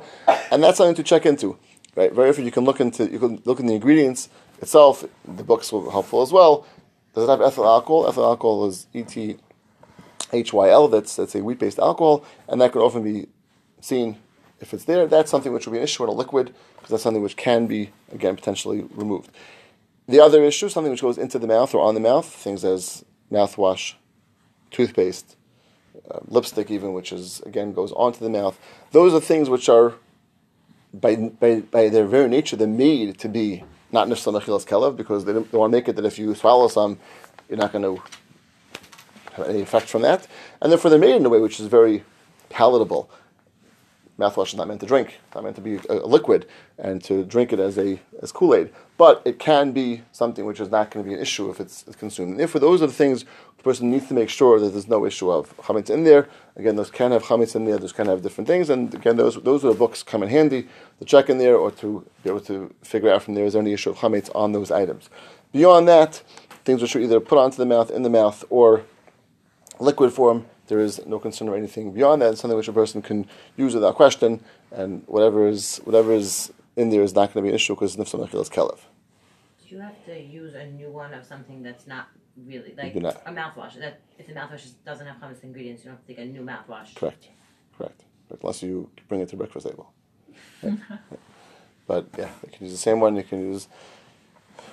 And 0.50 0.64
that's 0.64 0.78
something 0.78 0.96
to 0.96 1.04
check 1.04 1.26
into. 1.26 1.58
Right? 1.98 2.14
Very 2.14 2.30
often 2.30 2.46
you 2.46 2.52
can 2.52 2.64
look 2.64 2.80
into 2.80 3.12
you 3.12 3.20
can 3.20 3.42
look 3.44 3.60
in 3.60 3.66
the 3.66 3.74
ingredients 3.74 4.30
itself. 4.62 5.04
The 5.28 5.44
books 5.44 5.74
will 5.74 5.82
be 5.82 5.92
helpful 5.92 6.22
as 6.22 6.32
well. 6.32 6.66
Does 7.14 7.26
it 7.26 7.30
have 7.30 7.42
ethyl 7.42 7.68
alcohol? 7.68 8.08
Ethyl 8.08 8.24
alcohol 8.24 8.66
is 8.68 8.88
ET 8.96 9.14
HYL. 10.32 10.90
That's 10.90 11.18
that's 11.18 11.36
a 11.36 11.44
wheat 11.44 11.60
based 11.60 11.80
alcohol, 11.80 12.24
and 12.48 12.62
that 12.62 12.72
could 12.72 12.82
often 12.82 13.04
be 13.04 13.28
seen 13.82 14.16
if 14.62 14.74
it's 14.74 14.86
there. 14.86 15.06
That's 15.06 15.30
something 15.30 15.52
which 15.52 15.66
will 15.66 15.74
be 15.74 15.80
an 15.80 15.84
issue 15.84 16.04
in 16.04 16.10
a 16.10 16.14
liquid 16.14 16.54
because 16.78 16.92
that's 16.92 17.04
something 17.04 17.22
which 17.22 17.36
can 17.36 17.68
be 17.68 17.90
again 18.14 18.38
potentially 18.38 18.86
removed. 18.92 19.32
The 20.10 20.20
other 20.20 20.44
issue, 20.44 20.70
something 20.70 20.90
which 20.90 21.04
goes 21.04 21.20
into 21.20 21.38
the 21.38 21.46
mouth 21.46 21.76
or 21.76 21.82
on 21.84 21.94
the 21.94 22.00
mouth, 22.00 22.26
things 22.26 22.66
as 22.66 23.06
mouthwash, 23.32 23.94
toothpaste, 24.72 25.36
uh, 26.10 26.22
lipstick, 26.26 26.72
even, 26.72 26.94
which 26.94 27.14
is 27.14 27.42
again 27.42 27.74
goes 27.74 27.92
onto 27.92 28.18
the 28.18 28.30
mouth. 28.32 28.60
Those 28.92 29.14
are 29.14 29.20
things 29.22 29.52
which 29.52 29.70
are, 29.70 29.94
by, 30.92 31.16
by, 31.16 31.60
by 31.60 31.90
their 31.90 32.08
very 32.08 32.28
nature, 32.28 32.56
they're 32.56 32.68
made 32.68 33.20
to 33.20 33.30
be 33.30 33.64
not 33.92 34.08
nifsa 34.08 34.34
mechilas 34.34 34.66
kelev 34.66 34.98
because 34.98 35.26
they, 35.26 35.34
don't- 35.34 35.52
they 35.52 35.58
want 35.60 35.72
to 35.72 35.78
make 35.78 35.88
it 35.88 35.96
that 35.96 36.06
if 36.06 36.18
you 36.18 36.34
swallow 36.34 36.68
some, 36.70 36.98
you're 37.48 37.60
not 37.60 37.72
going 37.72 37.84
to 37.84 38.02
have 39.34 39.48
any 39.48 39.62
effect 39.62 39.90
from 39.90 40.02
that. 40.02 40.26
And 40.60 40.72
therefore, 40.72 40.90
they're 40.90 41.00
made 41.00 41.18
in 41.18 41.26
a 41.28 41.30
way 41.30 41.40
which 41.40 41.60
is 41.60 41.68
very 41.68 42.04
palatable. 42.50 43.12
Mouthwash 44.18 44.48
is 44.48 44.56
not 44.56 44.68
meant 44.68 44.80
to 44.80 44.88
drink; 44.88 45.20
it's 45.28 45.36
not 45.36 45.44
meant 45.44 45.56
to 45.58 45.62
be 45.62 45.76
a, 45.76 46.00
a 46.00 46.08
liquid 46.08 46.48
and 46.80 47.04
to 47.04 47.24
drink 47.24 47.54
it 47.54 47.60
as 47.60 47.78
a 47.78 48.00
as 48.24 48.32
Kool 48.32 48.56
Aid. 48.56 48.72
But 49.00 49.22
it 49.24 49.40
can 49.40 49.72
be 49.72 50.02
something 50.12 50.46
which 50.46 50.60
is 50.60 50.70
not 50.70 50.92
going 50.92 51.06
to 51.06 51.10
be 51.10 51.16
an 51.16 51.22
issue 51.22 51.50
if 51.50 51.62
it's, 51.62 51.86
consumed. 51.98 52.32
And 52.32 52.40
therefore, 52.42 52.60
those 52.60 52.82
are 52.82 52.88
the 52.88 52.92
things 52.92 53.24
the 53.56 53.64
person 53.64 53.90
needs 53.90 54.10
to 54.10 54.14
make 54.14 54.28
sure 54.28 54.60
that 54.60 54.72
there's 54.72 54.90
no 54.90 55.06
issue 55.06 55.32
of 55.32 55.56
chametz 55.56 55.90
in 55.90 56.04
there. 56.04 56.28
Again, 56.58 56.76
those 56.76 56.92
can 56.92 57.14
have 57.14 57.24
chametz 57.24 57.56
in 57.56 57.64
there; 57.64 57.78
those 57.78 57.94
can 57.94 58.08
have 58.08 58.22
different 58.22 58.50
things. 58.50 58.70
And 58.70 58.94
again, 58.94 59.16
those 59.16 59.36
those 59.42 59.64
are 59.64 59.70
the 59.70 59.80
books 59.80 60.04
come 60.04 60.22
in 60.22 60.28
handy 60.28 60.68
to 61.00 61.06
check 61.06 61.30
in 61.30 61.38
there 61.38 61.56
or 61.56 61.72
to 61.72 62.06
be 62.24 62.30
able 62.30 62.42
to 62.42 62.76
figure 62.84 63.10
out 63.10 63.24
from 63.24 63.36
there 63.36 63.46
is 63.46 63.54
there 63.54 63.62
any 63.62 63.72
issue 63.72 63.90
of 63.90 64.00
chametz 64.00 64.30
on 64.36 64.52
those 64.52 64.70
items. 64.70 65.10
Beyond 65.54 65.88
that, 65.88 66.22
things 66.66 66.82
which 66.82 66.94
are 66.98 67.00
either 67.00 67.22
put 67.22 67.38
onto 67.38 67.56
the 67.56 67.66
mouth, 67.66 67.90
in 67.90 68.04
the 68.04 68.10
mouth, 68.10 68.44
or 68.50 68.84
liquid 69.80 70.12
form, 70.12 70.46
there 70.68 70.82
is 70.82 71.06
no 71.06 71.20
concern 71.20 71.48
or 71.48 71.56
anything 71.56 71.94
beyond 71.94 72.22
that. 72.22 72.34
It's 72.34 72.42
something 72.42 72.58
which 72.58 72.68
a 72.68 72.74
person 72.74 73.02
can 73.02 73.28
use 73.56 73.74
without 73.76 73.96
question, 73.96 74.44
and 74.74 75.04
whatever 75.08 75.48
is 75.48 75.78
whatever 75.86 76.12
is 76.12 76.52
in 76.80 76.90
there 76.90 77.04
is 77.04 77.14
not 77.20 77.26
going 77.34 77.44
to 77.44 77.48
be 77.48 77.50
an 77.50 77.56
issue 77.56 77.74
because 77.76 77.96
nifsa 77.98 78.16
mechil 78.22 78.42
is 78.42 78.50
kelev. 78.50 78.80
Do 79.62 79.76
you 79.76 79.82
have 79.82 80.00
to 80.06 80.16
use 80.40 80.54
a 80.64 80.66
new 80.80 80.90
one 81.02 81.14
of 81.14 81.24
something 81.26 81.62
that's 81.68 81.86
not 81.94 82.06
really 82.52 82.74
like 82.78 82.96
a 82.96 83.32
mouthwash? 83.42 83.74
That 83.80 83.96
if 84.20 84.26
the 84.28 84.34
mouthwash 84.34 84.66
doesn't 84.86 85.06
have 85.10 85.18
chametz 85.22 85.44
ingredients, 85.44 85.80
you 85.84 85.90
don't 85.90 85.98
have 85.98 86.06
to 86.08 86.14
take 86.14 86.20
a 86.20 86.26
new 86.26 86.42
mouthwash. 86.52 86.90
Correct, 86.96 87.24
correct. 87.78 88.00
Correct. 88.28 88.44
Unless 88.44 88.62
you 88.64 88.90
bring 89.08 89.22
it 89.22 89.30
to 89.30 89.36
breakfast 89.36 89.66
table. 89.68 89.88
Yeah. 90.64 90.76
Yeah. 90.90 90.98
But 91.88 92.06
yeah, 92.20 92.30
you 92.46 92.50
can 92.54 92.62
use 92.68 92.74
the 92.74 92.84
same 92.90 93.00
one. 93.00 93.16
You 93.16 93.24
can 93.24 93.40
use 93.54 93.68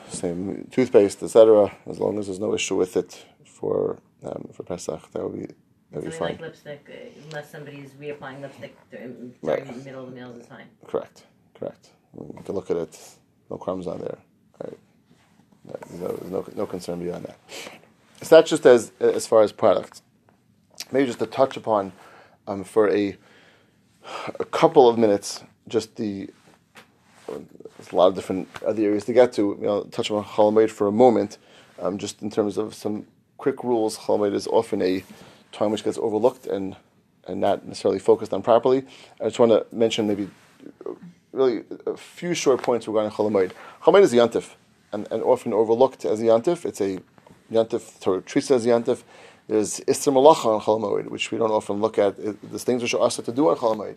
same 0.09 0.69
toothpaste, 0.71 1.23
etc. 1.23 1.73
As 1.87 1.99
long 1.99 2.19
as 2.19 2.27
there's 2.27 2.39
no 2.39 2.53
issue 2.55 2.77
with 2.77 2.95
it 3.03 3.25
for 3.45 3.99
um, 4.23 4.43
for 4.53 4.63
Pesach, 4.65 5.03
that 5.13 5.23
would 5.25 5.33
be 5.41 5.47
that 5.93 6.03
would 6.03 6.05
be 6.05 6.11
Something 6.11 6.19
fine. 6.19 6.33
like 6.33 6.41
lipstick, 6.41 6.83
uh, 6.91 7.21
unless 7.25 7.51
somebody's 7.51 7.91
reapplying 8.03 8.41
lipstick 8.43 8.75
during, 8.91 9.35
Right. 9.43 9.65
the 9.67 9.73
middle 9.85 10.05
of 10.05 10.11
the 10.11 10.17
meals, 10.17 10.37
is 10.37 10.47
fine. 10.47 10.67
Correct, 10.87 11.25
correct. 11.59 11.91
You 12.19 12.43
can 12.45 12.55
look 12.55 12.71
at 12.71 12.77
it. 12.77 12.99
No 13.51 13.57
crumbs 13.57 13.87
on 13.87 13.99
there. 14.01 14.19
Right. 14.63 14.79
No, 15.99 16.19
no, 16.31 16.47
no, 16.55 16.67
concern 16.67 17.03
beyond 17.03 17.25
that. 17.25 17.39
It's 18.21 18.31
not 18.31 18.47
just 18.47 18.65
as 18.67 18.93
as 19.01 19.27
far 19.27 19.43
as 19.43 19.53
products. 19.53 20.03
Maybe 20.93 21.07
just 21.07 21.19
to 21.19 21.27
touch 21.27 21.57
upon 21.57 21.93
um, 22.47 22.65
for 22.65 22.89
a 22.91 23.17
a 24.41 24.45
couple 24.45 24.89
of 24.89 24.99
minutes, 24.99 25.43
just 25.69 25.97
the 25.97 26.31
there's 27.29 27.93
a 27.93 27.97
lot 27.97 28.09
of 28.09 28.15
different 28.15 28.49
other 28.65 28.83
areas 28.83 29.05
to 29.07 29.13
get 29.13 29.33
to. 29.35 29.57
You 29.61 29.67
know, 29.67 29.83
touch 29.85 30.11
on 30.11 30.25
Chol 30.25 30.53
Hamoed 30.53 30.71
for 30.71 30.87
a 30.87 30.93
moment, 30.93 31.39
um, 31.81 31.99
just 31.99 32.23
in 32.23 32.31
terms 32.31 32.57
of 32.57 32.75
some 32.75 33.07
quick 33.37 33.63
rules. 33.65 33.99
Chol 33.99 34.19
Hamoed 34.19 34.35
is 34.35 34.47
often 34.47 34.81
a 34.83 35.05
time 35.53 35.71
which 35.73 35.85
gets 35.85 35.99
overlooked 35.99 36.47
and 36.47 36.77
and 37.27 37.41
not 37.41 37.67
necessarily 37.67 37.99
focused 37.99 38.33
on 38.33 38.43
properly. 38.43 38.85
I 39.21 39.25
just 39.25 39.39
want 39.39 39.51
to 39.53 39.67
mention 39.75 40.07
maybe 40.07 40.29
really 41.37 41.65
a 41.87 41.97
few 41.97 42.35
short 42.35 42.63
points 42.63 42.89
regarding 42.89 43.13
Chol 43.13 43.31
Hamoed. 43.31 43.53
Chalamed 43.83 44.03
is 44.03 44.13
yantif, 44.13 44.55
and, 44.93 45.07
and 45.11 45.23
often 45.23 45.53
overlooked 45.53 46.05
as 46.05 46.21
yantif. 46.21 46.65
It's 46.65 46.81
a 46.81 46.99
yantif, 47.53 48.01
Torah 48.01 48.23
treats 48.23 48.51
as 48.51 48.67
yantif. 48.67 49.03
There's 49.47 49.81
Isser 49.81 50.13
Malacha 50.13 50.47
on 50.47 50.61
Chol 50.61 50.81
Hamoed, 50.81 51.09
which 51.09 51.31
we 51.31 51.39
don't 51.39 51.51
often 51.51 51.81
look 51.81 51.99
at. 51.99 52.17
There's 52.17 52.65
things 52.65 52.83
which 52.83 52.95
are 52.95 53.05
asked 53.05 53.25
to 53.25 53.33
do 53.33 53.49
on 53.51 53.57
Chol 53.57 53.77
Hamoed. 53.77 53.97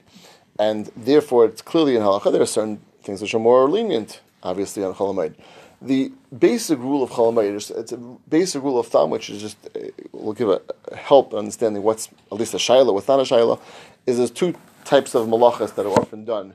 And 0.60 0.92
therefore, 0.96 1.46
it's 1.46 1.62
clearly 1.62 1.96
in 1.96 2.02
Halacha, 2.02 2.32
there 2.32 2.42
are 2.42 2.46
certain 2.46 2.82
things 3.02 3.22
which 3.22 3.34
are 3.34 3.40
more 3.40 3.70
lenient, 3.70 4.20
obviously, 4.44 4.84
on 4.84 4.94
Chol 4.94 5.16
Hamoed. 5.16 5.36
The 5.82 6.12
basic 6.38 6.78
rule 6.78 7.02
of 7.02 7.12
Chol 7.12 7.34
Hamoed, 7.34 7.56
is- 7.56 7.72
it's 7.72 7.94
a 7.94 7.98
basic 7.98 8.62
rule 8.62 8.78
of 8.78 8.88
thumb, 8.88 9.10
which 9.10 9.30
is 9.30 9.42
just, 9.42 9.58
uh, 9.76 9.80
will 10.12 10.34
give 10.34 10.50
a, 10.50 10.62
a 10.92 10.98
help 10.98 11.32
in 11.32 11.40
understanding 11.40 11.82
what's 11.84 12.10
at 12.32 12.38
least 12.38 12.54
a 12.54 12.58
Shaila, 12.58 12.94
what's 12.94 13.08
not 13.08 13.20
a 13.20 13.24
Shaila, 13.24 13.60
is 14.06 14.18
there's 14.18 14.32
two 14.32 14.54
types 14.84 15.16
of 15.16 15.28
malachas 15.28 15.74
that 15.76 15.86
are 15.86 15.94
often 15.94 16.26
done 16.26 16.54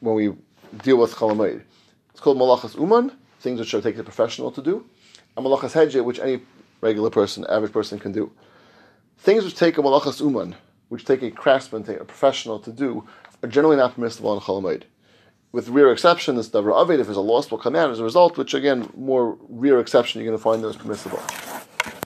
when 0.00 0.14
we 0.14 0.32
deal 0.82 0.96
with 0.96 1.14
Chol 1.14 1.32
Hamoed. 1.32 1.62
It's 2.10 2.20
called 2.20 2.38
malachas 2.38 2.74
uman, 2.78 3.12
things 3.40 3.60
which 3.60 3.72
are 3.74 3.80
taken 3.80 4.00
a 4.00 4.04
professional 4.04 4.50
to 4.52 4.62
do, 4.62 4.84
and 5.36 5.46
malachas 5.46 5.72
hedyot, 5.72 6.04
which 6.04 6.18
any 6.18 6.42
regular 6.80 7.10
person, 7.10 7.46
average 7.48 7.72
person 7.72 7.98
can 7.98 8.12
do. 8.12 8.32
Things 9.18 9.44
which 9.44 9.54
take 9.54 9.78
a 9.78 9.82
malachas 9.82 10.20
uman, 10.20 10.56
which 10.88 11.04
take 11.04 11.22
a 11.22 11.30
craftsman, 11.30 11.84
take 11.84 12.00
a 12.00 12.04
professional 12.04 12.58
to 12.60 12.72
do, 12.72 13.06
are 13.42 13.48
generally 13.48 13.76
not 13.76 13.94
permissible 13.94 14.34
in 14.34 14.40
Chol 14.40 14.62
Hamoed. 14.62 14.82
With 15.52 15.68
rare 15.68 15.90
exception, 15.90 16.36
this 16.36 16.48
davar 16.48 16.72
ha'aved, 16.72 17.00
if 17.00 17.06
there's 17.06 17.16
a 17.16 17.20
loss, 17.20 17.50
will 17.50 17.58
come 17.58 17.74
out 17.74 17.90
as 17.90 17.98
a 17.98 18.04
result, 18.04 18.38
which 18.38 18.54
again, 18.54 18.88
more 18.96 19.36
rare 19.48 19.80
exception, 19.80 20.20
you're 20.20 20.30
going 20.30 20.38
to 20.38 20.42
find 20.42 20.62
those 20.62 20.76
permissible. 20.76 21.20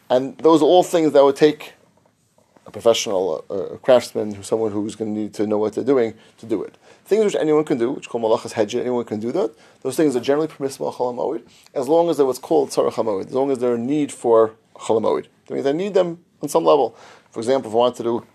And 0.09 0.37
those 0.39 0.63
are 0.63 0.65
all 0.65 0.83
things 0.83 1.13
that 1.13 1.23
would 1.23 1.37
take 1.37 1.75
a 2.67 2.71
professional, 2.71 3.45
a, 3.51 3.55
a 3.55 3.79
craftsman, 3.79 4.43
someone 4.43 4.73
who's 4.73 4.95
going 4.97 5.15
to 5.15 5.21
need 5.21 5.35
to 5.35 5.47
know 5.47 5.59
what 5.59 5.75
they're 5.75 5.85
doing 5.85 6.15
to 6.39 6.47
do 6.47 6.63
it. 6.63 6.77
Things 7.05 7.25
which 7.27 7.35
anyone 7.35 7.65
can 7.65 7.77
do, 7.77 7.93
which 7.93 8.09
called 8.09 8.25
malachas 8.25 8.55
hedyot, 8.55 8.81
anyone 8.81 9.05
can 9.05 9.21
do 9.21 9.31
that. 9.33 9.55
Those 9.83 9.97
things 9.97 10.17
are 10.17 10.21
generally 10.21 10.49
permissible 10.49 10.91
Chol 10.91 11.15
Hamoed, 11.15 11.43
as 11.75 11.87
long 11.87 12.09
as 12.09 12.17
they're 12.17 12.25
what's 12.25 12.39
called 12.39 12.71
tzarach 12.71 12.93
hamoid, 12.93 13.27
as 13.27 13.35
long 13.35 13.51
as 13.51 13.59
they're 13.59 13.75
a 13.75 13.79
need 13.79 14.11
for 14.11 14.53
Chol 14.75 15.03
Hamoed. 15.03 15.27
That 15.47 15.55
means 15.55 15.67
I 15.67 15.73
need 15.73 15.93
them 15.93 16.25
on 16.41 16.49
some 16.49 16.65
level. 16.65 16.97
For 17.31 17.41
example, 17.41 17.71
if 17.71 17.75
I 17.75 17.77
want 17.77 17.97
to 17.97 18.27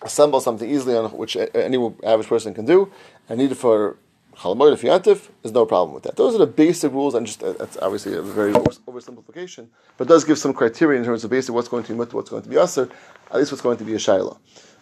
assemble 0.00 0.40
something 0.40 0.68
easily 0.68 0.96
on 0.96 1.10
which 1.10 1.36
any 1.36 1.92
average 2.02 2.28
person 2.28 2.54
can 2.54 2.64
do, 2.64 2.90
and 3.28 3.38
need 3.38 3.52
it 3.52 3.56
for 3.56 3.98
Chol 4.36 4.56
Hamoed 4.56 4.72
if 4.72 4.80
yantif, 4.80 5.28
there's 5.42 5.52
no 5.52 5.66
problem 5.66 5.92
with 5.92 6.04
that. 6.04 6.16
Those 6.16 6.34
are 6.34 6.38
the 6.38 6.46
basic 6.46 6.92
rules, 6.92 7.14
and 7.14 7.26
just 7.26 7.42
uh, 7.42 7.52
that's 7.52 7.76
obviously 7.76 8.14
a 8.14 8.22
very 8.22 8.54
oversimplification, 8.54 9.66
but 9.98 10.08
does 10.08 10.24
give 10.24 10.38
some 10.38 10.54
criteria 10.54 10.98
in 10.98 11.04
terms 11.04 11.24
of 11.24 11.30
basically 11.30 11.56
what's 11.56 11.68
going 11.68 11.84
to 11.84 11.92
be 11.92 11.98
mutter, 11.98 12.16
what's 12.16 12.30
going 12.30 12.42
to 12.42 12.48
be 12.48 12.56
aser, 12.56 12.88
at 13.30 13.36
least 13.36 13.52
what's 13.52 13.60
going 13.60 13.76
to 13.76 13.84
be 13.84 13.92
a 13.92 13.98
shaila. 13.98 14.38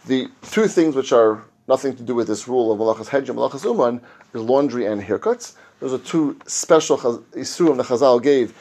The 0.07 0.29
two 0.51 0.69
things 0.69 0.95
which 0.95 1.13
are 1.13 1.43
nothing 1.71 1.97
to 1.97 2.03
do 2.03 2.15
with 2.15 2.27
this 2.27 2.47
rule 2.49 2.73
of 2.73 2.79
malachas 2.81 3.09
hedyot 3.09 3.31
and 3.31 3.39
malachas 3.39 3.65
uman 3.65 4.01
is 4.35 4.43
laundry 4.43 4.85
and 4.85 5.01
haircuts. 5.01 5.55
Those 5.79 5.95
are 5.95 6.05
two 6.13 6.39
special 6.47 6.99
isurim 6.99 7.77
the 7.79 7.85
Chazal 7.85 8.21
gave 8.23 8.53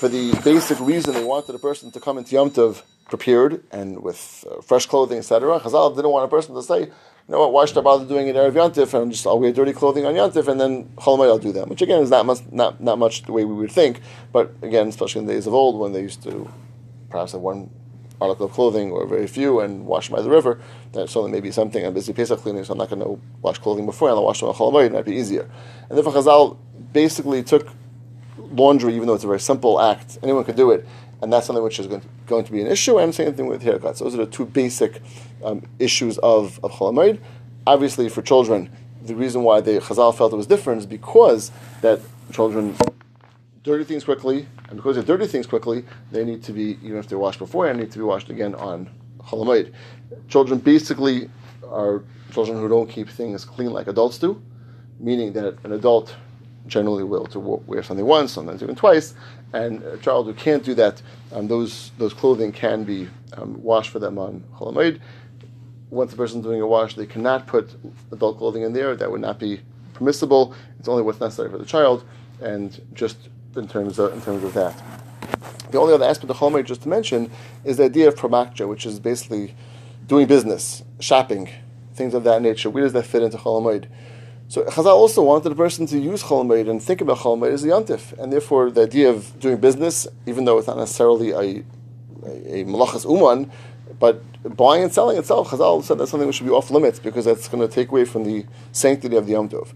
for 0.00 0.08
the 0.08 0.38
basic 0.44 0.78
reason 0.80 1.14
they 1.14 1.24
wanted 1.24 1.54
a 1.54 1.58
person 1.58 1.90
to 1.90 1.98
come 1.98 2.16
into 2.18 2.36
Yom 2.36 2.50
Tov 2.50 2.82
prepared 3.06 3.64
and 3.72 4.02
with 4.02 4.44
uh, 4.48 4.60
fresh 4.62 4.86
clothing, 4.86 5.18
etc. 5.18 5.58
Chazal 5.58 5.96
didn't 5.96 6.12
want 6.12 6.24
a 6.24 6.28
person 6.28 6.54
to 6.54 6.62
say, 6.62 6.80
you 6.80 7.30
know 7.32 7.40
what, 7.40 7.52
why 7.52 7.64
should 7.64 7.78
I 7.78 7.80
bother 7.80 8.06
doing 8.06 8.28
it 8.28 8.36
Erev 8.36 8.74
Tov 8.74 9.02
and 9.02 9.10
just 9.10 9.26
I'll 9.26 9.40
wear 9.40 9.52
dirty 9.52 9.72
clothing 9.72 10.04
on 10.06 10.14
Tov 10.14 10.46
and 10.46 10.60
then 10.60 10.72
Chol 10.96 11.18
I'll 11.26 11.38
do 11.38 11.52
that. 11.52 11.66
Which 11.68 11.82
again 11.82 12.02
is 12.02 12.10
not 12.10 12.26
much, 12.26 12.40
not, 12.52 12.80
not 12.80 12.98
much 12.98 13.22
the 13.22 13.32
way 13.32 13.44
we 13.44 13.54
would 13.54 13.72
think, 13.72 14.00
but 14.32 14.52
again, 14.62 14.86
especially 14.88 15.20
in 15.22 15.26
the 15.26 15.32
days 15.32 15.46
of 15.46 15.54
old 15.54 15.80
when 15.80 15.92
they 15.92 16.02
used 16.02 16.22
to 16.24 16.32
perhaps 17.08 17.32
have 17.32 17.40
one 17.40 17.70
article 18.20 18.46
of 18.46 18.52
clothing 18.52 18.90
or 18.90 19.06
very 19.06 19.26
few 19.26 19.60
and 19.60 19.86
wash 19.86 20.08
by 20.08 20.20
the 20.20 20.30
river, 20.30 20.60
that 20.92 21.08
certainly 21.08 21.30
may 21.30 21.40
be 21.40 21.50
something. 21.50 21.84
I'm 21.84 21.94
busy 21.94 22.12
Pesach 22.12 22.40
cleaning, 22.40 22.64
so 22.64 22.72
I'm 22.72 22.78
not 22.78 22.90
going 22.90 23.02
to 23.02 23.20
wash 23.42 23.58
clothing 23.58 23.86
before 23.86 24.10
I'll 24.10 24.24
wash 24.24 24.40
them 24.40 24.48
on 24.48 24.54
Chol 24.54 24.84
it 24.84 24.92
might 24.92 25.04
be 25.04 25.16
easier. 25.16 25.50
And 25.88 25.96
therefore 25.96 26.12
Chazal 26.12 26.58
basically 26.92 27.42
took 27.42 27.68
laundry, 28.52 28.94
even 28.94 29.06
though 29.06 29.14
it's 29.14 29.24
a 29.24 29.28
very 29.28 29.40
simple 29.40 29.80
act, 29.80 30.18
anyone 30.22 30.44
could 30.44 30.56
do 30.56 30.70
it, 30.70 30.86
and 31.22 31.32
that's 31.32 31.46
something 31.46 31.62
which 31.62 31.78
is 31.78 31.86
going 31.86 32.00
to, 32.00 32.08
going 32.26 32.44
to 32.44 32.52
be 32.52 32.60
an 32.60 32.66
issue. 32.66 32.98
And 32.98 33.14
same 33.14 33.34
thing 33.34 33.46
with 33.46 33.62
haircuts. 33.62 33.98
Those 33.98 34.14
are 34.14 34.24
the 34.24 34.26
two 34.26 34.46
basic 34.46 35.02
um, 35.44 35.62
issues 35.78 36.18
of 36.18 36.58
of. 36.62 37.18
Obviously, 37.66 38.08
for 38.08 38.22
children, 38.22 38.70
the 39.02 39.14
reason 39.14 39.42
why 39.42 39.60
the 39.60 39.72
Chazal 39.72 40.16
felt 40.16 40.32
it 40.32 40.36
was 40.36 40.46
different 40.46 40.80
is 40.80 40.86
because 40.86 41.52
that 41.82 42.00
children 42.32 42.74
dirty 43.62 43.84
things 43.84 44.04
quickly, 44.04 44.46
and 44.68 44.76
because 44.76 44.96
they 44.96 45.02
dirty 45.02 45.26
things 45.26 45.46
quickly, 45.46 45.84
they 46.10 46.24
need 46.24 46.42
to 46.44 46.52
be 46.52 46.78
even 46.82 46.96
if 46.96 47.08
they're 47.08 47.18
washed 47.18 47.38
beforehand, 47.38 47.78
they 47.78 47.84
need 47.84 47.92
to 47.92 47.98
be 47.98 48.04
washed 48.04 48.30
again 48.30 48.54
on 48.54 48.90
Chol 49.20 49.44
Hamoed. 49.44 49.72
Children 50.28 50.60
basically 50.60 51.28
are 51.68 52.02
children 52.32 52.58
who 52.58 52.68
don't 52.68 52.88
keep 52.88 53.08
things 53.08 53.44
clean 53.44 53.70
like 53.70 53.86
adults 53.86 54.18
do, 54.18 54.40
meaning 54.98 55.32
that 55.34 55.58
an 55.64 55.72
adult 55.72 56.14
generally 56.66 57.04
will 57.04 57.26
to 57.26 57.38
wear 57.38 57.82
something 57.82 58.06
once, 58.06 58.32
sometimes 58.32 58.62
even 58.62 58.74
twice, 58.74 59.14
and 59.52 59.82
a 59.82 59.96
child 59.98 60.26
who 60.26 60.34
can't 60.34 60.64
do 60.64 60.74
that, 60.74 61.02
um, 61.32 61.48
those 61.48 61.90
those 61.98 62.14
clothing 62.14 62.52
can 62.52 62.84
be 62.84 63.08
um, 63.36 63.62
washed 63.62 63.90
for 63.90 63.98
them 63.98 64.18
on 64.18 64.44
Chol 64.54 64.72
Hamoed. 64.72 65.00
Once 65.90 66.12
the 66.12 66.16
person's 66.16 66.44
doing 66.44 66.60
a 66.60 66.66
wash, 66.66 66.94
they 66.94 67.06
cannot 67.06 67.46
put 67.46 67.74
adult 68.12 68.38
clothing 68.38 68.62
in 68.62 68.72
there. 68.72 68.94
That 68.94 69.10
would 69.10 69.20
not 69.20 69.40
be 69.40 69.60
permissible. 69.92 70.54
It's 70.78 70.88
only 70.88 71.02
what's 71.02 71.20
necessary 71.20 71.50
for 71.50 71.58
the 71.58 71.64
child, 71.64 72.04
and 72.40 72.80
just 72.94 73.28
in 73.56 73.68
terms 73.68 73.98
of 73.98 74.12
in 74.12 74.20
terms 74.22 74.44
of 74.44 74.54
that. 74.54 74.80
The 75.70 75.78
only 75.78 75.94
other 75.94 76.04
aspect 76.04 76.30
of 76.30 76.36
Chol 76.36 76.50
Hamoed 76.50 76.66
just 76.66 76.82
to 76.82 76.88
mention 76.88 77.30
is 77.64 77.76
the 77.76 77.84
idea 77.84 78.08
of 78.08 78.16
promakja, 78.16 78.68
which 78.68 78.84
is 78.86 78.98
basically 78.98 79.54
doing 80.06 80.26
business, 80.26 80.82
shopping, 80.98 81.48
things 81.94 82.12
of 82.14 82.24
that 82.24 82.42
nature. 82.42 82.70
Where 82.70 82.82
does 82.82 82.92
that 82.92 83.06
fit 83.06 83.22
into 83.22 83.36
Chol 83.36 83.62
Hamoed? 83.62 83.86
So 84.48 84.64
Chazal 84.64 84.86
also 84.86 85.22
wanted 85.22 85.52
a 85.52 85.54
person 85.54 85.86
to 85.86 85.98
use 85.98 86.24
Chol 86.24 86.44
Hamoed 86.44 86.68
and 86.68 86.82
think 86.82 87.00
about 87.00 87.18
Chol 87.18 87.38
Hamoed 87.38 87.52
as 87.52 87.64
a 87.64 87.68
yontif, 87.68 88.18
and 88.18 88.32
therefore 88.32 88.70
the 88.70 88.82
idea 88.82 89.08
of 89.10 89.38
doing 89.38 89.58
business, 89.58 90.08
even 90.26 90.44
though 90.44 90.58
it's 90.58 90.66
not 90.66 90.76
necessarily 90.76 91.30
a 91.30 91.64
a, 92.24 92.60
a 92.60 92.64
malachas 92.64 93.04
uman, 93.04 93.50
but 93.98 94.22
buying 94.56 94.82
and 94.82 94.92
selling 94.92 95.18
itself, 95.18 95.50
Chazal 95.50 95.82
said 95.84 95.98
that's 95.98 96.10
something 96.10 96.26
which 96.26 96.36
should 96.36 96.46
be 96.46 96.52
off 96.52 96.70
limits 96.70 96.98
because 96.98 97.24
that's 97.24 97.48
going 97.48 97.66
to 97.66 97.72
take 97.72 97.90
away 97.90 98.04
from 98.04 98.24
the 98.24 98.46
sanctity 98.72 99.16
of 99.16 99.26
the 99.26 99.32
Yom 99.32 99.48
Tov. 99.48 99.72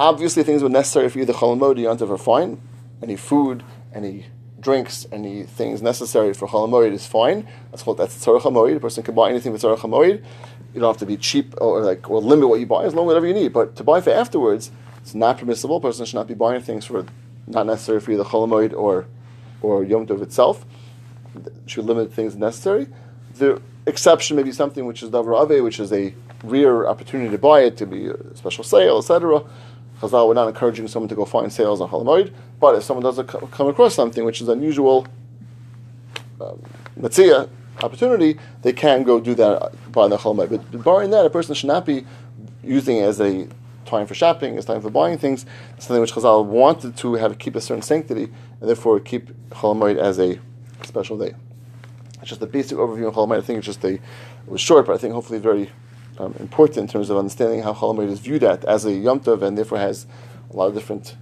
obviously 0.00 0.42
things 0.42 0.62
were 0.62 0.68
necessary 0.68 1.08
for 1.08 1.18
you, 1.18 1.24
the 1.24 1.32
Chol 1.32 1.56
Hamoed, 1.56 1.78
Yontav 1.78 2.10
are 2.10 2.18
fine. 2.18 2.60
Any 3.04 3.16
food, 3.16 3.62
any 3.92 4.24
drinks, 4.58 5.06
any 5.12 5.42
things 5.42 5.82
necessary 5.82 6.32
for 6.32 6.48
Chol 6.48 6.66
Hamoed 6.66 6.90
is 6.90 7.06
fine. 7.06 7.46
That's 7.70 7.82
called 7.82 7.98
that's 7.98 8.16
Tzarech. 8.24 8.76
A 8.76 8.80
person 8.80 9.02
can 9.02 9.14
buy 9.14 9.28
anything 9.28 9.52
with 9.52 9.60
Tzarech 9.60 9.80
HaMoed. 9.80 10.24
You 10.72 10.80
don't 10.80 10.88
have 10.88 10.96
to 11.00 11.06
be 11.06 11.18
cheap 11.18 11.52
or 11.60 11.82
like 11.82 12.08
or 12.08 12.22
limit 12.22 12.48
what 12.48 12.60
you 12.60 12.66
buy 12.66 12.84
as 12.84 12.94
long 12.94 13.04
as 13.04 13.08
whatever 13.08 13.26
you 13.26 13.34
need. 13.34 13.52
But 13.52 13.76
to 13.76 13.84
buy 13.84 14.00
for 14.00 14.08
afterwards, 14.10 14.70
it's 15.02 15.14
not 15.14 15.36
permissible. 15.36 15.76
A 15.76 15.80
person 15.80 16.06
should 16.06 16.14
not 16.14 16.26
be 16.26 16.32
buying 16.32 16.62
things 16.62 16.86
for 16.86 17.04
not 17.46 17.66
necessary 17.66 18.00
for 18.00 18.12
either 18.12 18.24
Chol 18.24 18.48
Hamoed 18.48 18.72
or 18.72 19.06
or 19.60 19.84
Yom 19.84 20.06
Tov 20.06 20.22
itself. 20.22 20.64
Should 21.66 21.84
limit 21.84 22.10
things 22.10 22.36
necessary. 22.36 22.86
The 23.34 23.60
exception 23.84 24.34
may 24.38 24.44
be 24.44 24.52
something 24.52 24.86
which 24.86 25.02
is 25.02 25.10
Davar 25.10 25.46
Ha'aved, 25.46 25.62
which 25.62 25.78
is 25.78 25.92
a 25.92 26.14
rare 26.42 26.88
opportunity 26.88 27.30
to 27.30 27.38
buy 27.38 27.60
it, 27.60 27.76
to 27.76 27.86
be 27.86 28.06
a 28.06 28.16
special 28.34 28.64
sale, 28.64 28.96
etc. 28.96 29.42
Chazal, 30.08 30.28
we're 30.28 30.34
not 30.34 30.48
encouraging 30.48 30.86
someone 30.88 31.08
to 31.08 31.14
go 31.14 31.24
find 31.24 31.52
sales 31.52 31.80
on 31.80 31.88
Chol 31.88 32.04
Hamoed, 32.04 32.32
but 32.60 32.74
if 32.74 32.82
someone 32.82 33.02
does 33.04 33.24
come 33.26 33.68
across 33.68 33.94
something 33.94 34.24
which 34.24 34.40
is 34.40 34.48
unusual, 34.48 35.06
um, 36.40 36.62
opportunity, 37.82 38.38
they 38.62 38.72
can 38.72 39.02
go 39.02 39.20
do 39.20 39.34
that 39.34 39.72
by 39.92 40.08
the 40.08 40.16
Chol 40.16 40.36
Hamoed. 40.36 40.50
But 40.50 40.84
barring 40.84 41.10
that, 41.10 41.24
a 41.24 41.30
person 41.30 41.54
should 41.54 41.68
not 41.68 41.86
be 41.86 42.06
using 42.62 42.98
it 42.98 43.02
as 43.02 43.20
a 43.20 43.48
time 43.84 44.06
for 44.06 44.14
shopping, 44.14 44.56
as 44.56 44.64
time 44.64 44.80
for 44.80 44.90
buying 44.90 45.18
things, 45.18 45.44
something 45.78 46.00
which 46.00 46.12
Chazal 46.12 46.44
wanted 46.44 46.96
to 46.98 47.14
have 47.14 47.38
keep 47.38 47.56
a 47.56 47.60
certain 47.60 47.82
sanctity, 47.82 48.24
and 48.60 48.68
therefore 48.68 49.00
keep 49.00 49.28
Chol 49.50 49.76
Hamoed 49.76 49.96
as 49.96 50.18
a 50.18 50.38
special 50.82 51.18
day. 51.18 51.34
It's 52.20 52.30
just 52.30 52.42
a 52.42 52.46
basic 52.46 52.78
overview 52.78 53.08
of 53.08 53.14
Chol 53.14 53.28
Hamoed. 53.28 53.38
I 53.38 53.42
think 53.42 53.58
it's 53.58 53.66
just 53.66 53.84
a, 53.84 53.94
it 53.94 54.00
was 54.46 54.60
short, 54.60 54.86
but 54.86 54.94
I 54.94 54.98
think 54.98 55.14
hopefully 55.14 55.38
very 55.38 55.70
um, 56.18 56.34
important 56.38 56.78
in 56.78 56.88
terms 56.88 57.10
of 57.10 57.16
understanding 57.16 57.62
how 57.62 57.72
Chol 57.72 57.94
Hamoed 57.94 58.10
is 58.10 58.20
viewed 58.20 58.44
at 58.44 58.64
as 58.64 58.84
a 58.84 58.92
Yom 58.92 59.20
Tov 59.20 59.42
and 59.42 59.56
therefore 59.58 59.78
has 59.78 60.06
a 60.50 60.56
lot 60.56 60.66
of 60.66 60.74
different 60.74 61.16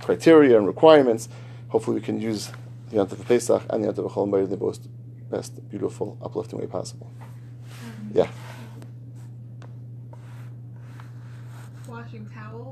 criteria 0.00 0.56
and 0.56 0.66
requirements. 0.66 1.28
Hopefully 1.68 1.96
we 1.96 2.02
can 2.02 2.20
use 2.20 2.50
the 2.90 2.96
Yom 2.96 3.06
Tov 3.06 3.20
of 3.20 3.28
Pesach 3.28 3.62
and 3.70 3.82
the 3.82 3.86
Yom 3.88 3.94
Tov 3.94 4.06
of 4.06 4.12
Chol 4.12 4.28
Hamoed 4.28 4.44
in 4.44 4.50
the 4.50 4.56
most 4.56 4.88
best, 5.30 5.68
beautiful, 5.68 6.18
uplifting 6.22 6.58
way 6.58 6.66
possible. 6.66 7.12
Yeah. 8.12 8.28
Washing 11.88 12.28
towels. 12.28 12.66